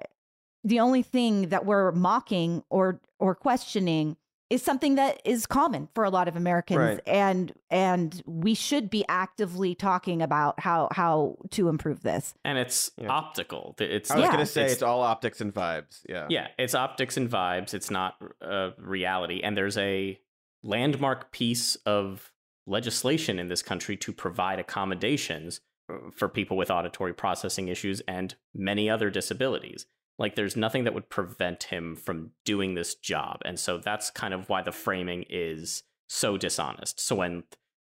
the 0.63 0.79
only 0.79 1.03
thing 1.03 1.49
that 1.49 1.65
we're 1.65 1.91
mocking 1.91 2.63
or 2.69 3.01
or 3.19 3.35
questioning 3.35 4.17
is 4.53 4.61
something 4.63 4.95
that 4.95 5.21
is 5.25 5.45
common 5.47 5.87
for 5.95 6.03
a 6.03 6.09
lot 6.09 6.27
of 6.27 6.35
Americans, 6.35 6.77
Right. 6.79 7.01
and 7.07 7.53
and 7.69 8.21
we 8.25 8.53
should 8.53 8.89
be 8.89 9.03
actively 9.09 9.73
talking 9.75 10.21
about 10.21 10.59
how 10.59 10.87
how 10.91 11.37
to 11.51 11.69
improve 11.69 12.03
this. 12.03 12.33
and 12.45 12.57
it's 12.57 12.91
Yeah. 12.97 13.09
optical. 13.09 13.75
It's 13.79 14.11
I 14.11 14.15
was 14.15 14.23
Yeah. 14.25 14.31
gonna 14.31 14.45
say 14.45 14.65
it's, 14.65 14.81
all 14.81 15.01
optics 15.01 15.41
and 15.41 15.53
vibes. 15.53 16.01
Yeah. 16.07 16.27
Yeah, 16.29 16.47
it's 16.57 16.75
optics 16.75 17.17
and 17.17 17.29
vibes. 17.29 17.73
It's 17.73 17.89
not 17.89 18.15
uh, 18.41 18.71
reality. 18.77 19.41
And 19.43 19.57
there's 19.57 19.77
a 19.77 20.19
landmark 20.63 21.31
piece 21.31 21.75
of 21.85 22.31
legislation 22.65 23.39
in 23.39 23.47
this 23.49 23.61
country 23.61 23.97
to 23.97 24.13
provide 24.13 24.59
accommodations 24.59 25.59
uh, 25.89 25.95
for 26.15 26.29
people 26.29 26.55
with 26.55 26.71
auditory 26.71 27.13
processing 27.13 27.67
issues 27.67 27.99
and 28.07 28.35
many 28.53 28.89
other 28.89 29.09
disabilities. 29.09 29.85
Like, 30.19 30.35
there's 30.35 30.55
nothing 30.55 30.83
that 30.83 30.93
would 30.93 31.09
prevent 31.09 31.63
him 31.63 31.95
from 31.95 32.31
doing 32.45 32.75
this 32.75 32.95
job. 32.95 33.41
And 33.45 33.59
so 33.59 33.77
that's 33.77 34.09
kind 34.11 34.33
of 34.33 34.47
why 34.49 34.61
the 34.61 34.71
framing 34.71 35.25
is 35.29 35.83
so 36.07 36.37
dishonest. 36.37 36.99
So 36.99 37.15
when, 37.15 37.43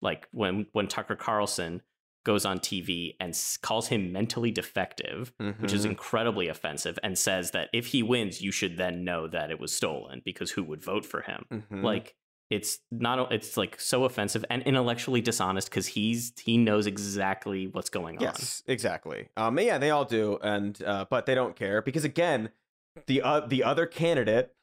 like, 0.02 0.26
when 0.32 0.66
when 0.72 0.88
Tucker 0.88 1.16
Carlson 1.16 1.82
goes 2.24 2.44
on 2.44 2.58
TV 2.58 3.14
and 3.20 3.30
s- 3.30 3.56
calls 3.56 3.88
him 3.88 4.12
mentally 4.12 4.50
defective, 4.50 5.32
which 5.60 5.72
is 5.72 5.86
Mhm. 5.86 5.90
incredibly 5.90 6.48
offensive, 6.48 6.98
and 7.02 7.16
says 7.16 7.52
that 7.52 7.70
if 7.72 7.86
he 7.86 8.02
wins, 8.02 8.42
you 8.42 8.50
should 8.52 8.76
then 8.76 9.04
know 9.04 9.28
that 9.28 9.50
it 9.50 9.60
was 9.60 9.72
stolen 9.74 10.20
because 10.24 10.50
who 10.50 10.64
would 10.64 10.82
vote 10.82 11.06
for 11.06 11.22
him? 11.22 11.46
Mhm. 11.50 11.82
Like 11.84 12.16
it's 12.50 12.78
not 12.90 13.30
it's 13.30 13.56
like 13.56 13.78
so 13.80 14.04
offensive 14.04 14.44
and 14.48 14.62
intellectually 14.62 15.20
dishonest 15.20 15.68
because 15.68 15.88
he's 15.88 16.32
he 16.42 16.56
knows 16.56 16.86
exactly 16.86 17.66
what's 17.66 17.90
going 17.90 18.16
on. 18.18 18.22
Yes, 18.22 18.62
exactly. 18.66 19.28
Um, 19.36 19.58
yeah, 19.58 19.78
they 19.78 19.90
all 19.90 20.04
do, 20.04 20.38
and 20.42 20.82
uh, 20.82 21.04
but 21.10 21.26
they 21.26 21.34
don't 21.34 21.54
care 21.54 21.82
because 21.82 22.04
again, 22.04 22.50
the 23.06 23.20
uh, 23.20 23.40
the 23.40 23.62
other 23.64 23.84
candidate 23.84 24.54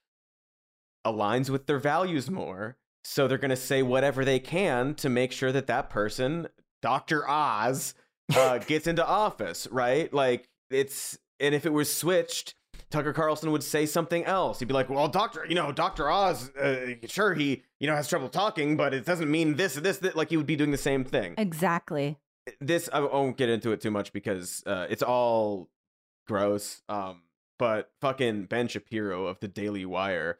aligns 1.05 1.49
with 1.49 1.67
their 1.67 1.77
values 1.77 2.29
more, 2.29 2.77
so 3.03 3.27
they're 3.27 3.37
gonna 3.37 3.55
say 3.55 3.83
whatever 3.83 4.25
they 4.25 4.39
can 4.39 4.95
to 4.95 5.09
make 5.09 5.31
sure 5.31 5.51
that 5.51 5.67
that 5.67 5.89
person, 5.89 6.47
Doctor 6.81 7.29
Oz, 7.29 7.93
uh, 8.35 8.57
gets 8.67 8.87
into 8.87 9.05
office. 9.05 9.67
Right? 9.69 10.11
Like 10.11 10.49
it's 10.71 11.19
and 11.39 11.53
if 11.53 11.65
it 11.65 11.73
was 11.73 11.93
switched. 11.93 12.55
Tucker 12.91 13.13
Carlson 13.13 13.51
would 13.51 13.63
say 13.63 13.85
something 13.85 14.23
else. 14.25 14.59
He'd 14.59 14.67
be 14.67 14.73
like, 14.73 14.89
"Well, 14.89 15.07
Doctor, 15.07 15.45
you 15.47 15.55
know, 15.55 15.71
Doctor 15.71 16.09
Oz, 16.09 16.49
uh, 16.55 16.95
sure 17.07 17.33
he, 17.33 17.63
you 17.79 17.87
know, 17.87 17.95
has 17.95 18.07
trouble 18.07 18.29
talking, 18.29 18.77
but 18.77 18.93
it 18.93 19.05
doesn't 19.05 19.29
mean 19.29 19.55
this, 19.55 19.75
this, 19.75 19.97
that." 19.99 20.15
Like 20.15 20.29
he 20.29 20.37
would 20.37 20.45
be 20.45 20.55
doing 20.55 20.71
the 20.71 20.77
same 20.77 21.03
thing 21.03 21.33
Exactly. 21.37 22.17
this 22.61 22.89
I 22.93 22.99
won't 23.01 23.37
get 23.37 23.49
into 23.49 23.71
it 23.71 23.81
too 23.81 23.91
much 23.91 24.13
because 24.13 24.63
uh, 24.65 24.87
it's 24.89 25.03
all 25.03 25.69
gross. 26.27 26.81
Um, 26.89 27.23
but 27.57 27.91
fucking 28.01 28.45
Ben 28.45 28.67
Shapiro 28.67 29.27
of 29.27 29.39
the 29.39 29.47
Daily 29.47 29.85
Wire, 29.85 30.39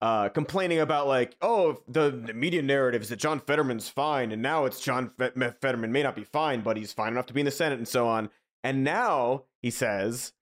uh, 0.00 0.28
complaining 0.30 0.78
about 0.80 1.06
like, 1.06 1.36
oh, 1.42 1.82
the, 1.88 2.10
the 2.10 2.32
media 2.34 2.62
narrative 2.62 3.02
is 3.02 3.08
that 3.10 3.16
John 3.18 3.40
Fetterman's 3.40 3.88
fine, 3.88 4.32
and 4.32 4.40
now 4.42 4.64
it's 4.64 4.80
John 4.80 5.10
Fe- 5.18 5.52
Fetterman 5.60 5.92
may 5.92 6.02
not 6.02 6.16
be 6.16 6.24
fine, 6.24 6.62
but 6.62 6.76
he's 6.76 6.92
fine 6.92 7.12
enough 7.12 7.26
to 7.26 7.34
be 7.34 7.40
in 7.40 7.46
the 7.46 7.50
Senate 7.52 7.78
and 7.78 7.86
so 7.88 8.06
on. 8.06 8.30
And 8.64 8.82
now 8.84 9.44
he 9.62 9.70
says, 9.70 10.32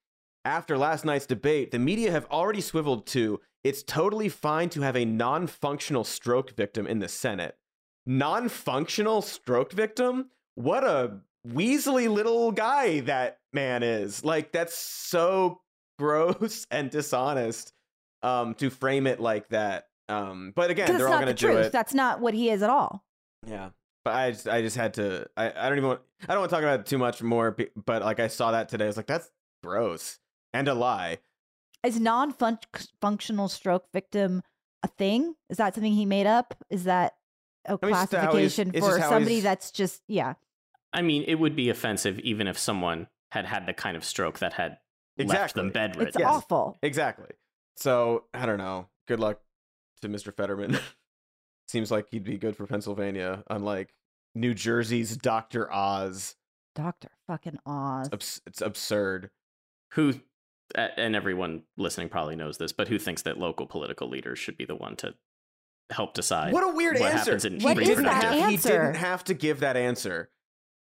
after 0.45 0.77
last 0.77 1.05
night's 1.05 1.27
debate, 1.27 1.71
the 1.71 1.79
media 1.79 2.11
have 2.11 2.27
already 2.31 2.61
swiveled 2.61 3.07
to 3.09 3.41
it's 3.63 3.83
totally 3.83 4.29
fine 4.29 4.69
to 4.71 4.83
have 4.83 4.95
a 4.95 5.07
non-functional 5.07 6.05
stroke 6.05 6.55
victim 6.55 6.87
in 6.87 6.99
the 6.99 7.09
Senate. 7.09 7.57
Non-functional 8.05 9.23
stroke 9.23 9.73
victim? 9.73 10.31
what 10.57 10.85
a 10.85 11.19
weaselly 11.47 12.09
little 12.09 12.53
guy 12.53 13.01
that 13.01 13.39
man 13.53 13.83
is. 13.83 14.25
Like 14.25 14.53
that's 14.53 14.77
so 14.77 15.61
gross 15.99 16.67
and 16.71 16.91
dishonest 16.91 17.73
um 18.23 18.55
to 18.55 18.71
frame 18.71 19.07
it 19.07 19.21
like 19.21 19.49
that. 19.49 19.89
Um 20.09 20.53
but 20.55 20.71
again, 20.71 20.97
they're 20.97 21.09
all 21.09 21.15
going 21.15 21.27
the 21.27 21.35
to 21.35 21.47
do 21.47 21.53
truth. 21.53 21.67
it. 21.67 21.73
That's 21.73 21.95
not 21.95 22.21
what 22.21 22.35
he 22.35 22.51
is 22.51 22.63
at 22.63 22.71
all. 22.71 23.05
yeah. 23.47 23.71
But 24.05 24.15
I 24.15 24.31
just 24.33 24.49
I 24.49 24.61
just 24.63 24.77
had 24.77 24.95
to 24.95 25.27
I, 25.37 25.51
I 25.51 25.69
don't 25.69 25.79
even 25.79 25.89
want 25.89 26.01
I 26.29 26.33
don't 26.33 26.41
want 26.41 26.51
to 26.51 26.57
talk 26.57 26.63
about 26.63 26.81
it 26.81 26.87
too 26.87 26.99
much 26.99 27.23
more. 27.23 27.57
But 27.85 28.03
like 28.03 28.21
I 28.21 28.29
saw 28.29 28.53
that 28.53 28.69
today, 28.69 28.85
I 28.85 28.89
was 28.89 28.97
like, 28.97 29.07
that's 29.07 29.31
gross 29.63 30.19
and 30.55 30.69
a 30.69 30.75
lie. 30.75 31.19
Is 31.85 32.01
non-functional 32.01 33.49
stroke 33.49 33.85
victim 33.93 34.43
a 34.83 34.89
thing? 34.89 35.35
Is 35.51 35.59
that 35.59 35.75
something 35.75 35.93
he 35.93 36.07
made 36.07 36.27
up? 36.27 36.55
Is 36.71 36.85
that 36.85 37.15
a 37.67 37.73
I 37.73 37.87
mean, 37.87 37.93
it's 37.95 37.99
he's- 38.01 38.09
classification 38.11 38.73
for 38.73 38.79
just 38.97 39.09
somebody 39.09 39.41
that's 39.41 39.71
just 39.71 40.01
yeah? 40.09 40.35
I 40.93 41.03
mean, 41.03 41.25
it 41.27 41.35
would 41.35 41.57
be 41.57 41.69
offensive 41.71 42.19
even 42.21 42.47
if 42.47 42.57
someone 42.59 43.09
had 43.33 43.45
had 43.47 43.67
the 43.67 43.75
kind 43.75 43.97
of 43.97 44.05
stroke 44.05 44.39
that 44.39 44.53
had 44.55 44.79
left 45.19 45.55
them 45.57 45.71
bedridden. 45.71 46.07
It's 46.09 46.17
Yes. 46.19 46.29
awful. 46.29 46.79
Exactly. 46.83 47.31
So 47.77 48.25
I 48.33 48.47
don't 48.47 48.59
know. 48.59 48.89
Good 49.09 49.21
luck 49.21 49.41
to 50.03 50.09
Mr. 50.09 50.33
Fetterman. 50.35 50.79
Seems 51.69 51.91
like 51.91 52.09
he'd 52.11 52.25
be 52.25 52.39
good 52.39 52.57
for 52.57 52.67
Pennsylvania, 52.67 53.43
unlike 53.51 53.93
New 54.35 54.55
Jersey's 54.55 55.17
Doctor 55.17 55.71
Oz. 55.73 56.37
Doctor 56.75 57.09
fucking 57.27 57.59
Oz. 57.67 58.09
Abs- 58.13 58.41
it's 58.47 58.61
absurd. 58.61 59.31
Who, 59.93 60.11
a- 60.11 60.21
and 60.75 61.15
everyone 61.15 61.63
listening 61.77 62.09
probably 62.09 62.37
knows 62.37 62.59
this, 62.59 62.73
but 62.73 62.89
who 62.89 62.99
thinks 62.99 63.23
that 63.23 63.39
local 63.39 63.67
political 63.67 64.09
leaders 64.09 64.39
should 64.39 64.57
be 64.57 64.65
the 64.65 64.75
one 64.75 64.97
to 64.97 65.15
help 65.91 66.15
decide? 66.15 66.53
What 66.53 66.65
a 66.65 66.75
weird 66.75 66.99
what 66.99 67.13
answer. 67.13 67.33
happens 67.33 67.45
in 67.45 67.61
What 67.61 67.77
he 67.79 67.85
didn't 67.85 68.05
that 68.05 68.25
have, 68.25 68.51
He 68.51 68.57
didn't 68.57 68.95
have 68.97 69.25
to 69.25 69.35
give 69.35 69.61
that 69.61 69.77
answer. 69.77 70.31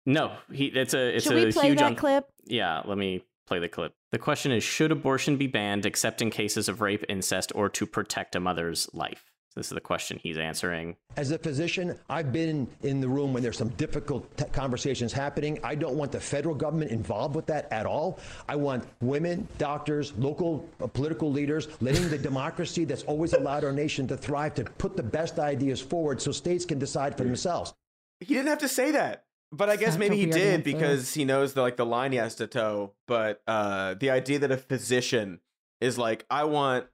No, 0.05 0.32
he. 0.51 0.65
It's 0.67 0.93
a. 0.93 1.15
It's 1.15 1.25
Should 1.25 1.38
a 1.38 1.45
we 1.45 1.51
play 1.51 1.67
huge. 1.67 1.80
that 1.80 1.86
un- 1.86 1.95
clip? 1.95 2.25
Yeah, 2.45 2.82
let 2.86 2.97
me 2.97 3.23
play 3.47 3.59
the 3.59 3.67
clip. 3.69 3.93
The 4.11 4.17
question 4.17 4.51
is 4.51 4.63
Should 4.63 4.91
abortion 4.91 5.38
be 5.38 5.47
banned 5.47 5.86
except 5.86 6.21
in 6.21 6.30
cases 6.32 6.67
of 6.69 6.82
rape, 6.82 7.03
incest, 7.09 7.51
or 7.53 7.69
to 7.69 7.86
protect 7.86 8.36
a 8.36 8.39
mother's 8.39 8.89
life? 8.93 9.28
This 9.55 9.67
is 9.67 9.71
the 9.71 9.81
question 9.81 10.19
he's 10.21 10.37
answering. 10.37 10.95
As 11.17 11.31
a 11.31 11.37
physician, 11.37 11.97
I've 12.09 12.31
been 12.31 12.67
in 12.83 13.01
the 13.01 13.09
room 13.09 13.33
when 13.33 13.43
there's 13.43 13.57
some 13.57 13.69
difficult 13.69 14.37
t- 14.37 14.45
conversations 14.53 15.11
happening. 15.11 15.59
I 15.63 15.75
don't 15.75 15.95
want 15.95 16.11
the 16.11 16.19
federal 16.19 16.55
government 16.55 16.91
involved 16.91 17.35
with 17.35 17.47
that 17.47 17.71
at 17.71 17.85
all. 17.85 18.19
I 18.47 18.55
want 18.55 18.85
women, 19.01 19.47
doctors, 19.57 20.13
local 20.17 20.69
uh, 20.81 20.87
political 20.87 21.31
leaders, 21.31 21.67
letting 21.81 22.07
the 22.09 22.17
democracy 22.17 22.85
that's 22.85 23.03
always 23.03 23.33
allowed 23.33 23.63
our 23.63 23.73
nation 23.73 24.07
to 24.07 24.17
thrive 24.17 24.53
to 24.55 24.63
put 24.63 24.95
the 24.95 25.03
best 25.03 25.39
ideas 25.39 25.81
forward 25.81 26.21
so 26.21 26.31
states 26.31 26.63
can 26.63 26.79
decide 26.79 27.17
for 27.17 27.23
themselves. 27.23 27.73
He 28.19 28.33
didn't 28.33 28.47
have 28.47 28.59
to 28.59 28.69
say 28.69 28.91
that. 28.91 29.25
But 29.51 29.69
I 29.69 29.77
guess 29.77 29.93
Such 29.93 29.99
maybe 29.99 30.17
he 30.17 30.27
did 30.27 30.63
because 30.63 31.13
he 31.13 31.25
knows 31.25 31.53
the 31.53 31.61
like 31.61 31.75
the 31.75 31.85
line 31.85 32.11
he 32.11 32.19
has 32.19 32.35
to 32.35 32.45
toe. 32.45 32.93
But 33.07 33.41
uh 33.47 33.95
the 33.95 34.11
idea 34.11 34.39
that 34.39 34.51
a 34.51 34.57
physician 34.57 35.39
is 35.81 35.97
like, 35.97 36.25
I 36.29 36.43
want 36.43 36.85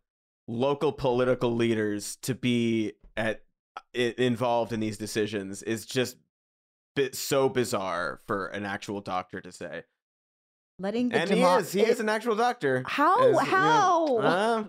local 0.48 0.92
political 0.92 1.56
leaders 1.56 2.18
to 2.18 2.36
be 2.36 2.94
at 3.18 3.42
involved 3.94 4.72
in 4.72 4.80
these 4.80 4.98
decisions 4.98 5.62
is 5.64 5.86
just 5.86 6.18
bit 6.96 7.16
so 7.16 7.50
bizarre 7.50 8.22
for 8.28 8.48
an 8.48 8.66
actual 8.66 9.02
doctor 9.02 9.42
to 9.42 9.52
say. 9.52 9.84
Letting 10.80 11.10
the 11.10 11.18
And 11.20 11.30
he 11.30 11.42
is. 11.42 11.72
He 11.74 11.82
it- 11.82 11.90
is 11.90 12.00
an 12.00 12.10
actual 12.10 12.36
doctor. 12.36 12.84
How? 12.86 13.20
As, 13.22 13.28
you 13.28 13.34
know, 13.34 13.40
How? 13.42 14.18
uh, 14.18 14.64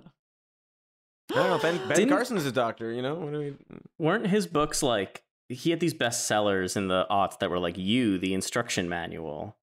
I 1.30 1.34
don't 1.34 1.50
know. 1.50 1.58
Ben, 1.58 1.78
ben 1.88 1.96
Didn't- 1.96 2.10
Carson's 2.10 2.46
a 2.46 2.52
doctor, 2.52 2.92
you 2.92 3.02
know? 3.02 3.14
What 3.16 3.32
do 3.32 3.38
we 3.38 3.54
Weren't 3.98 4.26
his 4.28 4.46
books 4.46 4.82
like. 4.82 5.24
He 5.48 5.70
had 5.70 5.78
these 5.80 5.94
bestsellers 5.94 6.76
in 6.76 6.88
the 6.88 7.06
aughts 7.10 7.38
that 7.38 7.50
were 7.50 7.58
like 7.58 7.76
You, 7.78 8.18
the 8.18 8.34
instruction 8.34 8.88
manual, 8.88 9.56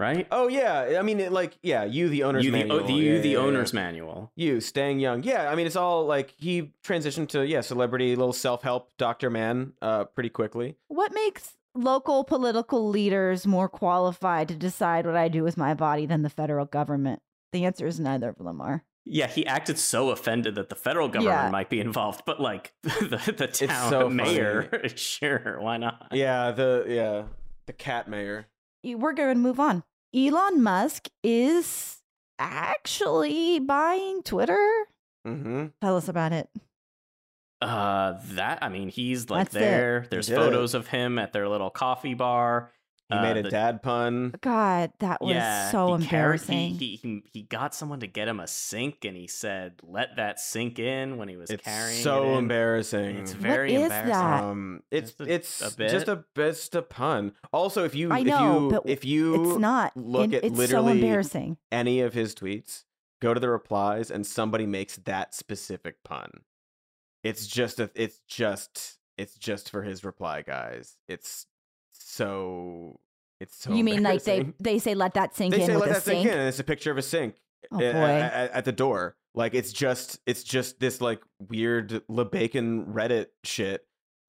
right? 0.00 0.26
Oh 0.30 0.48
yeah, 0.48 0.96
I 0.98 1.02
mean, 1.02 1.20
it, 1.20 1.30
like, 1.32 1.56
yeah, 1.62 1.84
you 1.84 2.08
the 2.08 2.24
owner's 2.24 2.44
you, 2.44 2.50
the, 2.50 2.58
manual. 2.58 2.84
the, 2.86 2.92
you, 2.92 3.12
Yeah, 3.14 3.20
the 3.20 3.28
yeah, 3.28 3.38
yeah. 3.38 3.44
owner's 3.44 3.72
manual. 3.72 4.32
You 4.34 4.60
staying 4.60 4.98
young. 5.00 5.22
Yeah, 5.22 5.50
I 5.50 5.54
mean, 5.54 5.66
it's 5.66 5.76
all 5.76 6.06
like 6.06 6.34
he 6.38 6.72
transitioned 6.84 7.28
to 7.28 7.46
yeah, 7.46 7.60
celebrity, 7.60 8.16
little 8.16 8.32
self 8.32 8.62
help 8.62 8.90
Doctor 8.98 9.30
Man, 9.30 9.74
uh, 9.82 10.04
pretty 10.04 10.30
quickly. 10.30 10.76
What 10.88 11.12
makes 11.14 11.54
local 11.74 12.24
political 12.24 12.88
leaders 12.88 13.46
more 13.46 13.68
qualified 13.68 14.48
to 14.48 14.54
decide 14.56 15.06
what 15.06 15.16
I 15.16 15.28
do 15.28 15.44
with 15.44 15.56
my 15.56 15.74
body 15.74 16.06
than 16.06 16.22
the 16.22 16.30
federal 16.30 16.64
government? 16.66 17.20
The 17.52 17.64
answer 17.64 17.86
is 17.86 18.00
neither 18.00 18.30
of 18.30 18.44
them 18.44 18.60
are. 18.60 18.84
Yeah, 19.06 19.26
he 19.28 19.46
acted 19.46 19.78
so 19.78 20.10
offended 20.10 20.54
that 20.56 20.68
the 20.68 20.74
federal 20.76 21.08
government 21.08 21.44
Yeah. 21.44 21.50
might 21.50 21.70
be 21.70 21.80
involved, 21.80 22.22
but 22.26 22.40
like 22.40 22.72
the, 22.82 23.34
the 23.36 23.46
town 23.48 23.90
so 23.90 24.08
mayor, 24.10 24.68
sure, 24.94 25.56
why 25.60 25.78
not? 25.78 26.08
Yeah, 26.12 26.50
the 26.52 26.84
yeah, 26.86 27.22
the 27.66 27.72
cat 27.72 28.08
mayor. 28.08 28.46
We're 28.84 29.12
going 29.12 29.34
to 29.34 29.40
move 29.40 29.60
on. 29.60 29.82
Elon 30.14 30.62
Musk 30.62 31.08
is 31.22 31.98
actually 32.38 33.60
buying 33.60 34.22
Twitter. 34.22 34.86
Mm-hmm. 35.26 35.66
Tell 35.80 35.96
us 35.96 36.08
about 36.08 36.32
it. 36.32 36.48
Uh, 37.60 38.14
that 38.32 38.58
I 38.62 38.70
mean, 38.70 38.88
he's 38.88 39.28
like 39.28 39.50
That's 39.50 39.56
it. 39.56 39.60
there. 39.60 40.06
There's 40.10 40.28
did 40.28 40.36
photos 40.36 40.74
of 40.74 40.86
him 40.86 41.18
at 41.18 41.32
their 41.32 41.48
little 41.48 41.68
coffee 41.70 42.14
bar. 42.14 42.72
He 43.10 43.16
Uh, 43.16 43.22
made 43.22 43.36
a 43.38 43.42
the- 43.42 43.50
dad 43.50 43.82
pun. 43.82 44.34
God, 44.40 44.92
that 45.00 45.20
was 45.20 45.34
yeah, 45.34 45.70
so 45.72 45.96
he 45.96 46.06
carried- 46.06 46.40
embarrassing. 46.40 46.70
he, 46.74 46.76
he 46.78 46.96
he 46.96 47.22
he 47.32 47.42
got 47.42 47.74
someone 47.74 48.00
to 48.00 48.06
get 48.06 48.28
him 48.28 48.38
a 48.38 48.46
sink, 48.46 49.04
and 49.04 49.16
he 49.16 49.26
said, 49.26 49.80
"Let 49.82 50.14
that 50.16 50.38
sink 50.38 50.78
in." 50.78 51.16
When 51.16 51.28
he 51.28 51.36
was 51.36 51.50
It's 51.50 51.64
carrying, 51.64 52.02
so 52.02 52.22
it 52.24 52.32
in. 52.32 52.38
embarrassing. 52.38 53.16
It's 53.16 53.32
very 53.32 53.74
is 53.74 53.82
embarrassing. 53.82 54.12
that? 54.12 54.42
Um, 54.44 54.82
it's 54.92 55.10
Just 55.12 55.20
a- 55.28 55.32
it's 55.34 55.60
a 55.74 55.76
bit? 55.76 55.90
just 55.90 56.08
a 56.08 56.24
just 56.36 56.74
a 56.76 56.82
pun. 56.82 57.32
Also, 57.52 57.84
if 57.84 57.94
you 57.94 58.12
I 58.12 58.20
if 58.20 58.26
you 58.26 58.68
but 58.70 58.82
if 58.86 59.04
you 59.04 59.50
it's 59.50 59.58
not. 59.58 59.96
look 59.96 60.24
and 60.24 60.34
at 60.34 60.44
it's 60.44 60.54
so 60.54 60.58
literally 60.60 60.92
embarrassing. 61.00 61.56
any 61.72 62.00
of 62.00 62.14
his 62.14 62.34
tweets, 62.34 62.84
go 63.20 63.34
to 63.34 63.40
the 63.40 63.48
replies, 63.50 64.10
and 64.10 64.24
somebody 64.26 64.66
makes 64.66 64.96
that 64.98 65.34
specific 65.34 66.02
pun. 66.04 66.30
It's 67.24 67.46
just 67.46 67.80
a. 67.80 67.90
It's 67.94 68.20
just. 68.28 68.98
It's 69.18 69.34
just 69.34 69.68
for 69.68 69.82
his 69.82 70.02
reply, 70.04 70.40
guys. 70.40 70.96
It's 71.06 71.44
so. 72.10 73.00
It's 73.40 73.56
so. 73.56 73.72
you 73.72 73.82
mean 73.84 74.02
like 74.02 74.24
they 74.24 74.52
they 74.60 74.78
say 74.78 74.94
let 74.94 75.14
that 75.14 75.34
sink 75.34 75.54
They 75.54 75.62
in 75.62 75.66
say 75.68 75.72
with 75.74 75.80
let 75.82 75.90
a 75.90 75.94
that 75.94 76.02
sink? 76.02 76.22
sink 76.24 76.32
in, 76.32 76.38
and 76.38 76.48
it's 76.48 76.58
a 76.58 76.64
picture 76.64 76.90
of 76.90 76.98
a 76.98 77.02
sink 77.02 77.36
Oh 77.72 77.80
a- 77.80 77.88
a- 77.88 77.92
boy. 77.92 77.98
a- 78.00 78.56
at 78.56 78.64
the 78.66 78.72
door. 78.72 79.16
Like 79.34 79.54
it's 79.54 79.72
just 79.72 80.18
it's 80.26 80.42
just 80.42 80.78
this 80.80 81.00
like 81.00 81.22
weird 81.48 82.02
LeBacon 82.10 82.92
Reddit 82.92 83.26
shit 83.44 83.86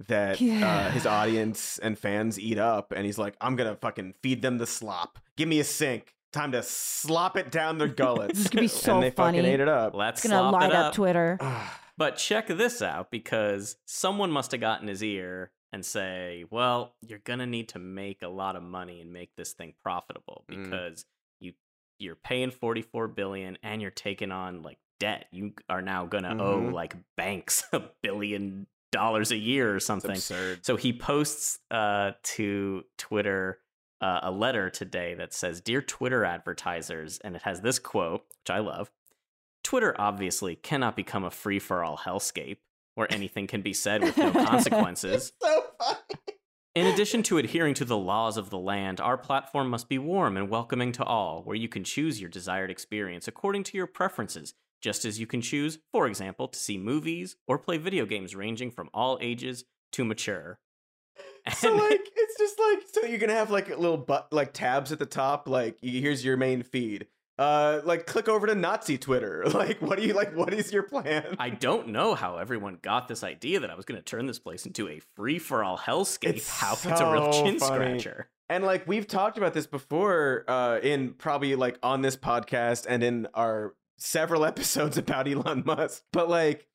that 0.08 0.42
uh, 0.42 0.90
his 0.92 1.06
audience 1.20 1.78
and 1.80 1.98
fans 2.00 2.40
eat 2.40 2.58
up, 2.58 2.94
and 2.96 3.06
he's 3.06 3.18
like, 3.18 3.36
I'm 3.42 3.56
gonna 3.56 3.76
fucking 3.76 4.14
feed 4.24 4.42
them 4.42 4.58
the 4.60 4.68
slop. 4.68 5.20
Give 5.36 5.50
me 5.50 5.60
a 5.60 5.64
sink. 5.66 6.14
Time 6.32 6.54
to 6.54 6.64
slop 6.64 7.36
it 7.36 7.52
down 7.52 7.78
their 7.80 7.88
gullets. 8.04 8.38
This 8.40 8.48
could 8.48 8.62
be 8.62 8.68
so 8.70 8.94
and 8.96 9.04
they 9.04 9.10
funny. 9.12 9.40
fucking 9.40 9.52
ate 9.54 9.60
it 9.60 9.68
up. 9.68 9.94
Let's 9.94 10.24
It's 10.24 10.32
gonna 10.32 10.42
slop 10.50 10.54
light 10.62 10.70
it 10.70 10.76
up. 10.76 10.86
up. 10.88 10.94
Twitter. 10.94 11.38
But 11.98 12.16
check 12.18 12.48
this 12.48 12.82
out 12.82 13.12
because 13.12 13.76
someone 13.86 14.32
must 14.32 14.52
have 14.54 14.62
gotten 14.62 14.88
his 14.88 15.04
ear 15.04 15.52
and 15.74 15.86
say, 15.86 16.46
"Well, 16.50 16.96
you're 17.02 17.20
gonna 17.20 17.46
need 17.46 17.70
to 17.70 17.80
make 17.80 18.22
a 18.22 18.28
lot 18.28 18.56
of 18.56 18.64
money 18.64 19.02
and 19.02 19.12
make 19.14 19.36
this 19.36 19.54
thing 19.54 19.74
profitable 19.84 20.44
Mm. 20.50 20.64
because 20.64 21.06
you 21.40 21.54
you're 22.00 22.16
paying 22.16 22.52
44 22.52 23.08
billion 23.08 23.58
and 23.64 23.82
you're 23.82 23.92
taking 23.92 24.32
on 24.32 24.64
like 24.64 24.80
debt. 25.00 25.28
You 25.32 25.54
are 25.70 25.82
now 25.82 26.06
gonna 26.06 26.36
owe 26.44 26.60
Mhm. 26.62 26.74
like 26.74 26.96
banks 27.16 27.64
a 27.74 27.80
billion 28.02 28.68
dollars 28.92 29.32
a 29.32 29.38
year 29.38 29.74
or 29.74 29.80
something." 29.80 30.16
So 30.62 30.76
he 30.78 30.94
posts 30.94 31.60
uh, 31.72 32.14
to 32.24 32.86
Twitter 32.98 33.60
uh, 34.02 34.20
a 34.24 34.32
letter 34.32 34.68
today 34.72 35.14
that 35.14 35.32
says, 35.32 35.62
Dear 35.62 35.80
Twitter 35.80 36.26
advertisers, 36.26 37.20
and 37.20 37.36
it 37.36 37.44
has 37.44 37.62
this 37.62 37.78
quote, 37.78 38.26
which 38.40 38.50
I 38.50 38.58
love 38.58 38.90
Twitter 39.64 39.94
obviously 40.02 40.56
cannot 40.56 40.96
become 40.96 41.24
a 41.24 41.30
free 41.30 41.60
for 41.60 41.84
all 41.84 41.98
hellscape 41.98 42.58
where 42.96 43.12
anything 43.14 43.48
can 43.48 43.62
be 43.62 43.74
said 43.74 44.02
with 44.02 44.18
no 44.18 44.32
consequences. 44.46 45.34
so 45.42 45.64
funny. 45.80 45.98
In 46.74 46.88
addition 46.88 47.22
to 47.24 47.38
adhering 47.38 47.74
to 47.76 47.86
the 47.86 47.98
laws 47.98 48.38
of 48.38 48.50
the 48.50 48.58
land, 48.58 49.02
our 49.02 49.18
platform 49.18 49.70
must 49.70 49.90
be 49.90 49.98
warm 49.98 50.38
and 50.38 50.50
welcoming 50.50 50.94
to 50.94 51.04
all, 51.04 51.42
where 51.44 51.56
you 51.56 51.68
can 51.68 51.84
choose 51.84 52.22
your 52.22 52.30
desired 52.30 52.72
experience 52.72 53.28
according 53.28 53.64
to 53.66 53.78
your 53.78 53.88
preferences, 53.88 54.54
just 54.82 55.04
as 55.04 55.20
you 55.20 55.28
can 55.28 55.42
choose, 55.42 55.80
for 55.92 56.08
example, 56.08 56.48
to 56.48 56.58
see 56.58 56.78
movies 56.78 57.36
or 57.46 57.58
play 57.60 57.78
video 57.78 58.06
games 58.06 58.36
ranging 58.36 58.72
from 58.72 58.90
all 58.94 59.18
ages 59.22 59.66
to 59.94 60.06
mature. 60.06 60.60
So 61.56 61.70
And- 61.72 61.80
like 61.80 62.08
it's 62.16 62.38
just 62.38 62.60
like 62.60 62.84
so 62.94 63.02
you're 63.08 63.18
gonna 63.20 63.34
have 63.34 63.50
like 63.50 63.68
little 63.70 63.98
but 63.98 64.32
like 64.32 64.54
tabs 64.54 64.92
at 64.92 65.00
the 65.00 65.08
top 65.08 65.50
like 65.50 65.76
here's 65.82 66.24
your 66.24 66.38
main 66.38 66.62
feed 66.62 67.08
uh 67.42 67.82
like 67.86 68.06
click 68.06 68.28
over 68.30 68.46
to 68.46 68.54
nazi 68.56 68.98
twitter 68.98 69.44
like 69.54 69.82
what 69.82 69.98
do 69.98 70.06
you 70.06 70.14
like 70.14 70.36
what 70.36 70.54
is 70.54 70.72
your 70.72 70.84
plan 70.84 71.36
I 71.40 71.50
don't 71.50 71.88
know 71.88 72.14
how 72.14 72.38
everyone 72.38 72.78
got 72.82 73.08
this 73.08 73.24
idea 73.24 73.60
that 73.62 73.70
I 73.72 73.76
was 73.76 73.86
going 73.86 73.98
to 74.00 74.04
turn 74.04 74.26
this 74.28 74.38
place 74.40 74.66
into 74.66 74.88
a 74.88 75.00
free 75.16 75.40
for 75.40 75.64
all 75.64 75.78
hellscape. 75.78 76.36
It's 76.36 76.50
how 76.50 76.74
it's 76.74 76.86
a 76.86 77.12
real 77.12 77.32
chin 77.34 77.58
funny. 77.60 78.00
scratcher. 78.00 78.30
and 78.50 78.64
like 78.64 78.88
we've 78.88 79.08
talked 79.08 79.38
about 79.38 79.54
this 79.54 79.66
before 79.66 80.46
uh 80.48 80.80
in 80.84 81.14
probably 81.14 81.56
like 81.56 81.80
on 81.82 82.02
this 82.02 82.16
podcast 82.16 82.86
and 82.88 83.02
in 83.04 83.28
our 83.34 83.74
several 83.98 84.46
episodes 84.52 84.98
about 84.98 85.28
elon 85.28 85.64
musk 85.66 86.04
but 86.14 86.30
like 86.30 86.68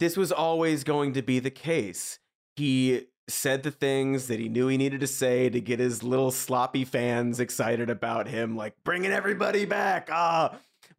this 0.00 0.16
was 0.16 0.30
always 0.32 0.84
going 0.84 1.12
to 1.14 1.22
be 1.22 1.38
the 1.38 1.50
case 1.50 2.18
he 2.56 3.06
said 3.30 3.62
the 3.62 3.70
things 3.70 4.26
that 4.26 4.40
he 4.40 4.48
knew 4.48 4.68
he 4.68 4.76
needed 4.76 5.00
to 5.00 5.06
say 5.06 5.48
to 5.48 5.60
get 5.60 5.78
his 5.78 6.02
little 6.02 6.30
sloppy 6.30 6.84
fans 6.84 7.40
excited 7.40 7.88
about 7.88 8.28
him 8.28 8.56
like 8.56 8.74
bringing 8.84 9.12
everybody 9.12 9.64
back 9.64 10.08
ah. 10.12 10.56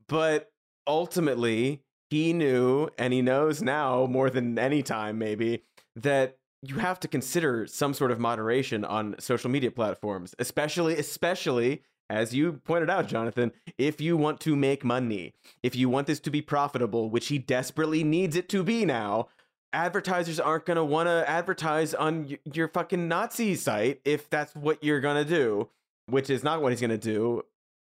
But 0.07 0.51
ultimately 0.87 1.83
he 2.09 2.33
knew 2.33 2.89
and 2.97 3.13
he 3.13 3.21
knows 3.21 3.61
now 3.61 4.05
more 4.05 4.29
than 4.29 4.57
any 4.57 4.83
time 4.83 5.17
maybe 5.17 5.63
that 5.95 6.37
you 6.61 6.75
have 6.75 6.99
to 6.99 7.07
consider 7.07 7.65
some 7.65 7.93
sort 7.93 8.11
of 8.11 8.19
moderation 8.19 8.85
on 8.85 9.15
social 9.19 9.49
media 9.49 9.71
platforms, 9.71 10.35
especially 10.37 10.97
especially 10.97 11.81
as 12.11 12.33
you 12.35 12.53
pointed 12.65 12.89
out, 12.89 13.07
Jonathan, 13.07 13.53
if 13.77 14.01
you 14.01 14.17
want 14.17 14.41
to 14.41 14.53
make 14.53 14.83
money, 14.83 15.33
if 15.63 15.77
you 15.77 15.87
want 15.87 16.07
this 16.07 16.19
to 16.19 16.29
be 16.29 16.41
profitable, 16.41 17.09
which 17.09 17.29
he 17.29 17.37
desperately 17.37 18.03
needs 18.03 18.35
it 18.35 18.49
to 18.49 18.63
be 18.63 18.83
now, 18.83 19.29
advertisers 19.73 20.39
aren't 20.39 20.65
going 20.65 20.77
to 20.77 20.83
want 20.83 21.07
to 21.07 21.29
advertise 21.29 21.93
on 21.93 22.27
y- 22.27 22.39
your 22.51 22.67
fucking 22.67 23.07
Nazi 23.07 23.55
site 23.55 24.01
if 24.05 24.29
that's 24.29 24.53
what 24.55 24.83
you're 24.83 24.99
going 24.99 25.23
to 25.23 25.29
do, 25.29 25.69
which 26.07 26.29
is 26.29 26.43
not 26.43 26.61
what 26.61 26.71
he's 26.71 26.81
going 26.81 26.91
to 26.91 26.97
do. 26.97 27.43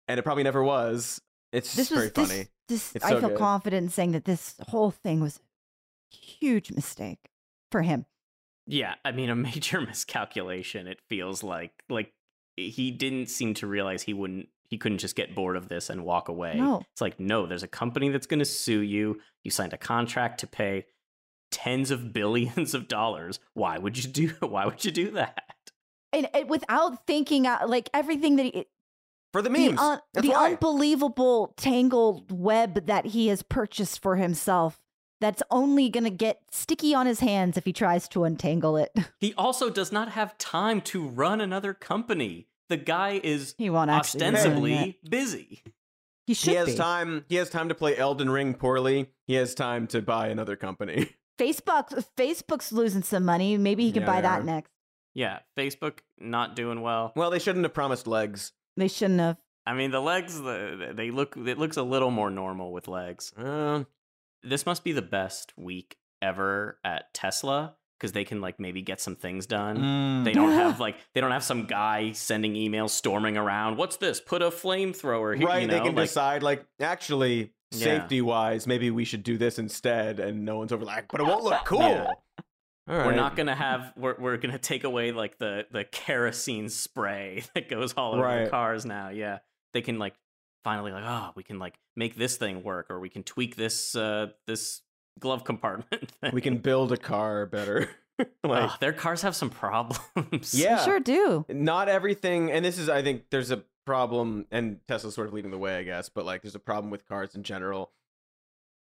And 0.09 0.19
it 0.19 0.23
probably 0.23 0.45
never 0.45 0.63
was. 0.63 1.21
It's 1.53 1.75
This 1.75 1.89
just 1.89 1.91
very 1.93 2.07
was 2.17 2.29
funny. 2.29 2.49
this. 2.69 2.91
this 2.91 2.97
It's 2.97 3.05
I 3.05 3.19
feel 3.21 3.31
good. 3.31 3.39
confident 3.39 3.85
in 3.85 3.89
saying 3.91 4.13
that 4.13 4.25
this 4.25 4.55
whole 4.69 4.91
thing 4.91 5.21
was 5.21 5.41
a 6.13 6.17
huge 6.17 6.71
mistake 6.73 7.31
for 7.71 7.83
him. 7.83 8.07
Yeah, 8.67 8.95
I 9.05 9.13
mean 9.13 9.31
a 9.31 9.35
major 9.51 9.81
miscalculation. 9.81 10.87
It 10.87 11.01
feels 11.09 11.43
like 11.43 11.73
like 11.89 12.13
he 12.57 12.91
didn't 12.91 13.27
seem 13.31 13.55
to 13.55 13.67
realize 13.67 14.03
he 14.03 14.15
wouldn't 14.15 14.49
he 14.71 14.79
couldn't 14.79 14.99
just 14.99 15.17
get 15.17 15.35
bored 15.35 15.57
of 15.57 15.69
this 15.69 15.91
and 15.91 16.05
walk 16.05 16.29
away. 16.29 16.55
No. 16.57 16.83
It's 16.93 17.01
like 17.01 17.19
no, 17.21 17.47
there's 17.47 17.63
a 17.63 17.69
company 17.69 18.09
that's 18.11 18.27
going 18.27 18.39
to 18.39 18.45
sue 18.45 18.81
you. 18.81 19.21
You 19.43 19.51
signed 19.51 19.73
a 19.73 19.79
contract 19.79 20.41
to 20.41 20.47
pay 20.47 20.87
tens 21.55 21.93
of 21.93 22.13
billions 22.13 22.75
of 22.75 22.89
dollars. 22.89 23.39
Why 23.55 23.79
would 23.79 24.03
you 24.03 24.11
do 24.11 24.29
why 24.41 24.67
would 24.67 24.85
you 24.85 24.91
do 24.91 25.13
that? 25.13 25.41
And, 26.13 26.29
and 26.35 26.51
without 26.51 27.07
thinking 27.07 27.47
out, 27.47 27.71
like 27.71 27.89
everything 27.95 28.37
that 28.37 28.45
he, 28.45 28.67
For 29.33 29.41
the 29.41 29.51
the, 29.51 29.77
un- 29.77 30.01
the 30.13 30.35
unbelievable 30.35 31.55
tangled 31.57 32.31
web 32.31 32.87
that 32.87 33.07
he 33.07 33.29
has 33.29 33.43
purchased 33.43 34.03
for 34.03 34.17
himself 34.17 34.81
that's 35.21 35.43
only 35.51 35.89
going 35.89 36.05
to 36.05 36.11
get 36.11 36.41
sticky 36.51 36.95
on 36.95 37.07
his 37.07 37.21
hands 37.21 37.57
if 37.57 37.65
he 37.65 37.73
tries 37.73 38.09
to 38.09 38.25
untangle 38.25 38.77
it. 38.77 38.93
He 39.21 39.33
also 39.39 39.71
does 39.71 39.91
not 39.91 40.11
have 40.11 40.37
time 40.37 40.83
to 40.83 41.09
run 41.09 41.41
another 41.41 41.73
company. 41.73 42.49
The 42.69 42.77
guy 42.77 43.21
is 43.23 43.55
He 43.57 43.71
won't 43.71 43.91
actually 43.91 44.19
be 44.19 44.25
doing 44.25 44.35
ostensibly 44.37 44.99
busy. 45.09 45.63
He 46.27 46.35
should 46.35 46.51
he 46.51 46.57
has 46.57 46.69
be. 46.69 46.77
time. 46.77 47.25
He 47.29 47.37
has 47.37 47.51
time 47.51 47.69
to 47.69 47.75
play 47.75 47.97
Elden 47.97 48.31
Ring 48.31 48.55
poorly. 48.55 49.11
He 49.27 49.35
has 49.35 49.55
time 49.55 49.87
to 49.89 50.03
buy 50.03 50.29
another 50.29 50.57
company. 50.57 51.15
Facebook 51.39 52.05
Facebook's 52.17 52.73
losing 52.73 53.03
some 53.03 53.25
money. 53.25 53.57
Maybe 53.57 53.85
he 53.85 53.93
can 53.93 54.03
Yeah, 54.03 54.07
buy 54.09 54.21
that 54.21 54.41
are. 54.41 54.45
next. 54.45 54.71
Yeah, 55.15 55.41
Facebook 55.57 55.99
not 56.19 56.57
doing 56.57 56.81
well. 56.81 57.13
Well, 57.15 57.31
they 57.31 57.39
shouldn't 57.39 57.65
have 57.65 57.75
promised 57.75 58.07
legs. 58.07 58.53
They 58.77 58.89
shouldn't 58.89 59.21
have. 59.21 59.37
I 59.67 59.73
mean, 59.75 59.91
the 59.93 60.01
legs 60.01 60.39
the, 60.41 60.93
they 60.95 61.11
look 61.11 61.37
it 61.37 61.59
looks 61.59 61.77
a 61.77 61.83
little 61.83 62.11
more 62.11 62.31
normal 62.31 62.73
with 62.73 62.89
legs. 62.89 63.33
Uh, 63.37 63.85
this 64.43 64.67
must 64.67 64.85
be 64.85 64.93
the 64.93 65.03
best 65.03 65.53
week 65.57 65.97
ever 66.21 66.79
at 66.85 67.15
Tesla 67.15 67.77
because 67.99 68.13
they 68.13 68.25
can 68.25 68.41
like 68.41 68.59
maybe 68.61 68.83
get 68.83 69.01
some 69.01 69.15
things 69.17 69.47
done. 69.47 70.25
They 70.25 70.33
don't 70.33 70.53
have 70.63 70.81
like 70.81 70.97
they 71.15 71.21
don't 71.21 71.31
have 71.31 71.45
some 71.45 71.65
guy 71.67 72.13
sending 72.13 72.55
emails 72.55 72.91
storming 72.91 73.37
around. 73.37 73.77
What's 73.79 73.97
this? 73.97 74.21
Put 74.21 74.43
a 74.43 74.51
flamethrower 74.51 75.37
here. 75.39 75.47
right. 75.47 75.63
You 75.63 75.69
they 75.69 75.79
can 75.81 75.95
like, 75.95 76.07
decide, 76.09 76.43
like, 76.43 76.67
actually, 76.81 77.53
Yeah. 77.75 78.01
safety 78.01 78.21
wise, 78.21 78.67
maybe 78.67 78.91
we 78.91 79.05
should 79.05 79.23
do 79.23 79.37
this 79.39 79.59
instead, 79.59 80.21
and 80.21 80.45
no 80.45 80.57
one's 80.59 80.73
over 80.73 80.85
like, 80.85 81.07
but 81.11 81.21
it 81.21 81.25
won't 81.25 81.45
look 81.45 81.61
cool. 81.65 81.81
Yeah. 81.81 82.07
All 82.87 82.97
We're 83.07 83.15
not 83.15 83.35
gonna 83.35 83.55
have. 83.55 83.93
We're 83.97 84.17
we're 84.19 84.37
gonna 84.37 84.59
take 84.59 84.85
away 84.85 85.11
like 85.13 85.39
the 85.39 85.67
the 85.71 85.85
kerosene 85.85 86.69
spray 86.69 87.43
that 87.55 87.69
goes 87.71 87.95
all 87.95 88.13
over 88.15 88.23
Right. 88.23 88.45
the 88.45 88.51
cars 88.51 88.85
now. 88.85 89.09
Yeah, 89.09 89.39
they 89.73 89.81
can 89.81 89.99
like 89.99 90.15
finally 90.65 90.93
like 90.93 91.05
oh 91.07 91.31
we 91.35 91.43
can 91.43 91.59
like 91.59 91.75
make 91.97 92.17
this 92.17 92.37
thing 92.37 92.63
work 92.63 92.87
or 92.91 92.99
we 93.01 93.09
can 93.11 93.23
tweak 93.23 93.57
this 93.57 93.95
uh 93.97 94.29
this 94.47 94.83
glove 95.19 95.45
compartment. 95.45 96.13
We 96.33 96.41
can 96.43 96.59
build 96.59 96.93
a 96.93 96.97
car 96.99 97.47
better. 97.47 97.89
like, 98.19 98.29
Ugh, 98.45 98.71
their 98.81 98.93
cars 98.93 99.23
have 99.23 99.35
some 99.35 99.51
problems. 99.51 100.55
Yeah. 100.55 100.77
They 100.77 100.85
sure 100.85 101.01
do. 101.01 101.45
not 101.49 101.89
everything 101.89 102.51
and 102.53 102.65
this 102.65 102.79
is 102.79 102.89
i 102.89 103.03
think 103.03 103.25
there's 103.31 103.51
a 103.51 103.63
problem 103.85 104.47
and 104.51 104.79
tesla's 104.89 105.15
sort 105.15 105.27
of 105.27 105.33
leading 105.35 105.51
the 105.51 105.59
way 105.59 105.77
i 105.77 105.83
guess 105.83 106.09
but 106.09 106.25
like 106.25 106.43
there's 106.43 106.55
a 106.55 106.59
problem 106.61 106.91
with 106.91 107.07
cars 107.09 107.35
in 107.35 107.43
general 107.43 107.91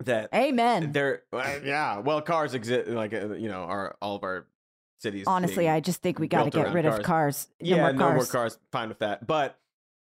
that 0.05 0.29
Amen. 0.35 0.93
they're 0.93 1.23
yeah 1.65 1.99
well 1.99 2.21
cars 2.23 2.55
exist 2.55 2.89
like 2.89 3.13
uh, 3.13 3.33
you 3.35 3.49
know 3.49 3.63
our 3.65 3.97
all 4.01 4.17
of 4.17 4.23
our 4.23 4.47
cities 4.99 5.25
Honestly, 5.27 5.67
I 5.69 5.81
just 5.81 6.03
think 6.03 6.19
we 6.19 6.29
got 6.29 6.45
to 6.45 6.51
get 6.51 6.75
rid 6.75 6.85
of 6.85 7.03
cars. 7.03 7.07
cars. 7.07 7.49
No 7.63 7.67
yeah 7.77 7.83
more 7.85 7.93
no 7.95 7.99
cars. 7.99 8.15
more 8.17 8.27
cars 8.27 8.59
fine 8.71 8.89
with 8.89 8.99
that 8.99 9.27
but 9.27 9.59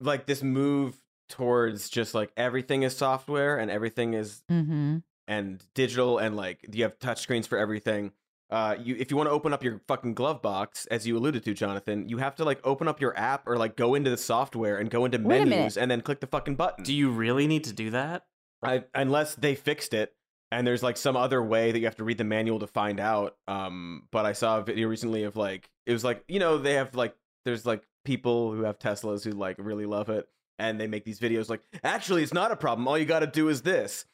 like 0.00 0.26
this 0.26 0.42
move 0.42 0.94
towards 1.30 1.88
just 1.88 2.14
like 2.14 2.30
everything 2.36 2.82
is 2.82 2.94
software 2.96 3.58
and 3.58 3.70
everything 3.70 4.12
is 4.14 4.42
Mm-hmm. 4.50 4.98
and 5.28 5.62
digital 5.74 6.18
and 6.18 6.36
like 6.36 6.58
you 6.72 6.82
have 6.84 6.98
touch 6.98 7.20
screens 7.20 7.46
for 7.46 7.56
everything. 7.56 8.12
Uh, 8.52 8.76
you 8.78 8.94
if 8.98 9.10
you 9.10 9.16
want 9.16 9.28
to 9.28 9.30
open 9.30 9.54
up 9.54 9.64
your 9.64 9.80
fucking 9.88 10.12
glove 10.12 10.42
box, 10.42 10.84
as 10.90 11.06
you 11.06 11.16
alluded 11.16 11.42
to, 11.42 11.54
Jonathan, 11.54 12.06
you 12.10 12.18
have 12.18 12.34
to 12.36 12.44
like 12.44 12.60
open 12.64 12.86
up 12.86 13.00
your 13.00 13.18
app 13.18 13.48
or 13.48 13.56
like 13.56 13.76
go 13.76 13.94
into 13.94 14.10
the 14.10 14.16
software 14.18 14.76
and 14.76 14.90
go 14.90 15.06
into 15.06 15.16
Wait 15.16 15.48
menus 15.48 15.78
and 15.78 15.90
then 15.90 16.02
click 16.02 16.20
the 16.20 16.26
fucking 16.26 16.56
button. 16.56 16.84
Do 16.84 16.92
you 16.92 17.10
really 17.10 17.46
need 17.46 17.64
to 17.64 17.72
do 17.72 17.88
that? 17.90 18.26
I, 18.62 18.84
unless 18.94 19.34
they 19.34 19.54
fixed 19.54 19.94
it 19.94 20.14
and 20.52 20.66
there's 20.66 20.82
like 20.82 20.98
some 20.98 21.16
other 21.16 21.42
way 21.42 21.72
that 21.72 21.78
you 21.78 21.86
have 21.86 21.96
to 21.96 22.04
read 22.04 22.18
the 22.18 22.24
manual 22.24 22.58
to 22.58 22.66
find 22.66 23.00
out. 23.00 23.36
Um, 23.48 24.02
but 24.12 24.26
I 24.26 24.34
saw 24.34 24.58
a 24.58 24.62
video 24.62 24.86
recently 24.86 25.24
of 25.24 25.34
like 25.34 25.70
it 25.86 25.94
was 25.94 26.04
like 26.04 26.22
you 26.28 26.38
know 26.38 26.58
they 26.58 26.74
have 26.74 26.94
like 26.94 27.16
there's 27.46 27.64
like 27.64 27.82
people 28.04 28.52
who 28.52 28.64
have 28.64 28.78
Teslas 28.78 29.24
who 29.24 29.30
like 29.30 29.56
really 29.58 29.86
love 29.86 30.10
it 30.10 30.28
and 30.58 30.78
they 30.78 30.86
make 30.86 31.04
these 31.04 31.20
videos 31.20 31.48
like 31.48 31.62
actually 31.82 32.22
it's 32.22 32.34
not 32.34 32.52
a 32.52 32.56
problem. 32.56 32.86
All 32.86 32.98
you 32.98 33.06
got 33.06 33.20
to 33.20 33.26
do 33.26 33.48
is 33.48 33.62
this, 33.62 34.04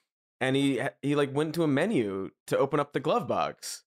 and 0.41 0.55
he 0.55 0.81
he 1.03 1.17
like 1.17 1.35
went 1.35 1.57
to 1.57 1.65
a 1.65 1.69
menu 1.69 2.31
to 2.47 2.57
open 2.57 2.79
up 2.79 2.93
the 2.93 3.01
glove 3.01 3.27
box. 3.27 3.83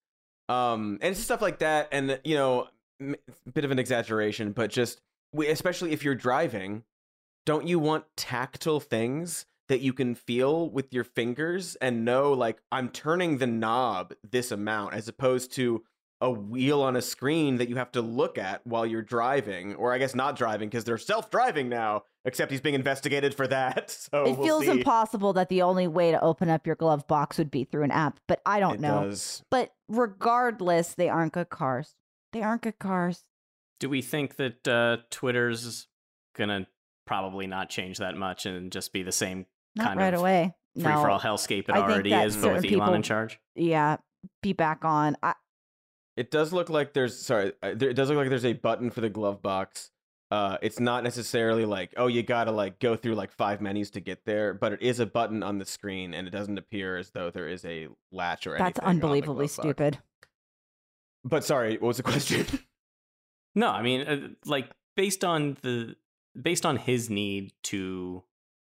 Um, 0.52 0.99
and 1.02 1.12
it's 1.12 1.20
stuff 1.20 1.41
like 1.41 1.60
that, 1.60 1.89
and 1.91 2.20
you 2.24 2.36
know, 2.36 2.68
bit 3.54 3.64
of 3.64 3.72
an 3.72 3.80
exaggeration, 3.80 4.52
but 4.52 4.70
just 4.70 5.02
especially 5.47 5.91
if 5.91 6.04
you're 6.04 6.16
driving, 6.16 6.84
don't 7.45 7.68
you 7.68 7.80
want 7.80 8.06
tactile 8.18 8.80
things 8.80 9.45
that 9.70 9.80
you 9.80 9.93
can 9.93 10.16
feel 10.16 10.70
with 10.70 10.93
your 10.93 11.06
fingers 11.06 11.76
and 11.76 12.04
know 12.04 12.34
like 12.34 12.62
I'm 12.74 12.89
turning 12.89 13.38
the 13.38 13.47
knob 13.47 14.14
this 14.30 14.52
amount 14.52 14.93
as 14.93 15.08
opposed 15.08 15.54
to 15.54 15.84
a 16.22 16.30
wheel 16.30 16.82
on 16.84 16.95
a 16.95 17.01
screen 17.01 17.57
that 17.57 17.67
you 17.67 17.76
have 17.78 17.91
to 17.91 18.01
look 18.01 18.38
at 18.38 18.65
while 18.65 18.86
you're 18.86 19.01
driving 19.01 19.74
or 19.76 19.91
I 19.91 19.97
guess 19.97 20.13
not 20.13 20.36
driving 20.36 20.69
because 20.69 20.84
they're 20.84 20.99
self-driving 20.99 21.67
now 21.67 22.03
except 22.26 22.51
he's 22.51 22.61
being 22.61 22.76
investigated 22.76 23.34
for 23.34 23.47
that 23.47 23.89
so 24.11 24.26
it 24.26 24.38
we'll 24.38 24.45
feels 24.45 24.65
see. 24.65 24.72
impossible 24.72 25.34
that 25.34 25.49
the 25.49 25.63
only 25.63 25.88
way 25.88 26.11
to 26.11 26.22
open 26.22 26.47
up 26.49 26.67
your 26.67 26.76
glove 26.76 27.07
box 27.07 27.39
would 27.39 27.49
be 27.49 27.63
through 27.63 27.84
an 27.84 27.91
app, 27.91 28.19
but 28.28 28.39
I 28.45 28.59
don't 28.59 28.76
it 28.76 28.82
know. 28.82 29.05
does. 29.05 29.43
But 29.49 29.72
regardless, 29.89 30.93
they 30.93 31.09
aren't 31.09 31.34
good 31.34 31.49
cars. 31.49 31.95
They 32.34 32.43
aren't 32.43 32.61
good 32.61 32.80
cars. 32.80 33.24
Do 33.80 33.89
we 33.89 34.01
think 34.03 34.36
that 34.36 34.67
uh, 34.67 34.97
Twitter's 35.09 35.88
gonna 36.38 36.67
probably 37.07 37.47
not 37.47 37.69
change 37.69 37.97
that 37.97 38.15
much 38.15 38.45
and 38.45 38.72
just 38.72 38.93
be 38.93 39.01
the 39.03 39.11
same 39.11 39.47
Not 39.76 39.88
kind 39.88 39.99
right 39.99 40.13
of 40.13 40.19
away. 40.19 40.53
free 40.76 40.84
no. 40.84 41.01
for 41.01 41.09
all 41.09 41.19
hellscape 41.19 41.67
it 41.67 41.72
I 41.72 41.80
already 41.80 42.13
is, 42.13 42.38
but 42.38 42.53
with 42.53 42.61
certain 42.63 42.80
Elon 42.80 42.93
in 42.95 43.01
charge? 43.01 43.39
Yeah, 43.55 43.97
be 44.43 44.53
back 44.53 44.86
on. 44.86 45.17
I, 45.24 45.34
It 46.18 46.32
does 46.32 46.51
look 46.51 46.70
like 46.70 46.93
there's 46.93 47.18
sorry, 47.18 47.53
uh, 47.64 47.74
there, 47.76 47.89
it 47.89 47.93
does 47.93 48.09
look 48.09 48.18
like 48.18 48.30
there's 48.30 48.45
a 48.45 48.53
button 48.53 48.89
for 48.89 49.01
the 49.01 49.09
glove 49.09 49.41
box. 49.41 49.91
Uh, 50.30 50.57
it's 50.62 50.80
not 50.80 51.03
necessarily 51.03 51.66
like 51.66 51.93
oh 51.97 52.07
you 52.07 52.24
gotta 52.24 52.51
like 52.51 52.80
go 52.80 52.95
through 52.95 53.16
like 53.16 53.32
five 53.32 53.62
menus 53.62 53.91
to 53.91 53.99
get 53.99 54.26
there, 54.26 54.53
but 54.53 54.74
it 54.74 54.82
is 54.82 54.99
a 54.99 55.05
button 55.05 55.43
on 55.43 55.57
the 55.57 55.66
screen, 55.66 56.14
and 56.14 56.28
it 56.28 56.32
doesn't 56.32 56.57
appear 56.57 56.97
as 56.97 57.12
though 57.12 57.32
there 57.32 57.47
is 57.47 57.66
a 57.66 57.88
latch 58.12 58.47
or 58.47 58.55
anything. 58.55 58.66
that's 58.66 58.80
on 58.80 58.86
the 58.86 59.05
unbelievably 59.05 59.47
glove 59.47 59.57
box. 59.57 59.64
stupid. 59.68 59.97
But 61.24 61.43
sorry, 61.43 61.74
what 61.74 61.88
was 61.88 61.97
the 61.97 62.03
question? 62.12 62.45
No, 63.55 63.68
I 63.68 63.82
mean, 63.82 64.01
uh, 64.01 64.28
like 64.45 64.70
based 64.95 65.24
on 65.24 65.57
the 65.62 65.95
based 66.39 66.66
on 66.66 66.78
his 66.78 67.09
need 67.09 67.51
to 67.64 68.24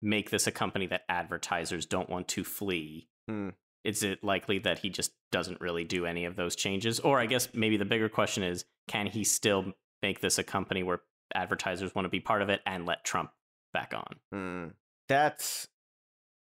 make 0.02 0.30
this 0.30 0.46
a 0.48 0.52
company 0.52 0.86
that 0.88 1.04
advertisers 1.10 1.86
don't 1.86 2.10
want 2.10 2.28
to 2.30 2.44
flee. 2.44 3.08
Hmm. 3.28 3.50
Is 3.84 4.04
it 4.04 4.24
likely 4.24 4.60
that 4.60 4.80
he 4.80 4.90
just 4.90 5.14
doesn't 5.32 5.62
really 5.62 5.84
do 5.84 6.06
any 6.06 6.26
of 6.26 6.36
those 6.36 6.56
changes? 6.56 7.00
Or 7.00 7.20
I 7.20 7.26
guess 7.26 7.50
maybe 7.54 7.78
the 7.78 7.86
bigger 7.86 8.10
question 8.10 8.44
is, 8.44 8.66
can 8.88 9.08
he 9.08 9.24
still 9.24 9.74
make 10.02 10.20
this 10.22 10.38
a 10.38 10.44
company 10.44 10.84
where 10.84 11.02
advertisers 11.34 11.94
want 11.96 12.06
to 12.06 12.10
be 12.10 12.20
part 12.20 12.42
of 12.42 12.50
it 12.50 12.62
and 12.66 12.86
let 12.86 13.04
Trump 13.04 13.32
back 13.74 13.94
on? 13.96 14.16
Hmm. 14.32 14.68
That's 15.08 15.68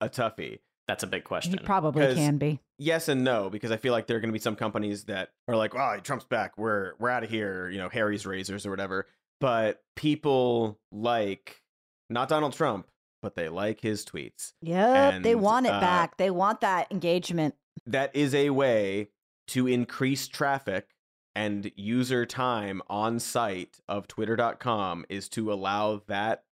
a 0.01 0.09
toughie. 0.09 0.59
That's 0.87 1.03
a 1.03 1.07
big 1.07 1.21
He 1.21 1.25
question. 1.27 1.59
probably 1.63 2.05
'Cause- 2.05 2.15
can 2.15 2.37
be. 2.37 2.59
yes 2.77 3.07
and 3.07 3.23
no 3.23 3.49
because 3.49 3.71
I 3.71 3.77
feel 3.77 3.93
like 3.93 4.05
there 4.05 4.17
are 4.17 4.19
going 4.19 4.29
to 4.29 4.33
be 4.33 4.39
some 4.39 4.55
companies 4.57 5.05
that 5.05 5.29
are 5.47 5.55
like, 5.55 5.73
"Oh, 5.73 5.97
Trump's 6.03 6.25
back. 6.25 6.57
We're 6.57 6.93
we're 6.99 7.09
out 7.09 7.23
of 7.23 7.29
here." 7.29 7.69
You 7.69 7.77
know, 7.77 7.87
Harry's 7.89 8.25
razors 8.25 8.65
or 8.65 8.69
whatever. 8.69 9.07
But 9.39 9.81
people 9.95 10.79
like 10.91 11.61
not 12.09 12.27
Donald 12.27 12.53
Trump, 12.53 12.87
but 13.23 13.35
they 13.35 13.49
like 13.49 13.81
his 13.81 14.05
tweets. 14.05 14.51
Yep, 14.61 15.23
they 15.23 15.33
want 15.33 15.65
it 15.65 15.71
uh, 15.71 15.79
back. 15.79 16.17
They 16.17 16.29
want 16.29 16.61
that 16.61 16.91
engagement. 16.91 17.55
That 17.87 18.15
is 18.15 18.35
a 18.35 18.51
way 18.51 19.09
to 19.47 19.65
increase 19.65 20.27
traffic 20.27 20.89
and 21.35 21.71
user 21.75 22.25
time 22.27 22.83
on 22.87 23.19
site 23.19 23.79
of 23.89 24.07
twitter.com 24.07 25.05
is 25.09 25.29
to 25.29 25.51
allow 25.51 26.03
that 26.07 26.43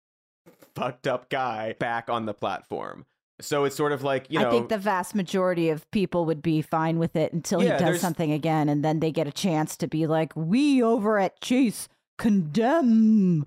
fucked 0.74 1.06
up 1.06 1.28
guy 1.28 1.74
back 1.78 2.08
on 2.08 2.24
the 2.24 2.32
platform. 2.32 3.04
So 3.40 3.64
it's 3.64 3.76
sort 3.76 3.92
of 3.92 4.02
like 4.04 4.26
you 4.30 4.38
know. 4.38 4.48
I 4.48 4.50
think 4.50 4.68
the 4.68 4.78
vast 4.78 5.14
majority 5.14 5.70
of 5.70 5.90
people 5.90 6.24
would 6.26 6.40
be 6.40 6.62
fine 6.62 6.98
with 6.98 7.16
it 7.16 7.32
until 7.32 7.58
Yeah, 7.62 7.64
he 7.64 7.70
does 7.72 7.80
there's- 7.80 8.00
something 8.00 8.30
again, 8.32 8.68
and 8.68 8.84
then 8.84 9.00
they 9.00 9.10
get 9.10 9.26
a 9.26 9.32
chance 9.32 9.76
to 9.78 9.88
be 9.88 10.06
like, 10.06 10.32
"We 10.36 10.82
over 10.82 11.18
at 11.18 11.40
Chase 11.40 11.88
condemn." 12.20 13.44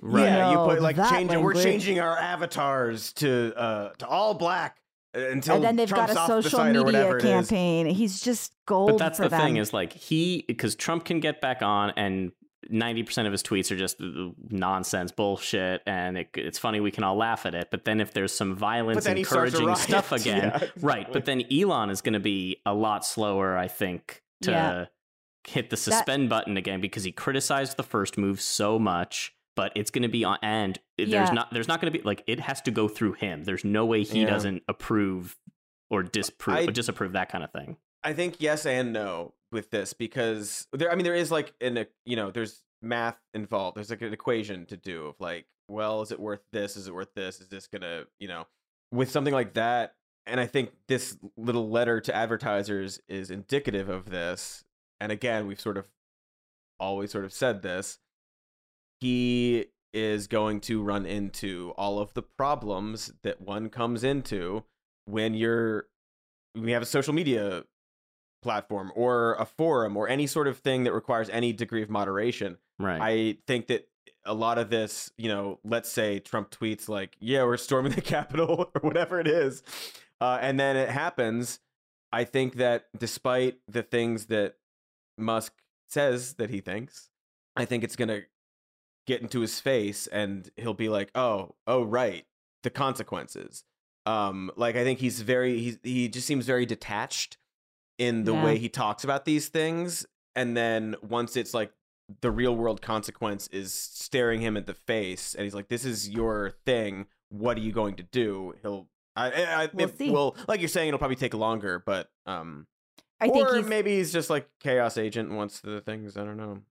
Right. 0.00 0.24
yeah, 0.24 0.50
you 0.50 0.54
know, 0.56 0.66
put 0.68 0.80
like 0.80 0.96
that 0.96 1.10
changing. 1.10 1.42
We're 1.42 1.54
changing 1.54 2.00
our 2.00 2.16
avatars 2.16 3.12
to 3.14 3.52
uh 3.56 3.88
to 3.98 4.06
all 4.06 4.34
black 4.34 4.78
uh, 5.14 5.20
until 5.20 5.56
and 5.56 5.64
then 5.64 5.76
they've 5.76 5.88
Trump's 5.88 6.14
got 6.14 6.30
a 6.30 6.42
social 6.42 6.64
media 6.64 6.82
whatever 6.82 7.18
it 7.18 7.24
is. 7.24 7.48
campaign. 7.48 7.86
He's 7.86 8.20
just 8.20 8.52
gold. 8.66 8.90
But 8.90 8.98
that's 8.98 9.18
for 9.18 9.24
the 9.24 9.30
them. 9.30 9.40
thing 9.40 9.56
is 9.56 9.72
like 9.72 9.92
he 9.92 10.44
because 10.46 10.74
Trump 10.76 11.04
can 11.04 11.20
get 11.20 11.40
back 11.40 11.62
on 11.62 11.92
and 11.96 12.32
90% 12.70 13.26
of 13.26 13.32
his 13.32 13.42
tweets 13.42 13.70
are 13.72 13.76
just 13.76 14.00
uh, 14.00 14.28
nonsense 14.50 15.10
bullshit 15.10 15.82
and 15.86 16.18
it, 16.18 16.28
it's 16.34 16.58
funny 16.58 16.78
we 16.78 16.90
can 16.90 17.02
all 17.02 17.16
laugh 17.16 17.46
at 17.46 17.54
it 17.54 17.68
but 17.70 17.84
then 17.84 18.00
if 18.00 18.12
there's 18.12 18.32
some 18.32 18.54
violence 18.54 19.04
then 19.04 19.16
he 19.16 19.24
starts 19.24 19.54
a 19.54 19.58
encouraging 19.58 19.82
stuff 19.88 20.12
again 20.12 20.52
Yeah, 20.54 20.68
right 20.80 21.10
but 21.12 21.24
then 21.24 21.42
Elon 21.50 21.88
is 21.90 22.00
going 22.02 22.12
to 22.12 22.20
be 22.20 22.58
a 22.66 22.74
lot 22.74 23.04
slower 23.04 23.56
I 23.56 23.66
think 23.66 24.22
to 24.42 24.50
Yeah. 24.52 24.86
Hit 25.46 25.70
the 25.70 25.76
suspend 25.76 26.28
button 26.28 26.56
again 26.56 26.80
because 26.80 27.04
he 27.04 27.12
criticized 27.12 27.76
the 27.76 27.82
first 27.82 28.18
move 28.18 28.40
so 28.40 28.78
much 28.78 29.34
but 29.56 29.72
it's 29.74 29.90
going 29.90 30.02
to 30.02 30.08
be 30.08 30.24
on 30.24 30.38
and 30.42 30.78
there's 30.98 31.08
Yeah. 31.10 31.30
not 31.32 31.52
there's 31.52 31.68
not 31.68 31.80
going 31.80 31.92
to 31.92 31.98
be 31.98 32.04
like 32.04 32.22
it 32.26 32.40
has 32.40 32.60
to 32.62 32.70
go 32.70 32.88
through 32.88 33.14
him 33.14 33.44
there's 33.44 33.64
no 33.64 33.84
way 33.86 34.04
he 34.04 34.20
Yeah. 34.22 34.30
doesn't 34.30 34.62
approve 34.68 35.36
or 35.90 36.02
disapprove 36.02 36.56
I- 36.56 36.62
or 36.64 36.70
disapprove 36.72 37.12
that 37.12 37.30
kind 37.30 37.42
of 37.44 37.50
thing 37.52 37.76
I 38.02 38.12
think 38.14 38.36
yes 38.38 38.64
and 38.66 38.92
no 38.92 39.34
with 39.52 39.70
this 39.70 39.92
because 39.92 40.66
there. 40.72 40.90
I 40.90 40.94
mean, 40.94 41.04
there 41.04 41.14
is 41.14 41.30
like 41.30 41.52
in 41.60 41.76
a 41.76 41.80
uh, 41.82 41.84
you 42.06 42.16
know, 42.16 42.30
there's 42.30 42.62
math 42.80 43.18
involved. 43.34 43.76
There's 43.76 43.90
like 43.90 44.00
an 44.00 44.12
equation 44.14 44.64
to 44.66 44.76
do 44.78 45.06
of 45.08 45.16
like, 45.20 45.44
well, 45.68 46.00
is 46.00 46.10
it 46.10 46.18
worth 46.18 46.40
this? 46.50 46.76
Is 46.78 46.86
it 46.86 46.94
worth 46.94 47.12
this? 47.14 47.40
Is 47.42 47.48
this 47.48 47.66
gonna 47.66 48.04
you 48.18 48.26
know, 48.28 48.46
with 48.90 49.10
something 49.10 49.34
like 49.34 49.52
that? 49.54 49.96
And 50.24 50.40
I 50.40 50.46
think 50.46 50.70
this 50.88 51.18
little 51.36 51.68
letter 51.68 52.00
to 52.00 52.14
advertisers 52.16 53.00
is 53.06 53.30
indicative 53.30 53.90
of 53.90 54.08
this. 54.08 54.64
And 55.00 55.10
again, 55.10 55.46
we've 55.46 55.60
sort 55.60 55.76
of 55.76 55.86
always 56.78 57.10
sort 57.10 57.24
of 57.24 57.32
said 57.32 57.62
this. 57.62 57.98
He 59.00 59.66
is 59.92 60.26
going 60.26 60.60
to 60.60 60.82
run 60.82 61.06
into 61.06 61.72
all 61.76 61.98
of 61.98 62.14
the 62.14 62.22
problems 62.22 63.12
that 63.22 63.40
one 63.40 63.68
comes 63.68 64.04
into 64.04 64.64
when 65.06 65.34
you're 65.34 65.86
we 66.54 66.72
have 66.72 66.82
a 66.82 66.86
social 66.86 67.12
media 67.12 67.64
platform 68.42 68.92
or 68.94 69.34
a 69.34 69.44
forum 69.44 69.96
or 69.96 70.08
any 70.08 70.26
sort 70.26 70.46
of 70.46 70.58
thing 70.58 70.84
that 70.84 70.92
requires 70.92 71.28
any 71.30 71.52
degree 71.52 71.82
of 71.82 71.90
moderation. 71.90 72.58
right 72.78 73.00
I 73.00 73.38
think 73.46 73.66
that 73.68 73.88
a 74.24 74.34
lot 74.34 74.58
of 74.58 74.68
this, 74.70 75.10
you 75.16 75.28
know, 75.28 75.58
let's 75.64 75.90
say 75.90 76.20
Trump 76.20 76.50
tweets 76.50 76.88
like, 76.88 77.16
"Yeah, 77.20 77.44
we're 77.44 77.56
storming 77.56 77.92
the 77.92 78.00
Capitol" 78.16 78.70
or 78.74 78.80
whatever 78.80 79.18
it 79.18 79.26
is, 79.26 79.62
uh, 80.20 80.38
and 80.40 80.60
then 80.60 80.76
it 80.76 80.88
happens. 80.90 81.60
I 82.12 82.24
think 82.24 82.56
that 82.56 82.86
despite 82.96 83.58
the 83.68 83.82
things 83.82 84.26
that 84.26 84.56
Musk 85.20 85.52
says 85.88 86.34
that 86.34 86.50
he 86.50 86.60
thinks, 86.60 87.10
I 87.56 87.64
think 87.64 87.84
it's 87.84 87.96
gonna 87.96 88.22
get 89.06 89.22
into 89.22 89.40
his 89.40 89.60
face, 89.60 90.06
and 90.06 90.50
he'll 90.56 90.74
be 90.74 90.88
like, 90.88 91.10
"Oh, 91.14 91.54
oh, 91.66 91.82
right, 91.84 92.26
the 92.62 92.70
consequences." 92.70 93.64
Um, 94.06 94.50
like 94.56 94.76
I 94.76 94.84
think 94.84 94.98
he's 95.00 95.20
very 95.22 95.58
he 95.60 95.78
he 95.82 96.08
just 96.08 96.26
seems 96.26 96.46
very 96.46 96.66
detached 96.66 97.36
in 97.98 98.24
the 98.24 98.32
Yeah. 98.32 98.44
way 98.44 98.58
he 98.58 98.68
talks 98.68 99.04
about 99.04 99.24
these 99.24 99.48
things, 99.48 100.06
and 100.34 100.56
then 100.56 100.96
once 101.02 101.36
it's 101.36 101.52
like 101.54 101.72
the 102.22 102.30
real 102.30 102.56
world 102.56 102.82
consequence 102.82 103.46
is 103.48 103.72
staring 103.72 104.40
him 104.40 104.56
at 104.56 104.66
the 104.66 104.74
face 104.74 105.32
and 105.32 105.44
he's 105.44 105.54
like 105.54 105.68
this 105.68 105.84
is 105.84 106.08
your 106.08 106.50
thing 106.66 107.06
what 107.28 107.56
are 107.56 107.60
you 107.60 107.70
going 107.70 107.94
to 107.94 108.02
do 108.02 108.52
he'll 108.62 108.88
i, 109.14 109.30
I, 109.30 109.62
I 109.62 109.68
We'll 109.72 109.88
it 109.88 110.10
will 110.10 110.36
like 110.48 110.58
you're 110.58 110.68
saying 110.68 110.88
it'll 110.88 110.98
probably 110.98 111.14
take 111.14 111.34
longer 111.34 111.78
but 111.78 112.10
um 112.26 112.66
I 113.20 113.28
think 113.28 113.48
or 113.48 113.56
he's 113.56 113.66
maybe 113.66 113.96
he's 113.96 114.12
just 114.12 114.30
like 114.30 114.48
chaos 114.60 114.96
agent 114.96 115.28
and 115.28 115.36
wants 115.36 115.60
the 115.60 115.80
things 115.80 116.16
i 116.16 116.24
don't 116.24 116.36
know 116.36 116.62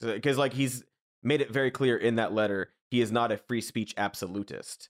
because 0.00 0.36
like 0.36 0.52
he's 0.52 0.84
made 1.22 1.40
it 1.40 1.50
very 1.50 1.70
clear 1.70 1.96
in 1.96 2.16
that 2.16 2.32
letter 2.32 2.70
he 2.90 3.00
is 3.00 3.10
not 3.12 3.30
a 3.32 3.36
free 3.36 3.60
speech 3.60 3.94
absolutist 3.96 4.88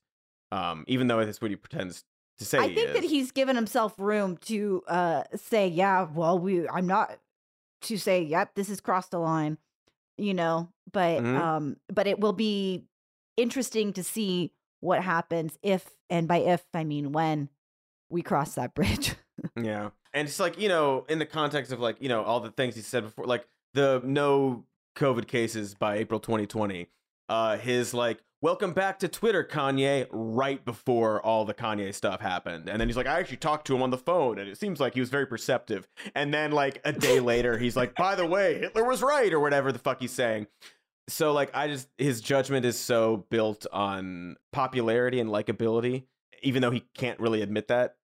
um 0.51 0.85
even 0.89 1.07
though 1.07 1.25
that's 1.25 1.41
what 1.41 1.51
he 1.51 1.57
pretends 1.57 2.05
to 2.39 2.45
say 2.45 2.59
I 2.59 2.75
think 2.75 2.93
that 2.95 3.05
he's 3.05 3.31
given 3.31 3.55
himself 3.55 3.95
room 3.99 4.39
to 4.47 4.83
uh 4.89 5.23
say, 5.37 5.69
yeah, 5.69 6.09
well, 6.13 6.37
we 6.37 6.69
I'm 6.69 6.87
not 6.89 7.17
to 7.83 7.97
say, 7.97 8.23
yep, 8.23 8.55
this 8.57 8.67
has 8.69 8.81
crossed 8.81 9.13
the 9.13 9.19
line, 9.21 9.57
you 10.19 10.35
know, 10.35 10.69
but 10.93 11.23
Mhm. 11.23 11.37
um 11.39 11.77
but 11.93 12.09
it 12.09 12.19
will 12.19 12.33
be 12.33 12.87
interesting 13.37 13.93
to 13.93 14.03
see 14.03 14.53
what 14.81 15.01
happens 15.03 15.59
if 15.63 15.89
and 16.11 16.27
by 16.27 16.39
if 16.39 16.65
I 16.75 16.83
mean 16.83 17.13
when 17.13 17.51
we 18.11 18.23
cross 18.23 18.57
that 18.57 18.75
bridge. 18.75 19.15
Yeah. 19.57 19.91
And 20.15 20.29
it's 20.29 20.39
like, 20.39 20.59
you 20.61 20.69
know, 20.69 21.05
in 21.09 21.19
the 21.19 21.27
context 21.27 21.73
of 21.73 21.81
like, 21.81 21.97
you 22.01 22.09
know, 22.09 22.23
all 22.23 22.39
the 22.39 22.53
things 22.53 22.77
he 22.77 22.83
said 22.83 23.03
before, 23.03 23.27
like 23.27 23.47
the 23.75 24.01
no 24.05 24.65
COVID 24.97 25.27
cases 25.27 25.75
by 25.75 25.97
April 25.97 26.21
2020, 26.21 26.87
uh, 27.29 27.59
his 27.59 27.93
like, 27.93 28.23
welcome 28.41 28.73
back 28.73 29.01
to 29.01 29.09
Twitter, 29.09 29.43
Kanye, 29.43 30.07
right 30.13 30.65
before 30.65 31.21
all 31.21 31.45
the 31.45 31.53
Kanye 31.53 31.93
stuff 31.93 32.21
happened. 32.21 32.69
And 32.69 32.81
then 32.81 32.89
he's 32.89 32.97
like, 32.97 33.09
I 33.09 33.19
actually 33.19 33.39
talked 33.39 33.67
to 33.67 33.75
him 33.75 33.83
on 33.83 33.91
the 33.91 33.99
phone 33.99 34.39
and 34.39 34.49
it 34.49 34.57
seems 34.57 34.79
like 34.79 34.95
he 34.95 35.01
was 35.01 35.11
very 35.11 35.27
perceptive. 35.27 35.89
And 36.15 36.33
then 36.33 36.53
like 36.53 36.81
a 36.85 36.93
day 36.93 37.19
later, 37.19 37.59
he's 37.59 37.75
like, 37.75 37.97
by 37.97 38.15
the 38.15 38.27
way, 38.27 38.61
Hitler 38.61 38.85
was 38.85 39.03
right 39.03 39.33
or 39.33 39.41
whatever 39.41 39.73
the 39.73 39.81
fuck 39.81 40.01
he's 40.01 40.13
saying. 40.13 40.47
So 41.09 41.33
like, 41.33 41.51
I 41.55 41.67
just, 41.67 41.89
his 41.99 42.21
judgment 42.21 42.65
is 42.65 42.79
so 42.79 43.27
built 43.31 43.67
on 43.73 44.37
popularity 44.53 45.19
and 45.19 45.29
likability, 45.29 46.05
even 46.43 46.63
though 46.63 46.71
he 46.71 46.85
can't 46.95 47.19
really 47.19 47.43
admit 47.43 47.67
that 47.67 47.97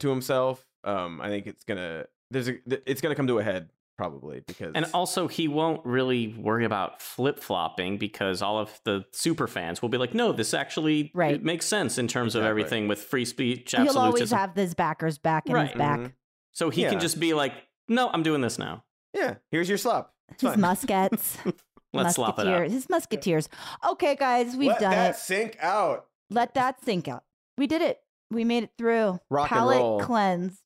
to 0.00 0.08
himself. 0.10 0.66
Um, 0.84 1.20
I 1.20 1.28
think 1.28 1.46
it's 1.46 1.64
gonna 1.64 2.06
there's 2.30 2.48
a 2.48 2.54
it's 2.90 3.00
gonna 3.00 3.14
come 3.14 3.26
to 3.28 3.38
a 3.38 3.42
head 3.42 3.70
probably 3.98 4.40
because 4.46 4.72
And 4.74 4.86
also, 4.94 5.28
he 5.28 5.46
won't 5.48 5.84
really 5.84 6.28
worry 6.28 6.64
about 6.64 7.00
flip 7.02 7.38
flopping 7.38 7.98
because 7.98 8.40
all 8.42 8.58
of 8.58 8.80
the 8.84 9.04
super 9.12 9.46
fans 9.46 9.82
will 9.82 9.90
be 9.90 9.98
like, 9.98 10.14
"No, 10.14 10.32
this 10.32 10.54
actually 10.54 11.12
Right. 11.14 11.34
it 11.34 11.44
makes 11.44 11.66
sense 11.66 11.98
in 11.98 12.08
terms 12.08 12.34
of 12.34 12.42
everything 12.42 12.88
with 12.88 13.00
free 13.02 13.24
speech, 13.26 13.74
He'll 13.76 13.98
always 13.98 14.30
have 14.30 14.54
his 14.56 14.74
backers 14.74 15.18
back 15.18 15.46
in 15.46 15.52
Right. 15.52 15.68
his 15.68 15.78
back. 15.78 16.00
Mhm. 16.00 16.12
so 16.52 16.70
he 16.70 16.82
Yeah. 16.82 16.90
can 16.90 17.00
just 17.00 17.20
be 17.20 17.32
like, 17.34 17.52
"No, 17.88 18.08
I'm 18.10 18.22
doing 18.22 18.40
this 18.40 18.58
now. 18.58 18.82
yeah, 19.14 19.34
here's 19.50 19.68
your 19.68 19.78
slop. 19.78 20.14
It's 20.30 20.40
His 20.42 20.52
fine. 20.52 20.60
muskets. 20.60 21.38
Let's 21.92 22.14
slop 22.14 22.38
it 22.38 22.48
out." 22.48 22.68
His 22.70 22.88
musketeers. 22.88 23.48
Okay, 23.86 24.16
guys, 24.16 24.56
we've 24.56 24.68
Let 24.68 24.80
done 24.80 24.90
that 24.92 25.10
it. 25.10 25.16
sink 25.18 25.58
out. 25.60 26.06
Let 26.30 26.54
that 26.54 26.82
sink 26.82 27.08
out. 27.08 27.24
We 27.58 27.66
did 27.66 27.82
it. 27.82 28.00
We 28.32 28.44
made 28.44 28.64
it 28.64 28.70
through. 28.78 29.20
Rock 29.30 29.50
and 29.50 29.58
Palate 29.58 29.78
roll. 29.78 30.00
cleansed. 30.00 30.62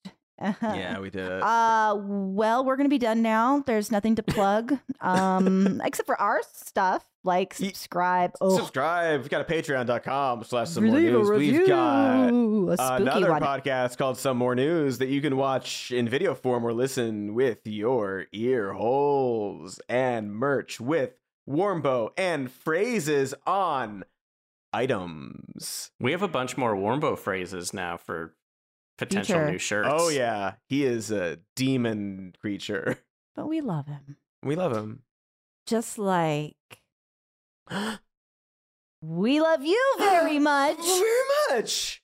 yeah, 0.62 0.98
we 0.98 1.08
did 1.10 1.24
it. 1.32 1.42
Uh, 1.42 1.96
well, 1.98 2.64
we're 2.64 2.76
gonna 2.76 2.88
be 2.90 2.98
done 2.98 3.22
now. 3.22 3.62
There's 3.66 3.90
nothing 3.90 4.16
to 4.16 4.22
plug, 4.22 4.78
um, 5.00 5.80
except 5.84 6.06
for 6.06 6.20
our 6.20 6.40
stuff, 6.52 7.06
like 7.24 7.54
subscribe. 7.54 8.32
Oh, 8.42 8.54
Subscribe. 8.58 9.20
We've 9.22 9.30
got 9.30 9.40
a 9.40 9.44
patreon.com 9.44 10.44
slash 10.44 10.68
some 10.68 10.84
more 10.86 10.96
leave 10.96 11.08
a 11.08 11.18
news. 11.18 11.30
We've 11.30 11.66
got 11.66 12.28
a 12.28 12.76
spooky 12.76 13.02
another 13.02 13.30
one. 13.30 13.40
podcast 13.42 13.96
called 13.96 14.18
Some 14.18 14.36
More 14.36 14.54
News 14.54 14.98
that 14.98 15.08
you 15.08 15.22
can 15.22 15.38
watch 15.38 15.90
in 15.90 16.06
video 16.06 16.34
form 16.34 16.66
or 16.66 16.74
listen 16.74 17.32
with 17.32 17.60
your 17.66 18.26
ear 18.32 18.74
holes 18.74 19.80
and 19.88 20.34
merch 20.34 20.78
with 20.80 21.12
Warmbow 21.48 22.10
and 22.18 22.50
phrases 22.52 23.32
on 23.46 24.04
items. 24.76 25.90
We 25.98 26.12
have 26.12 26.22
a 26.22 26.28
bunch 26.28 26.56
more 26.56 26.74
Warmbo 26.76 27.18
phrases 27.18 27.72
now 27.72 27.96
for 27.96 28.34
potential 28.98 29.36
Future. 29.36 29.50
new 29.50 29.58
shirts. 29.58 29.88
Oh 29.90 30.08
yeah, 30.08 30.54
he 30.68 30.84
is 30.84 31.10
a 31.10 31.38
demon 31.54 32.34
creature. 32.40 32.98
But 33.34 33.48
we 33.48 33.60
love 33.60 33.86
him, 33.86 34.16
We 34.42 34.56
love 34.56 34.74
him. 34.74 35.02
just 35.66 35.98
like 35.98 36.56
we 39.02 39.40
love 39.40 39.62
you 39.64 39.94
very 39.98 40.38
much. 40.52 40.78
Very 40.78 41.60
much. 41.60 42.02